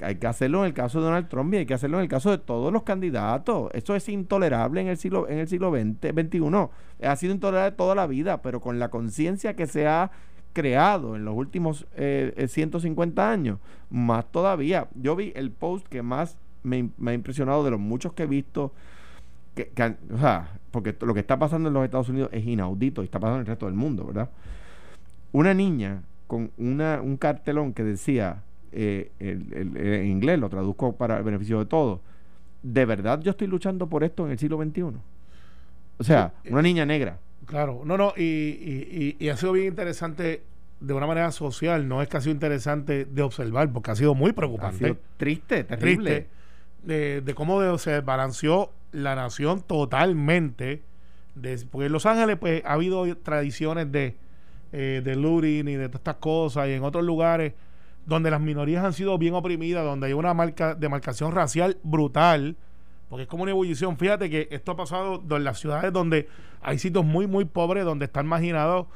hay 0.00 0.16
que 0.16 0.26
hacerlo 0.26 0.60
en 0.60 0.66
el 0.66 0.74
caso 0.74 0.98
de 0.98 1.04
Donald 1.04 1.28
Trump 1.28 1.54
y 1.54 1.58
hay 1.58 1.66
que 1.66 1.74
hacerlo 1.74 1.98
en 1.98 2.02
el 2.02 2.08
caso 2.08 2.32
de 2.32 2.38
todos 2.38 2.72
los 2.72 2.82
candidatos. 2.82 3.70
Eso 3.74 3.94
es 3.94 4.08
intolerable 4.08 4.80
en 4.80 4.88
el 4.88 4.96
siglo, 4.96 5.28
en 5.28 5.38
el 5.38 5.46
siglo 5.46 5.70
XX, 5.70 6.12
XXI. 6.12 7.06
Ha 7.06 7.16
sido 7.16 7.32
intolerable 7.32 7.76
toda 7.76 7.94
la 7.94 8.08
vida, 8.08 8.42
pero 8.42 8.60
con 8.60 8.80
la 8.80 8.88
conciencia 8.88 9.54
que 9.54 9.68
se 9.68 9.86
ha 9.86 10.10
creado 10.52 11.16
en 11.16 11.24
los 11.24 11.34
últimos 11.34 11.86
150 11.96 13.22
eh, 13.22 13.32
años, 13.32 13.58
más 13.90 14.30
todavía. 14.30 14.88
Yo 14.94 15.16
vi 15.16 15.32
el 15.34 15.50
post 15.50 15.86
que 15.86 16.02
más 16.02 16.36
me, 16.62 16.90
ha 17.06 17.12
impresionado 17.12 17.64
de 17.64 17.70
los 17.70 17.80
muchos 17.80 18.12
que 18.12 18.24
he 18.24 18.26
visto. 18.26 18.72
Que, 19.54 19.70
o 20.12 20.18
sea, 20.18 20.58
porque 20.70 20.96
lo 21.00 21.12
que 21.12 21.20
está 21.20 21.38
pasando 21.38 21.68
en 21.68 21.74
los 21.74 21.84
Estados 21.84 22.08
Unidos 22.08 22.30
es 22.32 22.46
inaudito 22.46 23.02
y 23.02 23.04
está 23.04 23.20
pasando 23.20 23.36
en 23.36 23.40
el 23.42 23.46
resto 23.46 23.66
del 23.66 23.74
mundo, 23.74 24.06
¿verdad? 24.06 24.30
Una 25.32 25.52
niña 25.52 26.02
con 26.26 26.50
una, 26.56 27.00
un 27.02 27.16
cartelón 27.18 27.74
que 27.74 27.84
decía 27.84 28.42
eh, 28.72 29.12
el, 29.18 29.76
en 29.76 30.06
inglés, 30.06 30.38
lo 30.38 30.48
traduzco 30.48 30.96
para 30.96 31.18
el 31.18 31.24
beneficio 31.24 31.58
de 31.58 31.66
todos. 31.66 32.00
¿De 32.62 32.84
verdad 32.86 33.20
yo 33.20 33.32
estoy 33.32 33.48
luchando 33.48 33.86
por 33.86 34.04
esto 34.04 34.24
en 34.24 34.32
el 34.32 34.38
siglo 34.38 34.62
XXI? 34.62 34.82
O 35.98 36.04
sea, 36.04 36.32
una 36.48 36.60
eh, 36.60 36.62
niña 36.62 36.86
negra. 36.86 37.18
Claro, 37.46 37.82
no, 37.84 37.96
no, 37.96 38.14
y, 38.16 39.16
y, 39.18 39.28
ha 39.28 39.36
sido 39.36 39.52
bien 39.52 39.66
interesante 39.68 40.42
de 40.80 40.94
una 40.94 41.06
manera 41.06 41.30
social, 41.32 41.86
no 41.88 42.02
es 42.02 42.08
que 42.08 42.16
ha 42.16 42.20
sido 42.20 42.32
interesante 42.32 43.04
de 43.04 43.22
observar, 43.22 43.72
porque 43.72 43.90
ha 43.90 43.94
sido 43.94 44.14
muy 44.14 44.32
preocupante. 44.32 44.96
triste, 45.16 45.64
terrible. 45.64 46.28
de, 46.82 47.32
cómo 47.34 47.78
se 47.78 48.00
balanceó 48.00 48.72
la 48.92 49.14
nación 49.14 49.62
totalmente. 49.62 50.82
De, 51.34 51.64
porque 51.70 51.86
en 51.86 51.92
Los 51.92 52.06
Ángeles, 52.06 52.36
pues, 52.38 52.64
ha 52.64 52.74
habido 52.74 53.16
tradiciones 53.18 53.90
de, 53.90 54.16
eh, 54.72 55.00
de 55.04 55.16
looting 55.16 55.68
y 55.68 55.74
de 55.74 55.88
todas 55.88 56.00
estas 56.00 56.16
cosas, 56.16 56.68
y 56.68 56.72
en 56.72 56.84
otros 56.84 57.04
lugares 57.04 57.54
donde 58.06 58.30
las 58.30 58.40
minorías 58.40 58.84
han 58.84 58.92
sido 58.92 59.16
bien 59.18 59.34
oprimidas, 59.34 59.84
donde 59.84 60.08
hay 60.08 60.12
una 60.12 60.34
marca, 60.34 60.74
demarcación 60.74 61.32
racial 61.32 61.78
brutal, 61.82 62.56
porque 63.12 63.24
es 63.24 63.28
como 63.28 63.42
una 63.42 63.52
ebullición. 63.52 63.98
Fíjate 63.98 64.30
que 64.30 64.48
esto 64.50 64.72
ha 64.72 64.76
pasado 64.78 65.22
en 65.36 65.44
las 65.44 65.60
ciudades 65.60 65.92
donde 65.92 66.30
hay 66.62 66.78
sitios 66.78 67.04
muy, 67.04 67.26
muy 67.26 67.44
pobres, 67.44 67.84
donde 67.84 68.06
están 68.06 68.26
marginados 68.26 68.86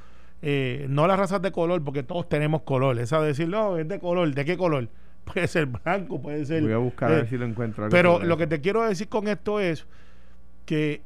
eh, 0.41 0.87
no 0.89 1.07
las 1.07 1.19
razas 1.19 1.43
de 1.43 1.53
color, 1.53 1.85
porque 1.85 2.03
todos 2.03 2.27
tenemos 2.27 2.63
color. 2.63 2.99
Esa 2.99 3.21
de 3.21 3.27
decir, 3.27 3.47
no, 3.47 3.77
es 3.77 3.87
de 3.87 4.01
color, 4.01 4.35
¿de 4.35 4.47
qué 4.47 4.57
color? 4.57 4.89
puede 5.27 5.47
ser 5.47 5.67
blanco, 5.67 6.23
puede 6.23 6.47
ser... 6.47 6.63
Voy 6.63 6.73
a 6.73 6.79
buscar 6.79 7.11
a 7.11 7.13
eh, 7.13 7.17
ver 7.17 7.29
si 7.29 7.37
lo 7.37 7.45
encuentro. 7.45 7.91
pero 7.91 8.19
lo 8.25 8.39
que 8.39 8.47
te 8.47 8.63
quiero 8.63 8.85
decir 8.85 9.07
con 9.11 9.29
esto 9.29 9.61
es 9.61 9.87
que 10.65 11.03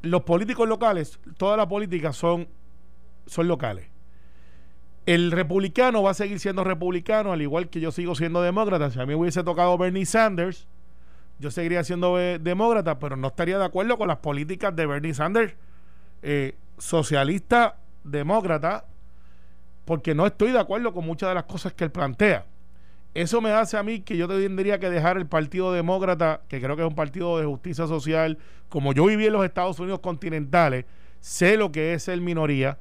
los 0.00 0.22
políticos 0.22 0.66
locales, 0.66 1.20
toda 1.36 1.58
la 1.58 1.68
política 1.68 2.14
son, 2.14 2.48
son 3.26 3.48
locales. 3.48 3.90
El 5.04 5.30
republicano 5.30 6.02
va 6.02 6.12
a 6.12 6.14
seguir 6.14 6.40
siendo 6.40 6.64
republicano, 6.64 7.34
al 7.34 7.42
igual 7.42 7.68
que 7.68 7.80
yo 7.80 7.92
sigo 7.92 8.14
siendo 8.14 8.40
demócrata. 8.40 8.90
Si 8.90 8.98
a 8.98 9.04
mí 9.04 9.12
hubiese 9.12 9.44
tocado 9.44 9.76
Bernie 9.76 10.06
Sanders, 10.06 10.66
yo 11.38 11.50
seguiría 11.50 11.84
siendo 11.84 12.16
demócrata, 12.16 12.98
pero 12.98 13.16
no 13.16 13.28
estaría 13.28 13.58
de 13.58 13.64
acuerdo 13.64 13.98
con 13.98 14.08
las 14.08 14.18
políticas 14.18 14.74
de 14.74 14.86
Bernie 14.86 15.14
Sanders, 15.14 15.54
eh, 16.22 16.56
socialista, 16.78 17.76
demócrata, 18.04 18.86
porque 19.84 20.14
no 20.14 20.26
estoy 20.26 20.52
de 20.52 20.58
acuerdo 20.58 20.92
con 20.92 21.04
muchas 21.04 21.28
de 21.28 21.34
las 21.34 21.44
cosas 21.44 21.72
que 21.74 21.84
él 21.84 21.90
plantea. 21.90 22.46
Eso 23.14 23.40
me 23.40 23.50
hace 23.50 23.76
a 23.76 23.82
mí 23.82 24.00
que 24.00 24.16
yo 24.16 24.28
tendría 24.28 24.78
que 24.78 24.90
dejar 24.90 25.16
el 25.16 25.26
Partido 25.26 25.72
Demócrata, 25.72 26.42
que 26.48 26.60
creo 26.60 26.76
que 26.76 26.82
es 26.82 26.88
un 26.88 26.94
partido 26.94 27.38
de 27.38 27.46
justicia 27.46 27.86
social. 27.86 28.36
Como 28.68 28.92
yo 28.92 29.06
viví 29.06 29.26
en 29.26 29.32
los 29.32 29.44
Estados 29.44 29.78
Unidos 29.78 30.00
continentales, 30.00 30.84
sé 31.20 31.56
lo 31.56 31.72
que 31.72 31.94
es 31.94 32.02
ser 32.02 32.20
minoría 32.20 32.78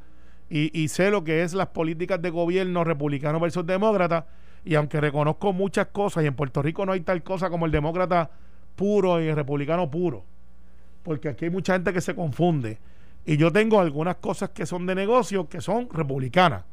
y, 0.50 0.78
y 0.78 0.90
sé 0.90 1.10
lo 1.10 1.24
que 1.24 1.44
es 1.44 1.54
las 1.54 1.68
políticas 1.68 2.22
de 2.22 2.32
gobierno 2.32 2.84
republicano 2.84 3.40
versus 3.40 3.66
demócrata. 3.66 4.28
Y 4.66 4.76
aunque 4.76 5.00
reconozco 5.00 5.54
muchas 5.54 5.88
cosas, 5.88 6.24
y 6.24 6.28
en 6.28 6.36
Puerto 6.36 6.62
Rico 6.62 6.86
no 6.86 6.92
hay 6.92 7.02
tal 7.02 7.24
cosa 7.24 7.50
como 7.50 7.66
el 7.66 7.72
demócrata 7.72 8.30
puro 8.76 9.22
y 9.22 9.32
republicano 9.34 9.90
puro, 9.90 10.24
porque 11.04 11.30
aquí 11.30 11.46
hay 11.46 11.52
mucha 11.52 11.74
gente 11.74 11.94
que 11.94 12.02
se 12.02 12.16
confunde. 12.16 12.78
Y 13.26 13.38
yo 13.38 13.52
tengo 13.52 13.80
algunas 13.80 14.18
cosas 14.18 14.50
que 14.52 14.66
son 14.66 14.86
de 14.86 14.94
negocio 14.96 15.48
que 15.50 15.62
son 15.62 15.90
republicanas. 15.92 16.64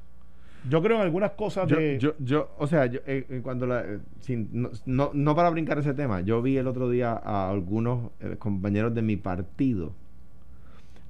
Yo 0.69 0.81
creo 0.83 0.97
en 0.97 1.03
algunas 1.03 1.33
cosas 1.33 1.67
Yo, 1.69 1.77
de. 1.77 1.99
yo, 1.99 2.15
yo, 2.21 2.51
o 2.59 2.67
sea, 2.69 2.87
yo, 2.87 3.01
eh, 3.07 3.27
eh, 3.29 3.41
cuando 3.43 3.67
la, 3.67 3.81
eh, 3.81 3.99
sin- 4.21 4.49
no, 4.53 4.71
no, 4.87 5.11
no 5.12 5.35
para 5.35 5.51
brincar 5.51 5.79
ese 5.79 5.93
tema, 5.95 6.21
yo 6.21 6.41
vi 6.43 6.57
el 6.57 6.69
otro 6.69 6.88
día 6.88 7.12
a 7.12 7.51
algunos 7.51 8.11
eh, 8.21 8.37
compañeros 8.38 8.95
de 8.95 9.03
mi 9.03 9.17
partido 9.17 9.93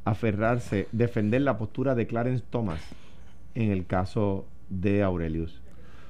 aferrarse, 0.04 0.88
defender 0.92 1.42
la 1.42 1.58
postura 1.58 1.94
de 1.94 2.06
Clarence 2.06 2.44
Thomas 2.50 2.80
en 3.54 3.70
el 3.70 3.86
caso 3.86 4.46
de 4.68 5.02
Aurelius. 5.02 5.61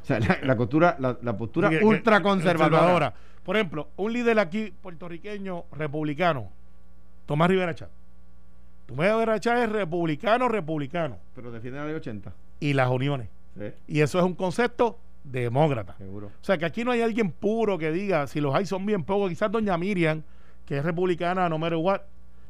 O 0.02 0.04
sea, 0.04 0.18
la, 0.20 0.38
la 0.42 0.56
postura, 0.56 0.96
la, 0.98 1.16
la 1.22 1.36
postura 1.36 1.70
ultraconservadora. 1.82 3.14
Por 3.44 3.56
ejemplo, 3.56 3.88
un 3.96 4.12
líder 4.12 4.38
aquí 4.38 4.72
puertorriqueño 4.82 5.64
republicano, 5.72 6.48
Tomás 7.26 7.48
Rivera 7.48 7.74
Chá. 7.74 7.88
Tomás 8.86 9.10
Rivera 9.12 9.40
Chá 9.40 9.62
es 9.64 9.70
republicano, 9.70 10.48
republicano. 10.48 11.18
Pero 11.34 11.50
defiende 11.50 11.80
la 11.80 11.86
ley 11.86 11.94
80. 11.94 12.32
Y 12.60 12.72
las 12.74 12.88
uniones. 12.90 13.28
Sí, 13.58 13.64
Y 13.88 14.00
eso 14.00 14.18
es 14.18 14.24
un 14.24 14.34
concepto 14.34 14.98
demócrata. 15.24 15.94
seguro. 15.98 16.28
O 16.28 16.44
sea 16.44 16.56
que 16.58 16.64
aquí 16.64 16.84
no 16.84 16.90
hay 16.92 17.02
alguien 17.02 17.30
puro 17.30 17.78
que 17.78 17.90
diga, 17.92 18.26
si 18.26 18.40
los 18.40 18.54
hay 18.54 18.66
son 18.66 18.86
bien 18.86 19.02
pocos, 19.04 19.28
quizás 19.28 19.50
doña 19.50 19.76
Miriam, 19.76 20.22
que 20.66 20.78
es 20.78 20.84
republicana, 20.84 21.48
no 21.48 21.58
matter 21.58 21.76
what, 21.78 22.00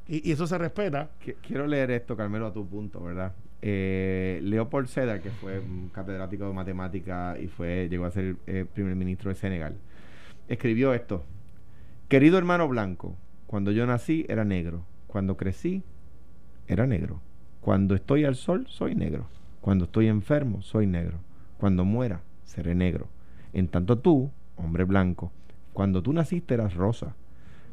y, 0.09 0.29
y 0.29 0.33
eso 0.33 0.47
se 0.47 0.59
respeta. 0.59 1.09
Qui- 1.25 1.37
Quiero 1.47 1.67
leer 1.67 1.91
esto, 1.91 2.17
Carmelo, 2.17 2.47
a 2.47 2.53
tu 2.53 2.67
punto, 2.67 3.03
¿verdad? 3.03 3.33
Eh, 3.65 4.41
Leopold 4.43 4.89
Sedar, 4.89 5.21
que 5.21 5.31
fue 5.31 5.61
un 5.61 5.89
catedrático 5.89 6.49
de 6.49 6.53
matemática 6.53 7.39
y 7.39 7.47
fue 7.47 7.89
llegó 7.89 8.07
a 8.07 8.11
ser 8.11 8.35
eh, 8.49 8.67
primer 8.73 8.97
ministro 8.97 9.29
de 9.29 9.37
Senegal, 9.37 9.77
escribió 10.49 10.95
esto. 10.95 11.25
Querido 12.09 12.39
hermano 12.39 12.67
blanco, 12.67 13.17
cuando 13.47 13.71
yo 13.71 13.87
nací 13.87 14.27
era 14.29 14.45
negro, 14.45 14.85
cuando 15.07 15.37
crecí 15.37 15.85
era 16.67 16.89
negro, 16.89 17.21
cuando 17.61 17.95
estoy 17.95 18.25
al 18.25 18.35
sol 18.35 18.67
soy 18.69 18.97
negro, 18.97 19.29
cuando 19.61 19.85
estoy 19.85 20.09
enfermo 20.09 20.61
soy 20.63 20.89
negro, 20.89 21.21
cuando 21.59 21.85
muera 21.85 22.23
seré 22.45 22.75
negro. 22.75 23.07
En 23.53 23.69
tanto 23.69 23.99
tú, 23.99 24.33
hombre 24.57 24.83
blanco, 24.83 25.31
cuando 25.73 26.03
tú 26.03 26.13
naciste 26.13 26.55
eras 26.55 26.75
rosa, 26.75 27.15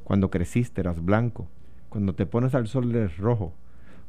cuando 0.04 0.30
creciste 0.30 0.82
eras 0.82 1.04
blanco, 1.04 1.48
cuando 1.90 2.14
te 2.14 2.28
pones 2.28 2.54
al 2.54 2.68
sol 2.68 2.96
eres 2.96 3.18
rojo, 3.18 3.56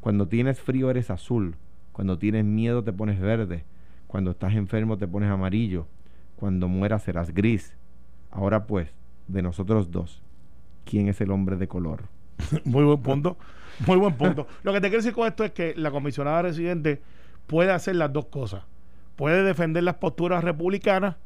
cuando 0.01 0.29
tienes 0.29 0.61
frío 0.61 0.91
eres 0.91 1.11
azul, 1.11 1.57
cuando 2.01 2.19
tienes 2.19 2.47
miedo 2.47 2.83
te 2.83 2.95
pones 2.95 3.21
verde, 3.21 3.63
cuando 4.07 4.31
estás 4.31 4.55
enfermo 4.55 4.97
te 4.97 5.07
pones 5.07 5.29
amarillo, 5.29 5.87
cuando 6.37 6.67
mueras 6.67 7.03
serás 7.03 7.35
gris. 7.35 7.77
Ahora 8.31 8.67
pues, 8.67 8.89
de 9.29 9.43
nosotros 9.43 9.91
dos, 9.91 10.23
¿quién 10.87 11.09
es 11.09 11.21
el 11.21 11.31
hombre 11.31 11.57
de 11.57 11.69
color? 11.69 12.05
Muy 12.65 12.85
buen 12.85 13.03
punto. 13.03 13.37
Muy 13.87 13.99
buen 13.99 14.15
punto. 14.15 14.47
Lo 14.63 14.73
que 14.73 14.81
te 14.81 14.89
quiero 14.89 15.03
decir 15.03 15.13
con 15.13 15.29
esto 15.29 15.45
es 15.45 15.51
que 15.51 15.75
la 15.77 15.91
comisionada 15.91 16.41
residente 16.41 17.03
puede 17.47 17.71
hacer 17.71 17.97
las 17.97 18.11
dos 18.11 18.25
cosas. 18.29 18.63
Puede 19.17 19.43
defender 19.43 19.83
las 19.83 19.97
posturas 19.97 20.43
republicanas, 20.43 21.17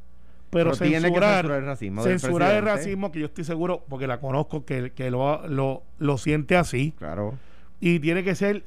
pero, 0.50 0.74
censurar, 0.74 1.44
el 1.44 1.66
racismo 1.66 2.02
censurar 2.02 2.56
el 2.56 2.64
racismo, 2.64 3.12
que 3.12 3.20
yo 3.20 3.26
estoy 3.26 3.44
seguro, 3.44 3.84
porque 3.88 4.08
la 4.08 4.18
conozco, 4.18 4.64
que, 4.64 4.90
que 4.90 5.08
lo, 5.12 5.46
lo, 5.46 5.84
lo 5.98 6.18
siente 6.18 6.56
así. 6.56 6.94
Claro. 6.98 7.38
Y 7.78 8.00
tiene 8.00 8.24
que 8.24 8.34
ser 8.34 8.64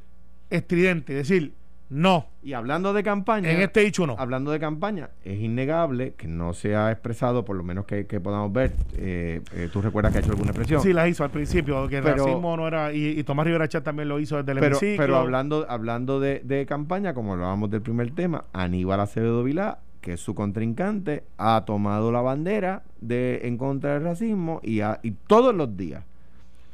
estridente, 0.49 1.13
decir, 1.13 1.51
no, 1.89 2.25
Y 2.43 2.51
hablando 2.53 2.91
de 2.93 3.01
campaña, 3.01 3.49
en 3.49 3.61
este 3.61 3.79
dicho 3.81 4.05
no. 4.05 4.15
hablando 4.19 4.51
de 4.51 4.59
campaña, 4.59 5.09
es 5.23 5.39
innegable 5.39 6.13
que 6.17 6.27
no 6.27 6.53
se 6.53 6.75
ha 6.75 6.91
expresado, 6.91 7.45
por 7.45 7.55
lo 7.55 7.63
menos 7.63 7.85
que, 7.85 8.05
que 8.07 8.19
podamos 8.19 8.51
ver, 8.51 8.73
eh, 8.97 9.41
eh, 9.53 9.69
tú 9.71 9.81
recuerdas 9.81 10.11
que 10.11 10.17
ha 10.17 10.21
hecho 10.21 10.31
alguna 10.31 10.49
expresión. 10.49 10.81
Sí, 10.81 10.91
la 10.91 11.07
hizo 11.07 11.23
al 11.23 11.29
principio, 11.31 11.87
que 11.87 11.97
el 11.99 12.03
Pero- 12.03 12.25
racismo 12.25 12.57
no 12.57 12.67
era. 12.67 12.91
Y, 12.93 13.17
y 13.19 13.23
Tomás 13.23 13.45
Rivera 13.45 13.67
Chat 13.69 13.83
también 13.85 14.09
lo 14.09 14.19
hizo 14.19 14.35
desde 14.37 14.51
el 14.51 14.59
pero, 14.59 14.77
hemiciclo. 14.77 14.97
pero 15.05 15.15
hablando, 15.17 15.65
hablando 15.69 16.19
de, 16.19 16.41
de 16.43 16.65
campaña, 16.65 17.13
como 17.13 17.33
hablábamos 17.33 17.69
del 17.69 17.81
primer 17.81 18.11
tema, 18.11 18.43
Aníbal 18.53 18.99
Acevedo 18.99 19.43
Vilá, 19.43 19.79
que 20.01 20.13
es 20.13 20.19
su 20.19 20.35
contrincante, 20.35 21.23
ha 21.37 21.63
tomado 21.65 22.11
la 22.11 22.21
bandera 22.21 22.83
de 23.01 23.41
en 23.43 23.57
contra 23.57 23.93
del 23.93 24.03
racismo 24.03 24.59
y, 24.63 24.81
ha- 24.81 24.99
y 25.03 25.11
todos 25.11 25.55
los 25.55 25.75
días 25.77 26.03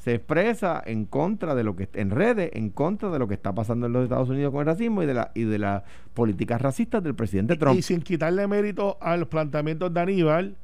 se 0.03 0.15
expresa 0.15 0.83
en 0.85 1.05
contra 1.05 1.55
de 1.55 1.63
lo 1.63 1.77
que 1.77 1.87
en 1.93 2.09
redes, 2.09 2.49
en 2.53 2.71
contra 2.71 3.09
de 3.09 3.19
lo 3.19 3.27
que 3.29 3.35
está 3.35 3.53
pasando 3.55 3.85
en 3.87 3.93
los 3.93 4.03
Estados 4.03 4.27
Unidos 4.29 4.51
con 4.51 4.59
el 4.59 4.65
racismo 4.65 5.01
y 5.01 5.05
de 5.05 5.13
la 5.13 5.31
y 5.33 5.43
de 5.43 5.59
las 5.59 5.83
políticas 6.13 6.61
racistas 6.61 7.01
del 7.01 7.15
presidente 7.15 7.55
Trump. 7.55 7.77
Y 7.77 7.81
sin 7.83 8.01
quitarle 8.01 8.45
mérito 8.47 8.97
a 8.99 9.15
los 9.15 9.29
planteamientos 9.29 9.93
de 9.93 10.01
Aníbal, 10.01 10.55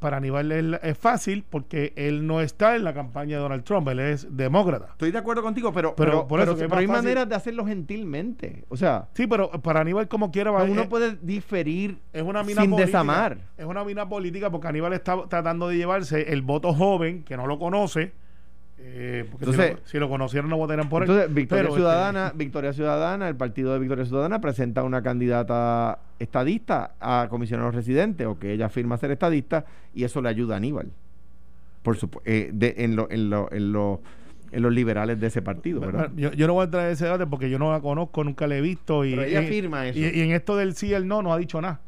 para 0.00 0.16
Aníbal 0.16 0.50
es, 0.50 0.80
es 0.82 0.98
fácil 0.98 1.44
porque 1.48 1.92
él 1.94 2.26
no 2.26 2.40
está 2.40 2.74
en 2.74 2.82
la 2.82 2.92
campaña 2.92 3.36
de 3.36 3.42
Donald 3.42 3.62
Trump, 3.62 3.86
él 3.88 4.00
es 4.00 4.26
demócrata. 4.36 4.86
Estoy 4.92 5.12
de 5.12 5.18
acuerdo 5.18 5.42
contigo, 5.42 5.72
pero, 5.72 5.94
Pero 5.94 6.10
pero, 6.10 6.26
por 6.28 6.40
eso 6.40 6.46
pero- 6.46 6.56
que 6.58 6.64
es 6.64 6.68
pero 6.68 6.80
hay 6.80 6.86
fácil- 6.88 7.02
maneras 7.04 7.28
de 7.28 7.34
hacerlo 7.36 7.66
gentilmente. 7.66 8.64
O 8.70 8.76
sea, 8.76 9.08
Sí, 9.14 9.26
pero 9.28 9.50
para 9.62 9.80
Aníbal 9.80 10.08
como 10.08 10.30
quiera 10.32 10.50
va 10.50 10.64
uno 10.64 10.82
es, 10.82 10.88
puede 10.88 11.16
diferir 11.22 11.98
es 12.12 12.22
una 12.22 12.42
mina 12.42 12.62
sin 12.62 12.70
política. 12.70 12.86
desamar. 12.86 13.38
Es 13.56 13.66
una 13.66 13.84
mina 13.84 14.08
política 14.08 14.50
porque 14.50 14.66
Aníbal 14.68 14.92
está 14.94 15.16
tratando 15.28 15.68
de 15.68 15.76
llevarse 15.76 16.32
el 16.32 16.42
voto 16.42 16.72
joven 16.74 17.22
que 17.24 17.36
no 17.36 17.46
lo 17.46 17.58
conoce. 17.58 18.12
Eh, 18.82 19.26
porque 19.30 19.44
si 19.44 19.50
Entonces- 19.52 19.74
lo, 19.80 19.86
si 19.88 19.98
lo 19.98 20.08
conocieran 20.08 20.48
no 20.50 20.56
votarían 20.56 20.88
por 20.88 21.02
él. 21.02 21.10
Entonces, 21.10 21.34
Victoria 21.34 21.62
Pero, 21.62 21.68
este, 21.74 21.80
Ciudadana, 21.80 22.32
Victoria 22.34 22.72
Ciudadana, 22.72 23.28
el 23.28 23.36
partido 23.36 23.72
de 23.72 23.78
Victoria 23.78 24.04
Ciudadana 24.04 24.40
presenta 24.40 24.82
una 24.82 25.02
candidata 25.02 25.98
estadista 26.18 26.92
a 27.00 27.26
comisionado 27.30 27.70
residente 27.70 28.26
o 28.26 28.38
que 28.38 28.52
ella 28.52 28.66
afirma 28.66 28.96
ser 28.98 29.10
estadista 29.10 29.64
y 29.94 30.04
eso 30.04 30.20
le 30.22 30.28
ayuda 30.28 30.54
a 30.54 30.56
Aníbal. 30.58 30.88
Por 31.82 31.96
supuesto, 31.96 32.30
en, 32.30 32.96
lo- 32.96 33.10
en, 33.10 33.30
lo- 33.30 33.50
en, 33.52 33.72
lo- 33.72 34.00
en 34.52 34.62
los 34.62 34.72
liberales 34.72 35.20
de 35.20 35.28
ese 35.28 35.42
partido, 35.42 35.80
¿verdad? 35.80 36.10
Yo, 36.16 36.32
yo 36.32 36.46
no 36.46 36.54
voy 36.54 36.62
a 36.62 36.64
entrar 36.64 36.86
en 36.86 36.92
ese 36.92 37.04
debate 37.04 37.26
porque 37.26 37.48
yo 37.48 37.58
no 37.58 37.70
la 37.72 37.80
conozco, 37.80 38.24
nunca 38.24 38.46
la 38.46 38.56
he 38.56 38.60
visto. 38.60 39.04
Y, 39.04 39.10
Pero 39.10 39.22
ella 39.22 39.42
y- 39.42 39.46
eso. 39.88 39.98
Y, 39.98 40.02
y 40.04 40.20
en 40.22 40.32
esto 40.32 40.56
del 40.56 40.74
sí 40.74 40.88
y 40.88 40.94
el 40.94 41.06
no, 41.06 41.22
no 41.22 41.32
ha 41.32 41.38
dicho 41.38 41.60
nada. 41.60 41.80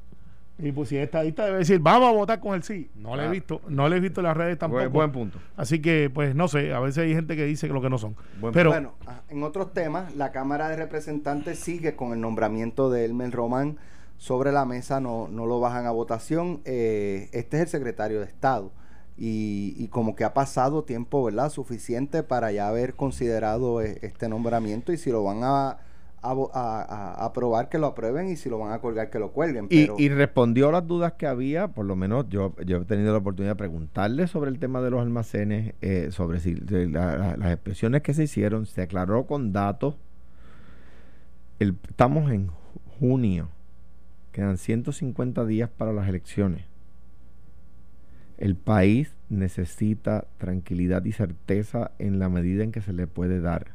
Y 0.58 0.70
pues 0.70 0.90
si 0.90 0.96
es 0.96 1.04
estadista 1.04 1.46
debe 1.46 1.58
decir, 1.58 1.80
vamos 1.80 2.08
a 2.08 2.12
votar 2.12 2.38
con 2.38 2.54
el 2.54 2.62
sí. 2.62 2.90
No 2.94 3.10
le 3.10 3.14
he 3.14 3.16
Claro. 3.24 3.30
visto, 3.32 3.60
no 3.68 3.88
le 3.88 3.96
he 3.96 4.00
visto 4.00 4.20
en 4.20 4.26
las 4.26 4.36
redes 4.36 4.58
tampoco. 4.58 4.80
Buen, 4.82 4.92
buen 4.92 5.12
punto. 5.12 5.38
Así 5.56 5.80
que, 5.80 6.10
pues 6.12 6.34
no 6.34 6.46
sé, 6.46 6.72
a 6.72 6.78
veces 6.80 6.98
hay 7.04 7.14
gente 7.14 7.34
que 7.36 7.44
dice 7.44 7.66
que 7.66 7.72
lo 7.72 7.80
que 7.80 7.90
no 7.90 7.98
son. 7.98 8.14
Buen 8.40 8.52
Pero, 8.52 8.70
bueno, 8.70 8.94
ah, 9.06 9.22
en 9.28 9.42
otros 9.42 9.72
temas, 9.72 10.14
la 10.14 10.30
Cámara 10.30 10.68
de 10.68 10.76
Representantes 10.76 11.58
sigue 11.58 11.96
con 11.96 12.12
el 12.12 12.20
nombramiento 12.20 12.90
de 12.90 13.04
Elmer 13.06 13.32
Román 13.32 13.78
sobre 14.18 14.52
la 14.52 14.64
mesa, 14.64 15.00
no, 15.00 15.26
no 15.28 15.46
lo 15.46 15.58
bajan 15.58 15.86
a 15.86 15.90
votación. 15.90 16.60
Eh, 16.64 17.28
este 17.32 17.56
es 17.56 17.62
el 17.64 17.68
secretario 17.68 18.20
de 18.20 18.26
Estado. 18.26 18.70
Y, 19.18 19.74
y 19.78 19.88
como 19.88 20.14
que 20.14 20.24
ha 20.24 20.32
pasado 20.32 20.84
tiempo, 20.84 21.24
¿verdad? 21.24 21.50
Suficiente 21.50 22.22
para 22.22 22.52
ya 22.52 22.68
haber 22.68 22.94
considerado 22.94 23.80
eh, 23.82 23.98
este 24.02 24.28
nombramiento 24.28 24.92
y 24.92 24.96
si 24.96 25.10
lo 25.10 25.22
van 25.24 25.40
a, 25.42 25.78
a 26.22 26.30
a- 26.54 26.82
a- 26.82 27.24
aprobar, 27.24 27.68
que 27.68 27.78
lo 27.78 27.86
aprueben 27.88 28.28
y 28.28 28.36
si 28.36 28.48
lo 28.48 28.58
van 28.58 28.72
a 28.72 28.78
colgar, 28.80 29.10
que 29.10 29.18
lo 29.18 29.32
cuelguen. 29.32 29.66
Y, 29.70 29.82
Pero, 29.82 29.96
y 29.98 30.08
respondió 30.08 30.68
a 30.68 30.72
las 30.72 30.86
dudas 30.86 31.14
que 31.14 31.26
había, 31.26 31.68
por 31.68 31.84
lo 31.84 31.96
menos 31.96 32.28
yo, 32.28 32.54
yo 32.64 32.78
he 32.78 32.84
tenido 32.84 33.12
la 33.12 33.18
oportunidad 33.18 33.52
de 33.52 33.58
preguntarle 33.58 34.26
sobre 34.28 34.50
el 34.50 34.58
tema 34.58 34.80
de 34.80 34.90
los 34.90 35.00
almacenes, 35.02 35.74
eh, 35.82 36.08
sobre 36.12 36.38
si 36.40 36.54
de 36.54 36.88
la- 36.88 37.16
la- 37.18 37.36
las 37.36 37.52
expresiones 37.52 38.02
que 38.02 38.14
se 38.14 38.22
hicieron, 38.24 38.66
se 38.66 38.82
aclaró 38.82 39.26
con 39.26 39.52
datos. 39.52 39.96
El- 41.58 41.76
estamos 41.88 42.30
en 42.30 42.50
junio, 43.00 43.48
quedan 44.32 44.56
150 44.58 45.44
días 45.44 45.68
para 45.70 45.92
las 45.92 46.08
elecciones. 46.08 46.64
El 48.38 48.56
país 48.56 49.14
necesita 49.28 50.24
tranquilidad 50.38 51.04
y 51.04 51.12
certeza 51.12 51.92
en 51.98 52.18
la 52.18 52.28
medida 52.28 52.64
en 52.64 52.72
que 52.72 52.80
se 52.80 52.92
le 52.92 53.06
puede 53.06 53.40
dar. 53.40 53.72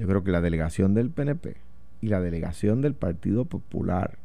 Yo 0.00 0.06
creo 0.06 0.24
que 0.24 0.30
la 0.30 0.40
delegación 0.40 0.94
del 0.94 1.10
PNP 1.10 1.56
y 2.00 2.08
la 2.08 2.22
delegación 2.22 2.80
del 2.80 2.94
Partido 2.94 3.44
Popular 3.44 4.16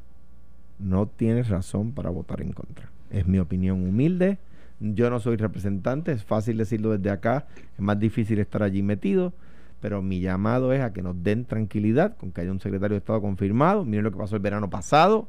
no 0.79 1.05
tiene 1.05 1.43
razón 1.43 1.91
para 1.91 2.09
votar 2.09 2.39
en 2.39 2.53
contra. 2.53 2.89
Es 3.11 3.27
mi 3.27 3.39
opinión 3.39 3.85
humilde. 3.85 4.37
Yo 4.79 5.09
no 5.09 5.19
soy 5.19 5.35
representante, 5.35 6.13
es 6.13 6.23
fácil 6.23 6.55
decirlo 6.55 6.97
desde 6.97 7.09
acá, 7.09 7.47
es 7.73 7.81
más 7.81 7.99
difícil 7.99 8.39
estar 8.39 8.63
allí 8.63 8.83
metido, 8.83 9.33
pero 9.81 10.01
mi 10.01 10.21
llamado 10.21 10.71
es 10.71 10.79
a 10.81 10.93
que 10.93 11.01
nos 11.01 11.21
den 11.21 11.43
tranquilidad 11.43 12.15
con 12.15 12.31
que 12.31 12.39
haya 12.39 12.51
un 12.51 12.61
secretario 12.61 12.95
de 12.95 12.99
Estado 12.99 13.19
confirmado. 13.19 13.83
Miren 13.83 14.05
lo 14.05 14.11
que 14.11 14.17
pasó 14.17 14.37
el 14.37 14.41
verano 14.41 14.69
pasado. 14.69 15.27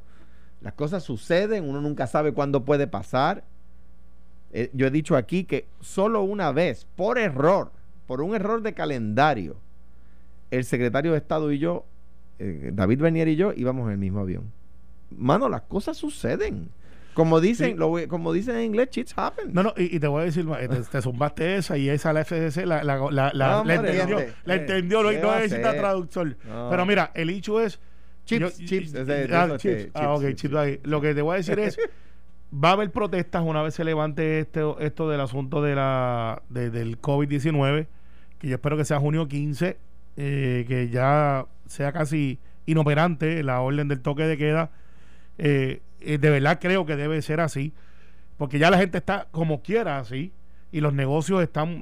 Las 0.61 0.74
cosas 0.74 1.03
suceden, 1.03 1.68
uno 1.68 1.80
nunca 1.80 2.07
sabe 2.07 2.32
cuándo 2.32 2.64
puede 2.64 2.86
pasar. 2.86 3.42
Eh, 4.53 4.70
yo 4.74 4.86
he 4.86 4.92
dicho 4.92 5.16
aquí 5.16 5.42
que 5.42 5.66
solo 5.80 6.22
una 6.22 6.53
vez, 6.53 6.86
por 6.94 7.18
error, 7.18 7.72
por 8.07 8.20
un 8.20 8.36
error 8.36 8.62
de 8.62 8.74
calendario, 8.74 9.57
el 10.51 10.64
secretario 10.64 11.12
de 11.12 11.18
Estado 11.18 11.53
y 11.53 11.59
yo, 11.59 11.86
eh, 12.38 12.70
David 12.72 13.01
Bernier 13.01 13.28
y 13.28 13.36
yo, 13.36 13.53
íbamos 13.55 13.86
en 13.86 13.92
el 13.92 13.99
mismo 13.99 14.20
avión. 14.20 14.53
Mano, 15.11 15.49
las 15.49 15.62
cosas 15.62 15.97
suceden. 15.97 16.70
Como 17.14 17.40
dicen, 17.40 17.78
lo, 17.78 17.94
como 18.09 18.30
dicen 18.32 18.57
en 18.57 18.64
inglés, 18.64 18.90
shit 18.90 19.11
happen. 19.16 19.55
No, 19.55 19.62
no, 19.62 19.72
y, 19.74 19.99
te 19.99 20.07
voy 20.07 20.20
a 20.20 20.24
decir, 20.26 20.47
te, 20.47 20.68
te, 20.68 21.01
zumbaste 21.01 21.57
esa 21.57 21.78
y 21.78 21.88
esa 21.88 22.12
la 22.12 22.24
FCC 22.24 22.66
la, 22.66 22.84
la, 22.84 22.99
la, 23.11 23.30
la, 23.32 23.64
la 23.64 23.74
entendió, 23.74 24.18
la 24.44 24.55
entendió, 24.55 25.03
no, 25.03 25.12
no 25.12 25.34
necesita 25.36 25.74
traductor. 25.74 26.36
Pero 26.70 26.84
mira, 26.84 27.12
el 27.14 27.30
hecho 27.30 27.61
es... 27.61 27.80
Chips, 28.26 28.59
chips, 28.59 28.94
ah, 29.32 29.57
chips. 29.57 29.88
ah, 29.94 30.14
ok, 30.14 30.34
chips. 30.34 30.80
Lo 30.82 31.01
que 31.01 31.14
te 31.14 31.22
voy 31.22 31.34
a 31.34 31.36
decir 31.36 31.59
es, 31.61 31.78
va 32.53 32.70
a 32.70 32.72
haber 32.72 32.90
protestas 32.90 33.42
una 33.44 33.62
vez 33.62 33.74
se 33.74 33.84
levante 33.84 34.40
este, 34.40 34.62
esto 34.80 35.09
del 35.09 35.20
asunto 35.20 35.62
de 35.62 35.74
la 35.74 36.42
de, 36.49 36.70
del 36.70 37.01
COVID-19, 37.01 37.86
que 38.38 38.49
yo 38.49 38.57
espero 38.57 38.76
que 38.76 38.84
sea 38.84 38.99
junio 38.99 39.28
15, 39.28 39.78
eh, 40.17 40.64
que 40.69 40.89
ya 40.89 41.47
sea 41.67 41.93
casi 41.93 42.39
inoperante 42.67 43.43
la 43.43 43.61
orden 43.61 43.89
del 43.89 44.01
toque 44.01 44.25
de 44.25 44.37
queda 44.37 44.71
eh, 45.39 45.83
eh, 46.01 46.19
de 46.19 46.31
verdad 46.31 46.59
creo 46.61 46.87
que 46.87 46.97
debe 46.97 47.21
ser 47.23 47.41
así, 47.41 47.73
porque 48.37 48.59
ya 48.59 48.71
la 48.71 48.79
gente 48.79 48.99
está 48.99 49.29
como 49.31 49.62
quiera 49.62 49.99
así, 49.99 50.33
y 50.73 50.81
los 50.81 50.93
negocios 50.93 51.43
están 51.43 51.81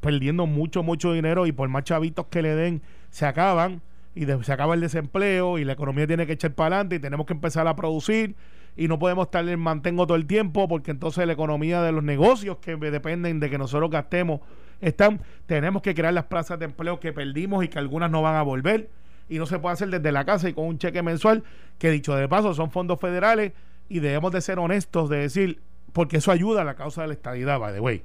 perdiendo 0.00 0.46
mucho, 0.46 0.82
mucho 0.82 1.12
dinero, 1.12 1.46
y 1.46 1.52
por 1.52 1.68
más 1.68 1.84
chavitos 1.84 2.26
que 2.26 2.42
le 2.42 2.54
den, 2.54 2.82
se 3.10 3.26
acaban, 3.26 3.82
y 4.14 4.26
se 4.26 4.52
acaba 4.52 4.74
el 4.74 4.80
desempleo, 4.80 5.58
y 5.58 5.64
la 5.64 5.72
economía 5.72 6.06
tiene 6.06 6.26
que 6.26 6.32
echar 6.32 6.52
para 6.54 6.76
adelante, 6.76 6.96
y 6.96 6.98
tenemos 6.98 7.26
que 7.26 7.32
empezar 7.32 7.66
a 7.66 7.76
producir, 7.76 8.36
y 8.76 8.86
no 8.86 8.98
podemos 8.98 9.26
estar 9.26 9.48
en 9.48 9.58
mantengo 9.58 10.06
todo 10.06 10.16
el 10.16 10.26
tiempo, 10.26 10.68
porque 10.68 10.90
entonces 10.90 11.26
la 11.26 11.32
economía 11.32 11.82
de 11.82 11.92
los 11.92 12.04
negocios 12.04 12.58
que 12.58 12.76
dependen 12.76 13.40
de 13.40 13.50
que 13.50 13.58
nosotros 13.58 13.90
gastemos, 13.90 14.40
están, 14.80 15.20
tenemos 15.46 15.82
que 15.82 15.94
crear 15.94 16.14
las 16.14 16.24
plazas 16.24 16.58
de 16.58 16.66
empleo 16.66 17.00
que 17.00 17.12
perdimos 17.12 17.64
y 17.64 17.68
que 17.68 17.78
algunas 17.78 18.10
no 18.10 18.22
van 18.22 18.36
a 18.36 18.42
volver 18.42 18.90
y 19.28 19.38
no 19.38 19.46
se 19.46 19.58
puede 19.58 19.74
hacer 19.74 19.88
desde 19.90 20.12
la 20.12 20.24
casa 20.24 20.48
y 20.48 20.54
con 20.54 20.66
un 20.66 20.78
cheque 20.78 21.02
mensual, 21.02 21.44
que 21.78 21.90
dicho 21.90 22.14
de 22.14 22.28
paso 22.28 22.54
son 22.54 22.70
fondos 22.70 23.00
federales 23.00 23.52
y 23.88 24.00
debemos 24.00 24.32
de 24.32 24.40
ser 24.40 24.58
honestos 24.58 25.10
de 25.10 25.18
decir, 25.18 25.60
porque 25.92 26.18
eso 26.18 26.30
ayuda 26.30 26.62
a 26.62 26.64
la 26.64 26.74
causa 26.74 27.02
de 27.02 27.08
la 27.08 27.14
estadidad, 27.14 27.58
by 27.58 27.74
the 27.74 27.80
way. 27.80 28.02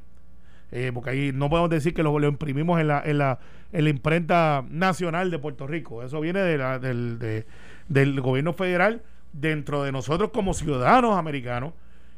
Eh, 0.71 0.91
porque 0.93 1.11
ahí 1.11 1.31
no 1.33 1.49
podemos 1.49 1.69
decir 1.69 1.93
que 1.93 2.01
lo, 2.01 2.19
imprimimos 2.27 2.81
en 2.81 2.87
la, 2.87 3.01
en, 3.05 3.19
la, 3.19 3.39
en 3.71 3.83
la 3.83 3.89
imprenta 3.91 4.65
nacional 4.69 5.29
de 5.29 5.37
Puerto 5.37 5.67
Rico. 5.67 6.03
Eso 6.03 6.19
viene 6.19 6.39
de 6.39 6.57
la, 6.57 6.79
del, 6.79 7.45
del 7.87 8.21
gobierno 8.21 8.53
federal 8.53 9.03
dentro 9.33 9.83
de 9.83 9.91
nosotros 9.91 10.31
como 10.31 10.53
ciudadanos 10.53 11.15
americanos 11.15 11.73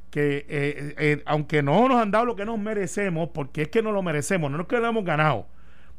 que 0.09 0.45
eh, 0.47 0.95
eh, 0.97 1.23
aunque 1.25 1.61
no 1.61 1.87
nos 1.87 2.01
han 2.01 2.11
dado 2.11 2.25
lo 2.25 2.35
que 2.35 2.45
nos 2.45 2.57
merecemos, 2.57 3.29
porque 3.33 3.63
es 3.63 3.67
que 3.69 3.81
no 3.81 3.91
lo 3.91 4.01
merecemos, 4.01 4.49
no 4.51 4.61
es 4.61 4.67
que 4.67 4.77
lo 4.77 4.87
hemos 4.87 5.03
ganado, 5.03 5.47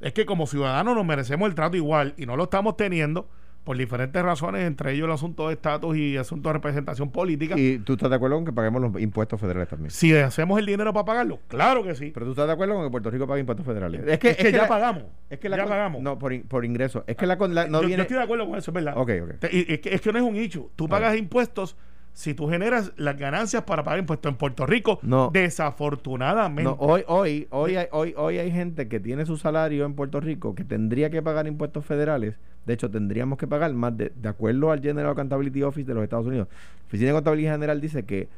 es 0.00 0.12
que 0.12 0.26
como 0.26 0.46
ciudadanos 0.46 0.94
nos 0.94 1.04
merecemos 1.04 1.48
el 1.48 1.54
trato 1.54 1.76
igual 1.76 2.14
y 2.16 2.26
no 2.26 2.36
lo 2.36 2.44
estamos 2.44 2.76
teniendo 2.76 3.28
por 3.66 3.76
diferentes 3.76 4.22
razones, 4.22 4.64
entre 4.64 4.92
ellos 4.92 5.07
el 5.07 5.12
asunto 5.12 5.48
de 5.48 5.54
estatus 5.54 5.96
y 5.96 6.16
asunto 6.16 6.48
de 6.48 6.52
representación 6.52 7.11
política. 7.11 7.59
¿Y 7.59 7.80
tú 7.80 7.94
estás 7.94 8.09
de 8.09 8.14
acuerdo 8.14 8.36
con 8.36 8.44
que 8.44 8.52
paguemos 8.52 8.80
los 8.80 9.02
impuestos 9.02 9.40
federales 9.40 9.68
también? 9.68 9.90
Si 9.90 10.14
hacemos 10.14 10.57
el 10.61 10.66
dinero 10.66 10.92
para 10.92 11.04
pagarlo, 11.04 11.40
claro 11.48 11.82
que 11.82 11.96
sí. 11.96 12.12
Pero 12.14 12.26
tú 12.26 12.32
estás 12.32 12.46
de 12.46 12.52
acuerdo 12.52 12.74
con 12.74 12.84
que 12.84 12.90
Puerto 12.92 13.11
Rico 13.11 13.26
pague 13.26 13.40
impuestos 13.40 13.66
federales. 13.66 14.02
Es 14.07 14.20
que, 14.20 14.30
es 14.30 14.36
que, 14.36 14.52
ya 14.52 14.68
pagamos. 14.68 15.02
Es 15.28 15.40
que 15.40 15.48
la 15.48 15.57
ya 15.57 15.66
pagamos. 15.66 16.00
No, 16.00 16.16
por, 16.16 16.40
por 16.46 16.64
ingreso. 16.64 17.02
Es 17.09 17.16
que 17.16 17.26
la, 17.26 17.34
no 17.34 17.82
yo, 17.82 17.88
viene... 17.88 18.02
estoy 18.02 18.18
de 18.18 18.22
acuerdo 18.22 18.46
con 18.46 18.57
eso, 18.57 18.70
es 18.70 18.74
verdad. 18.76 18.94
Ok, 18.96 19.11
ok. 19.24 19.44
es, 19.50 19.80
que, 19.80 19.94
es 19.94 20.00
que 20.00 20.12
no 20.12 20.18
es 20.20 20.24
un 20.24 20.36
hecho. 20.36 20.70
Tú 20.76 20.88
pagas 20.88 21.16
impuestos 21.16 21.76
si 22.16 22.32
tú 22.32 22.48
generas 22.48 22.94
las 22.96 23.18
ganancias 23.18 23.64
para 23.64 23.84
pagar 23.84 23.98
impuestos 23.98 24.32
en 24.32 24.38
Puerto 24.38 24.64
Rico, 24.64 24.98
no, 25.02 25.28
desafortunadamente. 25.30 26.62
No, 26.62 26.72
hoy, 26.80 27.04
hoy, 27.08 27.46
hoy, 27.50 27.76
hay, 27.76 27.88
hoy, 27.92 28.14
hoy 28.16 28.38
hay 28.38 28.50
gente 28.50 28.88
que 28.88 29.00
tiene 29.00 29.26
su 29.26 29.36
salario 29.36 29.84
en 29.84 29.92
Puerto 29.92 30.18
Rico 30.18 30.54
que 30.54 30.64
tendría 30.64 31.10
que 31.10 31.20
pagar 31.20 31.46
impuestos 31.46 31.84
federales. 31.84 32.36
De 32.64 32.72
hecho, 32.72 32.90
tendríamos 32.90 33.36
que 33.36 33.46
pagar 33.46 33.70
más 33.74 33.98
de, 33.98 34.12
de 34.16 34.28
acuerdo 34.30 34.70
al 34.70 34.80
General 34.80 35.12
Accountability 35.12 35.62
Office 35.62 35.86
de 35.86 35.92
los 35.92 36.04
Estados 36.04 36.26
Unidos. 36.26 36.48
La 36.48 36.86
Oficina 36.86 37.08
de 37.10 37.14
Contabilidad 37.16 37.52
General 37.52 37.80
dice 37.82 38.06
que 38.06 38.30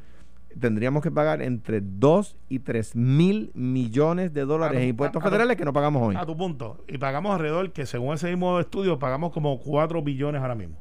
tendríamos 0.59 1.01
que 1.01 1.09
pagar 1.09 1.41
entre 1.41 1.79
2 1.81 2.35
y 2.49 2.59
3 2.59 2.97
mil 2.97 3.49
millones 3.53 4.33
de 4.33 4.43
dólares 4.43 4.81
en 4.81 4.89
impuestos 4.89 5.23
federales 5.23 5.55
que 5.55 5.63
no 5.63 5.71
pagamos 5.71 6.05
hoy. 6.05 6.17
A 6.17 6.25
tu 6.25 6.35
punto. 6.35 6.83
Y 6.89 6.97
pagamos 6.97 7.33
alrededor, 7.33 7.71
que 7.71 7.85
según 7.85 8.15
ese 8.15 8.27
mismo 8.27 8.59
estudio, 8.59 8.99
pagamos 8.99 9.31
como 9.31 9.57
4 9.61 10.01
billones 10.01 10.41
ahora 10.41 10.55
mismo. 10.55 10.75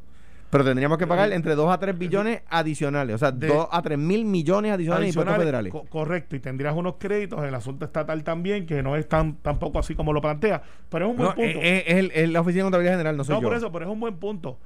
Pero 0.50 0.64
tendríamos 0.64 0.96
que 0.96 1.06
pagar 1.06 1.30
entre 1.32 1.54
2 1.54 1.70
a 1.70 1.78
3 1.78 1.98
billones 1.98 2.42
adicionales, 2.48 3.16
o 3.16 3.18
sea, 3.18 3.32
2 3.32 3.68
a 3.70 3.82
3 3.82 3.98
mil 3.98 4.24
millones 4.24 4.72
adicionales, 4.72 5.06
de 5.06 5.08
impuestos 5.20 5.36
federales. 5.36 5.74
correcto, 5.90 6.36
y 6.36 6.40
tendrías 6.40 6.74
unos 6.74 6.94
créditos 6.98 7.38
en 7.40 7.46
el 7.46 7.54
asunto 7.54 7.84
estatal 7.84 8.24
también, 8.24 8.64
que 8.64 8.82
no 8.82 8.96
es 8.96 9.06
tan 9.06 9.34
tampoco 9.36 9.78
así 9.78 9.94
como 9.94 10.12
lo 10.12 10.22
plantea, 10.22 10.62
pero 10.88 11.06
es 11.06 11.10
un 11.10 11.16
buen 11.18 11.34
punto. 11.34 11.60
Es, 11.60 12.10
es, 12.14 12.30
la 12.30 12.40
Oficina 12.40 12.62
de 12.62 12.66
Contabilidad 12.66 12.94
General, 12.94 13.16
no 13.16 13.24
soy 13.24 13.34
yo. 13.34 13.40
No, 13.42 13.48
por 13.48 13.56
eso, 13.56 13.70
pero 13.70 13.84
es 13.84 13.90
un 13.90 14.00
buen 14.00 14.16
punto. 14.16 14.58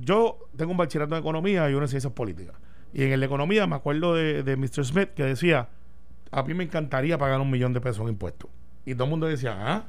Yo 0.00 0.38
tengo 0.56 0.70
un 0.72 0.76
bachillerato 0.76 1.14
en 1.14 1.20
economía 1.20 1.70
y 1.70 1.74
una 1.74 1.84
en 1.84 1.88
ciencias 1.88 2.12
políticas. 2.12 2.56
Y 2.92 3.04
en 3.04 3.18
la 3.18 3.26
economía 3.26 3.66
me 3.66 3.76
acuerdo 3.76 4.14
de, 4.14 4.42
de 4.42 4.56
Mr. 4.56 4.84
Smith 4.84 5.10
que 5.14 5.24
decía, 5.24 5.68
a 6.30 6.42
mí 6.42 6.52
me 6.54 6.64
encantaría 6.64 7.16
pagar 7.16 7.40
un 7.40 7.50
millón 7.50 7.72
de 7.72 7.80
pesos 7.80 8.02
en 8.02 8.08
impuestos. 8.08 8.50
Y 8.84 8.94
todo 8.94 9.04
el 9.04 9.10
mundo 9.10 9.26
decía, 9.26 9.56
ah, 9.58 9.86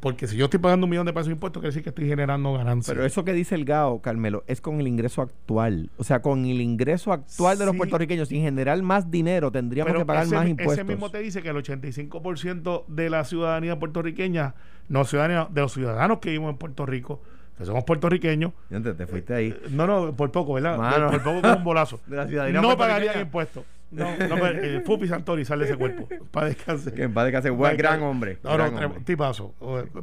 porque 0.00 0.26
si 0.26 0.36
yo 0.36 0.46
estoy 0.46 0.60
pagando 0.60 0.86
un 0.86 0.90
millón 0.90 1.06
de 1.06 1.12
pesos 1.12 1.26
de 1.26 1.32
impuestos, 1.32 1.60
quiere 1.60 1.70
decir 1.70 1.82
que 1.82 1.90
estoy 1.90 2.08
generando 2.08 2.52
ganancias. 2.54 2.94
Pero 2.94 3.06
eso 3.06 3.24
que 3.24 3.32
dice 3.32 3.54
el 3.54 3.64
GAO, 3.64 4.00
Carmelo, 4.00 4.44
es 4.46 4.60
con 4.60 4.80
el 4.80 4.88
ingreso 4.88 5.22
actual. 5.22 5.90
O 5.96 6.04
sea, 6.04 6.22
con 6.22 6.44
el 6.44 6.60
ingreso 6.60 7.12
actual 7.12 7.58
de 7.58 7.66
los 7.66 7.76
puertorriqueños, 7.76 8.28
sin 8.28 8.42
generar 8.42 8.80
más 8.82 9.10
dinero, 9.10 9.50
tendríamos 9.50 9.94
que 9.94 10.04
pagar 10.04 10.26
más 10.28 10.48
impuestos. 10.48 10.78
Ese 10.78 10.84
mismo 10.84 11.10
te 11.10 11.18
dice 11.18 11.42
que 11.42 11.48
el 11.50 11.56
85% 11.56 12.86
de 12.88 13.10
la 13.10 13.24
ciudadanía 13.24 13.78
puertorriqueña, 13.78 14.54
no 14.88 15.04
ciudadanía, 15.04 15.48
de 15.50 15.60
los 15.60 15.72
ciudadanos 15.72 16.18
que 16.18 16.30
vivimos 16.30 16.52
en 16.52 16.58
Puerto 16.58 16.86
Rico, 16.86 17.20
que 17.58 17.64
somos 17.64 17.84
puertorriqueños. 17.84 18.52
Te, 18.68 19.06
fuiste 19.06 19.34
ahí. 19.34 19.48
Eh, 19.48 19.68
no, 19.70 19.86
no, 19.86 20.16
por 20.16 20.30
poco, 20.30 20.54
¿verdad? 20.54 20.76
Por, 21.10 21.22
poco 21.22 21.42
como 21.42 21.56
un 21.56 21.64
bolazo. 21.64 22.00
no 22.08 22.76
pagarían 22.76 23.20
impuestos. 23.20 23.64
No, 23.94 24.16
no, 24.16 24.46
eh, 24.46 24.82
Fupi 24.84 25.06
Santori 25.06 25.44
sale 25.44 25.64
ese 25.64 25.76
cuerpo. 25.76 26.08
Para 26.30 26.48
descansar. 26.48 26.92
Que 26.92 27.08
para 27.08 27.26
descansar. 27.26 27.52
Buen 27.52 27.76
gran 27.76 28.02
hombre. 28.02 28.38
No, 28.42 28.58
no, 28.58 28.90
tipazo. 29.04 29.54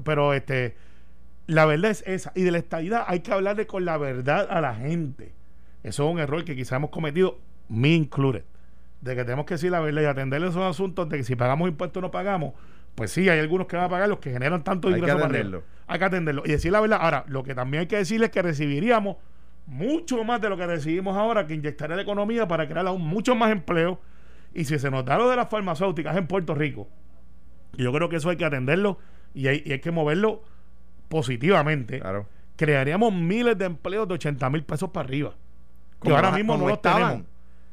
Pero 0.03 0.33
este, 0.33 0.75
la 1.47 1.65
verdad 1.65 1.91
es 1.91 2.03
esa. 2.07 2.31
Y 2.35 2.43
de 2.43 2.51
la 2.51 2.57
estadidad 2.57 3.03
hay 3.07 3.19
que 3.19 3.31
hablarle 3.33 3.67
con 3.67 3.85
la 3.85 3.97
verdad 3.97 4.47
a 4.49 4.61
la 4.61 4.75
gente. 4.75 5.33
Eso 5.83 6.07
es 6.07 6.13
un 6.13 6.19
error 6.19 6.43
que 6.45 6.55
quizás 6.55 6.73
hemos 6.73 6.89
cometido, 6.89 7.39
me 7.67 7.89
included. 7.89 8.43
De 9.01 9.15
que 9.15 9.23
tenemos 9.23 9.45
que 9.45 9.55
decir 9.55 9.71
la 9.71 9.79
verdad 9.79 10.03
y 10.03 10.05
atender 10.05 10.43
esos 10.43 10.63
asuntos 10.63 11.09
de 11.09 11.17
que 11.17 11.23
si 11.23 11.35
pagamos 11.35 11.67
impuestos 11.67 12.01
o 12.01 12.01
no 12.01 12.11
pagamos. 12.11 12.53
Pues 12.95 13.11
sí, 13.11 13.27
hay 13.29 13.39
algunos 13.39 13.67
que 13.67 13.75
van 13.75 13.85
a 13.85 13.89
pagar 13.89 14.09
los 14.09 14.19
que 14.19 14.31
generan 14.31 14.63
tanto 14.63 14.89
dinero. 14.89 15.13
Hay 15.13 15.17
que 15.17 15.23
atenderlo. 15.23 15.63
Hay 15.87 15.99
que 15.99 16.05
atenderlo. 16.05 16.43
Y 16.45 16.51
decir 16.51 16.71
la 16.71 16.81
verdad. 16.81 16.99
Ahora, 17.01 17.25
lo 17.27 17.43
que 17.43 17.55
también 17.55 17.81
hay 17.81 17.87
que 17.87 17.97
decirles 17.97 18.27
es 18.27 18.33
que 18.33 18.41
recibiríamos 18.41 19.17
mucho 19.71 20.21
más 20.25 20.41
de 20.41 20.49
lo 20.49 20.57
que 20.57 20.67
recibimos 20.67 21.15
ahora, 21.15 21.47
que 21.47 21.53
inyectaría 21.53 21.95
la 21.95 22.01
economía 22.01 22.45
para 22.45 22.67
crear 22.67 22.85
aún 22.85 23.01
mucho 23.01 23.35
más 23.35 23.51
empleo. 23.51 24.01
Y 24.53 24.65
si 24.65 24.77
se 24.77 24.91
nos 24.91 25.05
da 25.05 25.17
lo 25.17 25.29
de 25.29 25.37
las 25.37 25.49
farmacéuticas 25.49 26.17
en 26.17 26.27
Puerto 26.27 26.53
Rico, 26.53 26.89
yo 27.77 27.93
creo 27.93 28.09
que 28.09 28.17
eso 28.17 28.29
hay 28.29 28.35
que 28.35 28.43
atenderlo 28.43 28.99
y 29.33 29.47
hay, 29.47 29.79
que 29.79 29.91
moverlo 29.91 30.43
positivamente. 31.07 32.03
Crearíamos 32.57 33.13
miles 33.13 33.57
de 33.57 33.63
empleos 33.65 34.09
de 34.09 34.15
80 34.15 34.49
mil 34.49 34.63
pesos 34.65 34.89
para 34.89 35.07
arriba. 35.07 35.35
Que 36.03 36.13
ahora 36.13 36.31
mismo 36.31 36.57
no 36.57 36.67
los 36.67 36.81
tenemos. 36.81 37.21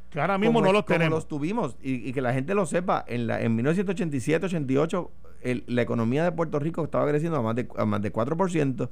Que 0.08 0.20
ahora 0.20 0.38
mismo 0.38 0.62
no 0.62 0.72
los 0.72 0.86
tenemos. 0.86 1.16
los 1.16 1.26
tuvimos. 1.26 1.76
Y, 1.82 2.12
que 2.12 2.22
la 2.22 2.32
gente 2.32 2.54
lo 2.54 2.64
sepa, 2.64 3.04
en, 3.08 3.26
la, 3.26 3.42
en 3.42 3.56
1987, 3.56 4.46
88, 4.46 5.10
la 5.66 5.82
economía 5.82 6.22
de 6.22 6.30
Puerto 6.30 6.60
Rico 6.60 6.84
estaba 6.84 7.08
creciendo 7.08 7.38
a 7.38 7.42
más 7.42 7.56
de, 7.56 7.68
a 7.76 7.84
más 7.84 8.00
de 8.00 8.12
4% 8.12 8.88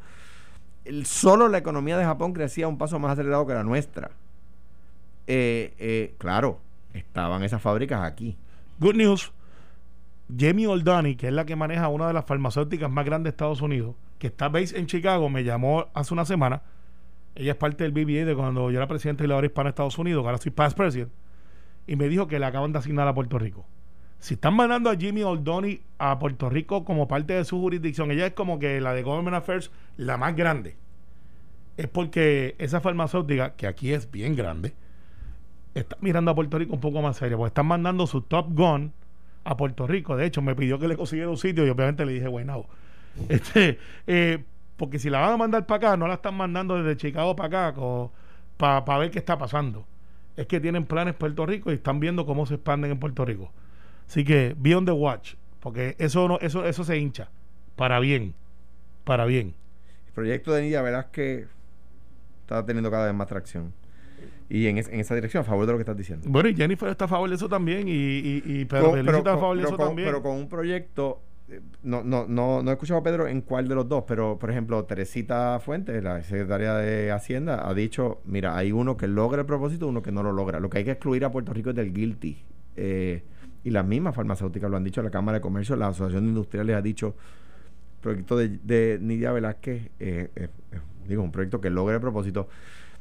solo 1.04 1.48
la 1.48 1.58
economía 1.58 1.96
de 1.98 2.04
Japón 2.04 2.32
crecía 2.32 2.68
un 2.68 2.78
paso 2.78 2.98
más 2.98 3.12
acelerado 3.12 3.46
que 3.46 3.54
la 3.54 3.64
nuestra. 3.64 4.10
Eh, 5.26 5.74
eh, 5.78 6.14
claro, 6.18 6.60
estaban 6.94 7.42
esas 7.42 7.60
fábricas 7.60 8.02
aquí. 8.02 8.36
Good 8.78 8.94
news. 8.94 9.32
Jamie 10.36 10.66
Oldani, 10.66 11.16
que 11.16 11.28
es 11.28 11.32
la 11.32 11.44
que 11.44 11.54
maneja 11.54 11.88
una 11.88 12.08
de 12.08 12.12
las 12.12 12.24
farmacéuticas 12.24 12.90
más 12.90 13.04
grandes 13.04 13.32
de 13.32 13.34
Estados 13.34 13.60
Unidos, 13.60 13.94
que 14.18 14.26
está 14.26 14.48
based 14.48 14.76
en 14.76 14.86
Chicago, 14.86 15.28
me 15.28 15.44
llamó 15.44 15.86
hace 15.94 16.12
una 16.12 16.24
semana. 16.24 16.62
Ella 17.34 17.52
es 17.52 17.58
parte 17.58 17.84
del 17.84 17.92
BBA 17.92 18.24
de 18.24 18.34
cuando 18.34 18.70
yo 18.70 18.78
era 18.78 18.88
presidente 18.88 19.22
de 19.22 19.28
la 19.28 19.36
hora 19.36 19.46
hispana 19.46 19.68
de 19.68 19.70
Estados 19.70 19.98
Unidos, 19.98 20.24
ahora 20.24 20.38
soy 20.38 20.50
past 20.50 20.76
president, 20.76 21.12
y 21.86 21.94
me 21.94 22.08
dijo 22.08 22.26
que 22.26 22.38
le 22.38 22.46
acaban 22.46 22.72
de 22.72 22.78
asignar 22.78 23.06
a 23.06 23.14
Puerto 23.14 23.38
Rico. 23.38 23.66
Si 24.18 24.34
están 24.34 24.54
mandando 24.54 24.90
a 24.90 24.96
Jimmy 24.96 25.22
Oldoni 25.22 25.80
a 25.98 26.18
Puerto 26.18 26.48
Rico 26.48 26.84
como 26.84 27.06
parte 27.06 27.34
de 27.34 27.44
su 27.44 27.60
jurisdicción, 27.60 28.10
ella 28.10 28.26
es 28.26 28.32
como 28.32 28.58
que 28.58 28.80
la 28.80 28.94
de 28.94 29.02
Government 29.02 29.36
Affairs, 29.36 29.70
la 29.96 30.16
más 30.16 30.34
grande. 30.34 30.76
Es 31.76 31.88
porque 31.88 32.54
esa 32.58 32.80
farmacéutica, 32.80 33.54
que 33.54 33.66
aquí 33.66 33.92
es 33.92 34.10
bien 34.10 34.34
grande, 34.34 34.74
está 35.74 35.96
mirando 36.00 36.30
a 36.30 36.34
Puerto 36.34 36.58
Rico 36.58 36.72
un 36.72 36.80
poco 36.80 37.02
más 37.02 37.16
serio, 37.16 37.36
porque 37.36 37.48
están 37.48 37.66
mandando 37.66 38.06
su 38.06 38.22
Top 38.22 38.46
Gun 38.50 38.92
a 39.44 39.56
Puerto 39.56 39.86
Rico. 39.86 40.16
De 40.16 40.26
hecho, 40.26 40.42
me 40.42 40.54
pidió 40.54 40.78
que 40.78 40.88
le 40.88 40.96
consiguiera 40.96 41.30
un 41.30 41.36
sitio 41.36 41.66
y 41.66 41.70
obviamente 41.70 42.04
le 42.06 42.12
dije, 42.12 42.28
bueno, 42.28 42.64
este, 43.28 43.78
eh, 44.06 44.42
porque 44.76 44.98
si 44.98 45.10
la 45.10 45.20
van 45.20 45.34
a 45.34 45.36
mandar 45.36 45.66
para 45.66 45.88
acá, 45.88 45.96
no 45.96 46.08
la 46.08 46.14
están 46.14 46.36
mandando 46.36 46.82
desde 46.82 46.96
Chicago 46.96 47.36
para 47.36 47.68
acá 47.68 47.80
para 48.56 48.98
ver 48.98 49.10
qué 49.10 49.18
está 49.18 49.36
pasando. 49.38 49.86
Es 50.36 50.46
que 50.46 50.60
tienen 50.60 50.84
planes 50.84 51.14
Puerto 51.14 51.46
Rico 51.46 51.70
y 51.70 51.74
están 51.74 52.00
viendo 52.00 52.26
cómo 52.26 52.46
se 52.46 52.54
expanden 52.54 52.90
en 52.90 52.98
Puerto 52.98 53.24
Rico. 53.24 53.52
Así 54.08 54.24
que 54.24 54.54
be 54.56 54.74
on 54.74 54.84
the 54.84 54.92
watch, 54.92 55.34
porque 55.60 55.96
eso 55.98 56.28
no, 56.28 56.38
eso, 56.40 56.64
eso 56.64 56.84
se 56.84 56.96
hincha 56.96 57.30
para 57.74 58.00
bien, 58.00 58.34
para 59.04 59.24
bien. 59.24 59.54
El 60.06 60.12
proyecto 60.12 60.52
de 60.52 60.62
Nidia 60.62 61.08
que 61.12 61.46
está 62.42 62.64
teniendo 62.64 62.90
cada 62.90 63.06
vez 63.06 63.14
más 63.14 63.26
tracción. 63.26 63.72
Y 64.48 64.68
en, 64.68 64.78
esa 64.78 65.14
dirección, 65.16 65.40
a 65.40 65.44
favor 65.44 65.66
de 65.66 65.72
lo 65.72 65.78
que 65.78 65.82
estás 65.82 65.96
diciendo. 65.96 66.28
Bueno, 66.30 66.48
y 66.48 66.54
Jennifer 66.54 66.88
está 66.88 67.06
a 67.06 67.08
favor 67.08 67.28
de 67.28 67.34
eso 67.34 67.48
también, 67.48 67.88
y, 67.88 67.92
y, 68.44 68.64
Pedro 68.64 68.92
pero, 68.92 69.18
está 69.18 69.32
a 69.34 69.38
favor 69.38 69.56
de 69.56 69.64
eso 69.64 69.76
también. 69.76 70.08
Pero 70.08 70.22
con 70.22 70.36
un 70.36 70.48
proyecto 70.48 71.20
eh, 71.48 71.60
no, 71.82 72.02
no, 72.02 72.26
no, 72.28 72.62
no 72.62 72.70
he 72.70 72.74
escuchado 72.74 73.00
a 73.00 73.02
Pedro 73.02 73.28
en 73.28 73.40
cuál 73.40 73.68
de 73.68 73.74
los 73.74 73.88
dos, 73.88 74.04
pero 74.06 74.38
por 74.38 74.50
ejemplo, 74.50 74.84
Teresita 74.84 75.58
Fuentes, 75.60 76.02
la 76.02 76.22
secretaria 76.22 76.74
de 76.74 77.10
Hacienda, 77.10 77.68
ha 77.68 77.74
dicho: 77.74 78.20
mira, 78.24 78.56
hay 78.56 78.72
uno 78.72 78.96
que 78.96 79.06
logra 79.06 79.40
el 79.40 79.46
propósito, 79.46 79.88
uno 79.88 80.02
que 80.02 80.12
no 80.12 80.22
lo 80.22 80.32
logra. 80.32 80.60
Lo 80.60 80.70
que 80.70 80.78
hay 80.78 80.84
que 80.84 80.92
excluir 80.92 81.24
a 81.24 81.30
Puerto 81.30 81.52
Rico 81.52 81.70
es 81.70 81.76
del 81.76 81.92
guilty. 81.92 82.36
Eh, 82.76 83.22
y 83.66 83.70
las 83.70 83.84
mismas 83.84 84.14
farmacéuticas 84.14 84.70
lo 84.70 84.76
han 84.76 84.84
dicho, 84.84 85.02
la 85.02 85.10
Cámara 85.10 85.38
de 85.38 85.42
Comercio, 85.42 85.74
la 85.74 85.88
Asociación 85.88 86.22
de 86.22 86.28
Industriales 86.28 86.76
ha 86.76 86.82
dicho: 86.82 87.16
proyecto 88.00 88.36
de, 88.36 89.00
Nidia 89.02 89.32
Velázquez, 89.32 89.90
eh, 89.98 90.48
digo, 91.08 91.24
un 91.24 91.32
proyecto 91.32 91.60
que 91.60 91.68
logra 91.68 91.96
el 91.96 92.00
propósito. 92.00 92.48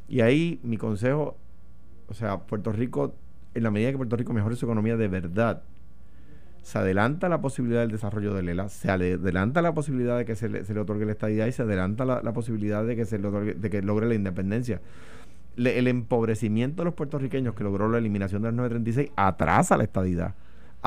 Y 0.09 0.21
ahí 0.21 0.59
mi 0.63 0.77
consejo, 0.77 1.37
o 2.07 2.15
sea, 2.15 2.39
Puerto 2.39 2.71
Rico, 2.71 3.13
en 3.53 3.61
la 3.61 3.69
medida 3.69 3.91
que 3.91 3.97
Puerto 3.97 4.15
Rico 4.15 4.33
mejore 4.33 4.55
su 4.55 4.65
economía 4.65 4.97
de 4.97 5.07
verdad, 5.07 5.61
se 6.63 6.79
adelanta 6.79 7.29
la 7.29 7.41
posibilidad 7.41 7.81
del 7.81 7.91
desarrollo 7.91 8.33
de 8.33 8.41
Lela, 8.41 8.67
se 8.67 8.89
adelanta 8.89 9.61
la 9.61 9.75
posibilidad 9.75 10.17
de 10.17 10.25
que 10.25 10.35
se 10.35 10.49
le, 10.49 10.79
otorgue 10.79 11.05
la 11.05 11.11
estadía 11.11 11.47
y 11.47 11.51
se 11.51 11.61
adelanta 11.61 12.05
la, 12.05 12.33
posibilidad 12.33 12.83
de 12.83 12.95
que 12.95 13.05
se 13.05 13.19
le 13.19 13.27
otorgue, 13.27 13.53
de 13.53 13.69
que 13.69 13.83
logre 13.83 14.07
la 14.07 14.15
independencia. 14.15 14.81
el 15.57 15.87
empobrecimiento 15.87 16.81
de 16.81 16.85
los 16.85 16.95
puertorriqueños 16.95 17.53
que 17.53 17.63
logró 17.63 17.87
la 17.87 17.99
eliminación 17.99 18.41
del 18.41 18.55
936 18.55 19.11
atrasa 19.15 19.77
la 19.77 19.83
estadidad, 19.83 20.33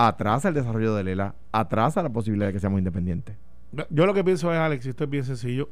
atrasa 0.00 0.48
el 0.48 0.54
desarrollo 0.54 0.94
de 0.94 1.02
Lela, 1.02 1.34
atrasa 1.50 2.04
la 2.04 2.08
posibilidad 2.08 2.46
de 2.46 2.52
que 2.52 2.60
seamos 2.60 2.78
independientes. 2.78 3.36
Yo 3.90 4.06
lo 4.06 4.14
que 4.14 4.22
pienso 4.22 4.52
es, 4.52 4.58
Alex, 4.58 4.86
esto 4.86 5.02
es 5.02 5.10
bien 5.10 5.24
sencillo, 5.24 5.70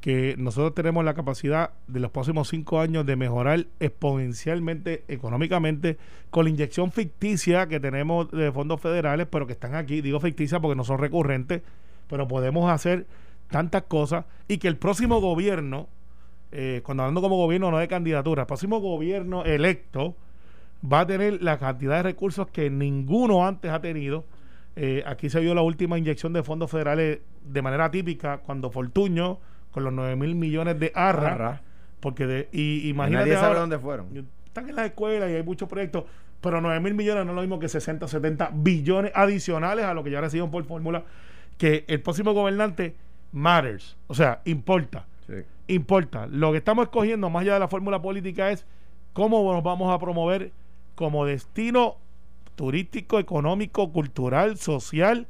que 0.00 0.36
nosotros 0.38 0.72
tenemos 0.72 1.04
la 1.04 1.14
capacidad 1.14 1.70
de 1.88 1.98
los 1.98 2.12
próximos 2.12 2.48
cinco 2.48 2.78
años 2.78 3.04
de 3.04 3.16
mejorar 3.16 3.66
exponencialmente 3.80 5.02
económicamente 5.08 5.98
con 6.30 6.44
la 6.44 6.50
inyección 6.50 6.92
ficticia 6.92 7.66
que 7.66 7.80
tenemos 7.80 8.30
de 8.30 8.52
fondos 8.52 8.80
federales, 8.80 9.26
pero 9.28 9.48
que 9.48 9.54
están 9.54 9.74
aquí, 9.74 10.00
digo 10.00 10.20
ficticia 10.20 10.60
porque 10.60 10.76
no 10.76 10.84
son 10.84 10.98
recurrentes, 10.98 11.62
pero 12.08 12.28
podemos 12.28 12.70
hacer 12.70 13.08
tantas 13.50 13.82
cosas 13.82 14.26
y 14.46 14.58
que 14.58 14.68
el 14.68 14.76
próximo 14.76 15.20
gobierno, 15.20 15.88
eh, 16.52 16.82
cuando 16.84 17.02
hablando 17.02 17.20
como 17.20 17.36
gobierno 17.36 17.72
no 17.72 17.78
de 17.78 17.88
candidatura, 17.88 18.42
el 18.42 18.46
próximo 18.46 18.78
gobierno 18.78 19.44
electo 19.44 20.14
va 20.90 21.00
a 21.00 21.06
tener 21.06 21.42
la 21.42 21.58
cantidad 21.58 21.96
de 21.96 22.02
recursos 22.02 22.48
que 22.48 22.70
ninguno 22.70 23.46
antes 23.46 23.70
ha 23.70 23.80
tenido. 23.80 24.24
Eh, 24.76 25.02
aquí 25.06 25.30
se 25.30 25.40
vio 25.40 25.54
la 25.54 25.62
última 25.62 25.98
inyección 25.98 26.32
de 26.32 26.42
fondos 26.42 26.70
federales 26.70 27.20
de 27.44 27.62
manera 27.62 27.90
típica 27.90 28.38
cuando 28.38 28.70
Fortuño 28.70 29.38
con 29.70 29.84
los 29.84 29.92
9 29.92 30.16
mil 30.16 30.34
millones 30.34 30.78
de 30.78 30.92
arra. 30.94 31.62
Porque 32.00 32.26
de, 32.26 32.48
y 32.52 32.88
imagínate. 32.88 33.30
Nadie 33.30 33.40
sabe 33.40 33.58
dónde 33.58 33.78
fueron. 33.78 34.28
Están 34.46 34.68
en 34.68 34.76
la 34.76 34.86
escuela 34.86 35.30
y 35.30 35.34
hay 35.34 35.42
muchos 35.42 35.68
proyectos, 35.68 36.04
pero 36.40 36.60
9 36.60 36.80
mil 36.80 36.94
millones 36.94 37.24
no 37.24 37.32
es 37.32 37.36
lo 37.36 37.42
mismo 37.42 37.58
que 37.58 37.68
60 37.68 38.06
70 38.06 38.50
billones 38.54 39.12
adicionales 39.14 39.84
a 39.84 39.94
lo 39.94 40.04
que 40.04 40.10
ya 40.10 40.20
reciben 40.20 40.50
por 40.50 40.64
fórmula. 40.64 41.04
Que 41.58 41.84
el 41.88 42.00
próximo 42.00 42.32
gobernante 42.32 42.96
matters. 43.32 43.96
O 44.06 44.14
sea, 44.14 44.40
importa. 44.44 45.06
Importa. 45.68 46.26
Lo 46.26 46.52
que 46.52 46.58
estamos 46.58 46.84
escogiendo, 46.84 47.28
más 47.30 47.42
allá 47.42 47.54
de 47.54 47.60
la 47.60 47.68
fórmula 47.68 48.00
política, 48.00 48.50
es 48.50 48.66
cómo 49.12 49.52
nos 49.52 49.62
vamos 49.62 49.92
a 49.92 49.98
promover 49.98 50.52
como 50.96 51.24
destino 51.24 51.98
turístico, 52.56 53.20
económico, 53.20 53.92
cultural, 53.92 54.56
social 54.56 55.28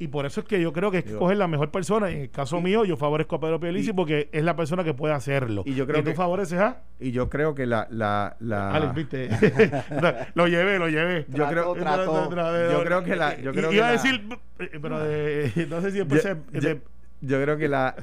y 0.00 0.08
por 0.08 0.26
eso 0.26 0.40
es 0.40 0.46
que 0.46 0.60
yo 0.60 0.72
creo 0.72 0.92
que 0.92 0.98
es 0.98 1.04
que 1.04 1.16
coger 1.16 1.36
la 1.36 1.48
mejor 1.48 1.72
persona. 1.72 2.08
En 2.10 2.20
el 2.20 2.30
caso 2.30 2.60
mío, 2.60 2.84
yo 2.84 2.96
favorezco 2.96 3.36
a 3.36 3.40
Pedro 3.40 3.58
Pielici 3.58 3.92
porque 3.92 4.28
es 4.30 4.44
la 4.44 4.54
persona 4.54 4.84
que 4.84 4.94
puede 4.94 5.12
hacerlo. 5.12 5.64
Y 5.66 5.74
yo 5.74 5.88
creo 5.88 6.04
que 6.04 6.10
tú 6.10 6.16
favoreces 6.16 6.60
a. 6.60 6.82
Y 7.00 7.10
yo 7.10 7.28
creo 7.28 7.54
que 7.56 7.66
la. 7.66 7.88
la, 7.90 8.36
la... 8.38 8.92
viste. 8.94 9.28
lo 10.34 10.46
llevé, 10.46 10.78
lo 10.78 10.88
llevé. 10.88 11.26
Yo 11.28 11.48
creo, 11.48 11.74
yo 11.74 12.84
creo 12.84 13.02
que 13.02 13.16
la. 13.16 13.40
Yo 13.40 13.52
creo 13.52 13.72
Iba 13.72 13.88
a 13.88 13.92
decir. 13.92 14.22
Pero 14.56 15.00
de, 15.00 15.66
no 15.68 15.80
sé 15.80 15.90
si 15.90 15.98
después 15.98 16.22
yo, 16.22 16.60
se, 16.60 16.80
yo, 17.20 17.42
creo 17.42 17.56
que 17.56 17.66
la 17.66 17.96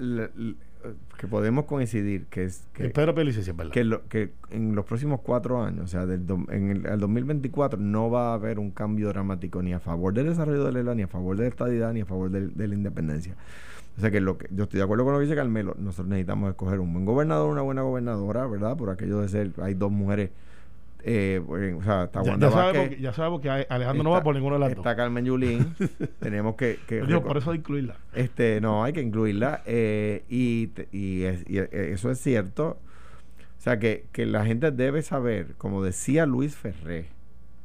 que 1.18 1.28
podemos 1.28 1.66
coincidir 1.66 2.26
que 2.26 2.46
es 2.46 2.68
que, 2.74 2.90
Pedro 2.90 3.16
que, 3.72 4.00
que 4.10 4.32
en 4.52 4.76
los 4.76 4.86
próximos 4.86 5.22
cuatro 5.22 5.64
años, 5.64 5.86
o 5.86 5.88
sea, 5.88 6.06
del 6.06 6.26
en 6.50 6.86
el, 6.86 7.00
2024 7.00 7.80
no 7.80 8.10
va 8.10 8.32
a 8.32 8.34
haber 8.34 8.60
un 8.60 8.72
cambio 8.72 9.08
dramático 9.10 9.62
ni 9.62 9.74
a 9.74 9.80
favor 9.80 10.14
del 10.14 10.28
desarrollo 10.28 10.66
de 10.66 10.84
la 10.84 10.96
ni 10.96 11.04
a 11.04 11.08
favor 11.08 11.38
de 11.38 11.44
la 11.44 11.50
estadidad, 11.50 11.94
ni 11.94 12.02
a 12.02 12.06
favor 12.06 12.30
de, 12.30 12.68
la 12.68 12.76
independencia. 12.76 13.36
O 13.98 14.02
sea 14.02 14.12
que 14.12 14.20
lo 14.20 14.38
que 14.38 14.48
yo 14.52 14.64
estoy 14.64 14.78
de 14.80 14.84
acuerdo 14.84 15.06
con 15.06 15.14
lo 15.14 15.20
que 15.20 15.26
dice 15.26 15.36
Carmelo, 15.36 15.76
nosotros 15.80 16.08
necesitamos 16.08 16.50
escoger 16.50 16.80
un 16.80 16.92
buen 16.92 17.06
gobernador, 17.06 17.50
una 17.50 17.62
buena 17.62 17.82
gobernadora, 17.82 18.46
¿verdad? 18.46 18.76
Por 18.76 18.90
aquello 18.90 19.22
de 19.22 19.30
ser, 19.30 19.52
hay 19.62 19.74
dos 19.74 19.92
mujeres 19.92 20.32
eh, 21.08 21.40
o 21.40 21.84
sea, 21.84 22.06
está 22.06 22.24
ya, 22.24 22.36
ya, 22.36 22.50
sabemos 22.50 22.90
que, 22.90 23.00
ya, 23.00 23.14
sabemos 23.14 23.42
que, 23.42 23.50
Alejandro 23.50 24.04
no 24.04 24.10
va 24.10 24.24
por 24.24 24.34
ninguno 24.34 24.56
de 24.56 24.62
las 24.62 24.72
Está 24.72 24.96
Carmen 24.96 25.24
Yulín. 25.24 25.76
tenemos 26.20 26.56
que. 26.56 26.80
que 26.88 27.02
por 27.20 27.38
eso 27.38 27.52
hay 27.52 27.58
que 27.58 27.62
incluirla. 27.62 27.98
Este, 28.16 28.60
no, 28.60 28.84
hay 28.84 28.92
que 28.92 29.02
incluirla. 29.02 29.62
Eh, 29.68 30.24
y, 30.30 30.72
y, 30.92 31.24
eh, 31.26 31.92
eso 31.94 32.10
es 32.10 32.20
cierto. 32.20 32.80
O 33.58 33.62
sea, 33.62 33.78
que, 33.78 34.08
que 34.14 34.26
la 34.26 34.46
gente 34.46 34.72
debe 34.72 35.04
saber, 35.04 35.54
como 35.60 35.84
decía 35.84 36.26
Luis 36.26 36.56
Ferré, 36.56 37.06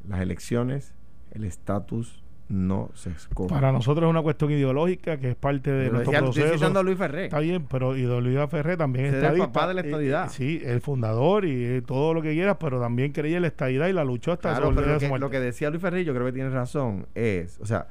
las 0.07 0.21
elecciones, 0.21 0.93
el 1.31 1.45
estatus 1.45 2.20
no 2.51 2.91
se 2.95 3.11
escoge. 3.11 3.49
Para 3.49 3.71
nosotros 3.73 4.07
es 4.07 4.11
una 4.11 4.23
cuestión 4.23 4.51
ideológica 4.51 5.19
que 5.19 5.31
es 5.31 5.37
parte 5.37 5.71
de 5.71 5.91
nuestro 5.91 6.13
proceso. 6.13 6.67
a 6.67 6.83
Luis 6.83 6.99
Ferré. 6.99 7.25
Está 7.25 7.39
bien, 7.39 7.67
pero 7.71 7.97
y 7.97 8.03
Luis 8.03 8.39
Ferré 8.51 8.77
también 8.77 9.07
es 9.07 9.15
el 9.15 9.39
papá 9.39 9.69
de 9.69 9.75
la 9.75 9.81
estadidad. 9.83 10.29
sí, 10.31 10.61
el 10.65 10.81
fundador 10.81 11.45
y 11.45 11.81
todo 11.83 12.13
lo 12.13 12.23
que 12.23 12.33
quieras, 12.33 12.57
pero 12.59 12.81
también 12.81 13.13
creía 13.13 13.37
en 13.37 13.43
la 13.43 13.49
estadidad 13.49 13.87
y 13.89 13.93
la 13.93 14.05
luchó 14.05 14.33
hasta 14.33 14.51
claro, 14.51 14.73
pero 14.75 14.95
lo, 14.95 14.99
que, 14.99 15.19
lo 15.19 15.31
que 15.31 15.41
decía 15.41 15.71
Luis 15.71 15.81
Ferré, 15.81 16.05
yo 16.05 16.13
creo 16.13 16.27
que 16.27 16.33
tiene 16.33 16.51
razón, 16.51 17.07
es, 17.15 17.59
o 17.61 17.67
sea, 17.67 17.87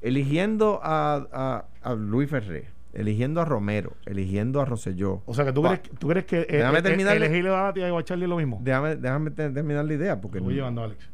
eligiendo 0.00 0.80
a, 0.82 1.64
a, 1.82 1.94
Luis 1.94 2.28
Ferré, 2.28 2.66
eligiendo 2.92 3.40
a 3.40 3.44
Romero, 3.44 3.92
eligiendo 4.06 4.60
a 4.60 4.64
Rosselló. 4.64 5.22
O 5.26 5.34
sea, 5.34 5.44
que 5.44 5.52
tú, 5.52 5.62
crees, 5.62 5.82
tú 5.82 6.08
crees 6.08 6.24
que 6.24 6.46
déjame 6.48 6.78
eh, 6.78 6.80
eh, 6.80 6.82
terminar, 6.82 7.16
elegirle 7.16 7.50
a 7.50 7.62
Batia 7.62 7.88
y 7.88 7.96
a 7.96 8.02
Charlie 8.02 8.26
lo 8.26 8.36
mismo. 8.36 8.58
Déjame, 8.60 8.96
déjame 8.96 9.30
terminar 9.30 9.84
la 9.84 9.94
idea. 9.94 10.20
porque 10.20 10.40
Voy 10.40 10.54
llevando 10.54 10.82
Alex 10.82 11.08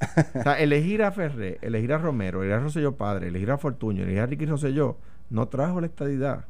o 0.00 0.42
sea, 0.42 0.60
elegir 0.60 1.02
a 1.02 1.12
Ferré, 1.12 1.58
elegir 1.62 1.92
a 1.92 1.98
Romero, 1.98 2.42
elegir 2.42 2.54
a 2.54 2.60
Rosselló 2.60 2.96
Padre, 2.96 3.28
elegir 3.28 3.50
a 3.50 3.58
Fortuño, 3.58 4.02
elegir 4.02 4.20
a 4.20 4.26
Ricky 4.26 4.46
Rosselló, 4.46 4.98
no 5.30 5.48
trajo 5.48 5.80
la 5.80 5.86
estadidad, 5.86 6.46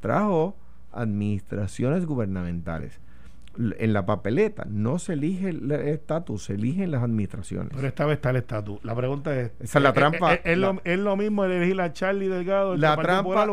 trajo 0.00 0.56
administraciones 0.92 2.06
gubernamentales 2.06 3.00
en 3.56 3.92
la 3.92 4.06
papeleta 4.06 4.64
no 4.68 4.98
se 4.98 5.14
elige 5.14 5.50
el 5.50 5.70
estatus, 5.70 6.44
se 6.44 6.54
eligen 6.54 6.90
las 6.90 7.02
administraciones. 7.02 7.72
Pero 7.74 7.86
esta 7.86 8.06
vez 8.06 8.16
está 8.16 8.30
el 8.30 8.36
estatus. 8.36 8.78
La 8.82 8.94
pregunta 8.94 9.38
es: 9.38 9.52
Esa 9.60 9.78
es 9.78 9.82
la 9.82 9.92
trampa. 9.92 10.34
¿Es, 10.34 10.56
lo, 10.56 11.16
mismo 11.16 11.44
elegir 11.44 11.80
a 11.80 11.92
Charlie 11.92 12.28
Delgado? 12.28 12.76
La 12.76 12.96
trampa, 12.96 13.46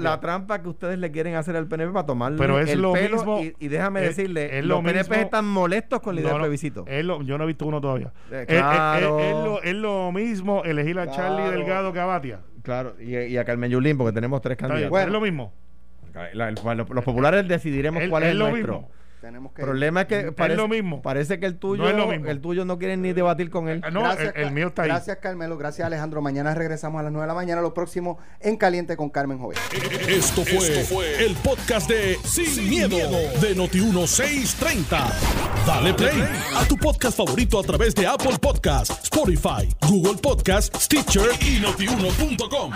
la, 0.00 0.20
trampa, 0.20 0.62
que 0.62 0.68
ustedes 0.68 0.98
le 0.98 1.10
quieren 1.10 1.36
hacer 1.36 1.56
al 1.56 1.66
PNP 1.66 1.92
para 1.92 2.06
tomarle 2.06 2.38
Pero 2.38 2.58
es 2.58 2.70
el 2.70 2.82
lo 2.82 2.92
pelo. 2.92 3.16
Mismo, 3.16 3.40
y, 3.58 3.68
déjame 3.68 4.00
decirle: 4.00 4.62
los 4.62 4.82
PNP 4.82 5.22
están 5.22 5.46
molestos 5.46 6.00
con 6.00 6.14
la 6.14 6.20
idea 6.20 6.32
del 6.32 6.40
plebiscito. 6.40 6.84
yo 6.86 7.38
no 7.38 7.44
he 7.44 7.46
visto 7.46 7.66
uno 7.66 7.80
todavía. 7.80 8.12
Eh, 8.30 8.44
claro. 8.46 9.60
Es, 9.62 9.74
lo, 9.74 10.12
mismo 10.12 10.64
elegir 10.64 10.98
a 10.98 11.10
Charlie 11.10 11.50
Delgado 11.50 11.92
que 11.92 12.00
a 12.00 12.06
Batia. 12.06 12.40
Claro, 12.62 12.96
y, 13.00 13.36
a 13.36 13.44
Carmen 13.44 13.70
Yulín, 13.70 13.96
porque 13.96 14.12
tenemos 14.12 14.40
tres 14.40 14.56
candidatos. 14.56 14.98
es 15.00 15.08
lo 15.08 15.20
mismo. 15.20 15.52
los, 16.32 17.04
populares 17.04 17.46
decidiremos 17.46 18.02
cuál 18.08 18.24
es, 18.24 18.30
el 18.30 18.38
nuestro. 18.38 18.80
Mismo. 18.80 18.97
Tenemos 19.20 19.52
que. 19.52 19.62
El 19.62 19.66
problema 19.66 20.02
es 20.02 20.06
que 20.06 20.32
parece, 20.32 20.56
lo 20.56 20.68
mismo. 20.68 21.02
parece 21.02 21.40
que 21.40 21.46
el 21.46 21.56
tuyo, 21.56 21.92
no 21.92 22.12
el 22.12 22.40
tuyo 22.40 22.64
no 22.64 22.78
quieren 22.78 23.02
ni 23.02 23.12
debatir 23.12 23.50
con 23.50 23.68
él. 23.68 23.82
No, 23.92 24.02
gracias, 24.02 24.32
el, 24.36 24.52
mío 24.52 24.68
está 24.68 24.82
ahí. 24.82 24.88
Gracias, 24.88 25.18
Carmelo. 25.18 25.56
Gracias, 25.58 25.86
Alejandro. 25.86 26.22
Mañana 26.22 26.54
regresamos 26.54 27.00
a 27.00 27.02
las 27.02 27.12
9 27.12 27.24
de 27.24 27.28
la 27.28 27.34
mañana. 27.34 27.60
Lo 27.60 27.74
próximo 27.74 28.18
en 28.40 28.56
Caliente 28.56 28.96
con 28.96 29.10
Carmen 29.10 29.38
Joven. 29.38 29.58
Esto 30.08 30.44
fue, 30.44 31.24
el 31.24 31.34
podcast 31.36 31.88
de 31.88 32.16
Sin, 32.24 32.68
miedo, 32.68 32.96
de 32.96 33.56
Noti1630. 33.56 35.12
Dale 35.66 35.94
play 35.94 36.22
a 36.56 36.64
tu 36.66 36.76
podcast 36.76 37.16
favorito 37.16 37.58
a 37.58 37.62
través 37.62 37.94
de 37.94 38.06
Apple 38.06 38.38
Podcasts, 38.40 39.04
Spotify, 39.04 39.68
Google 39.88 40.18
Podcasts, 40.22 40.84
Stitcher 40.84 41.30
y 41.40 41.60
Notiuno.com. 41.60 42.72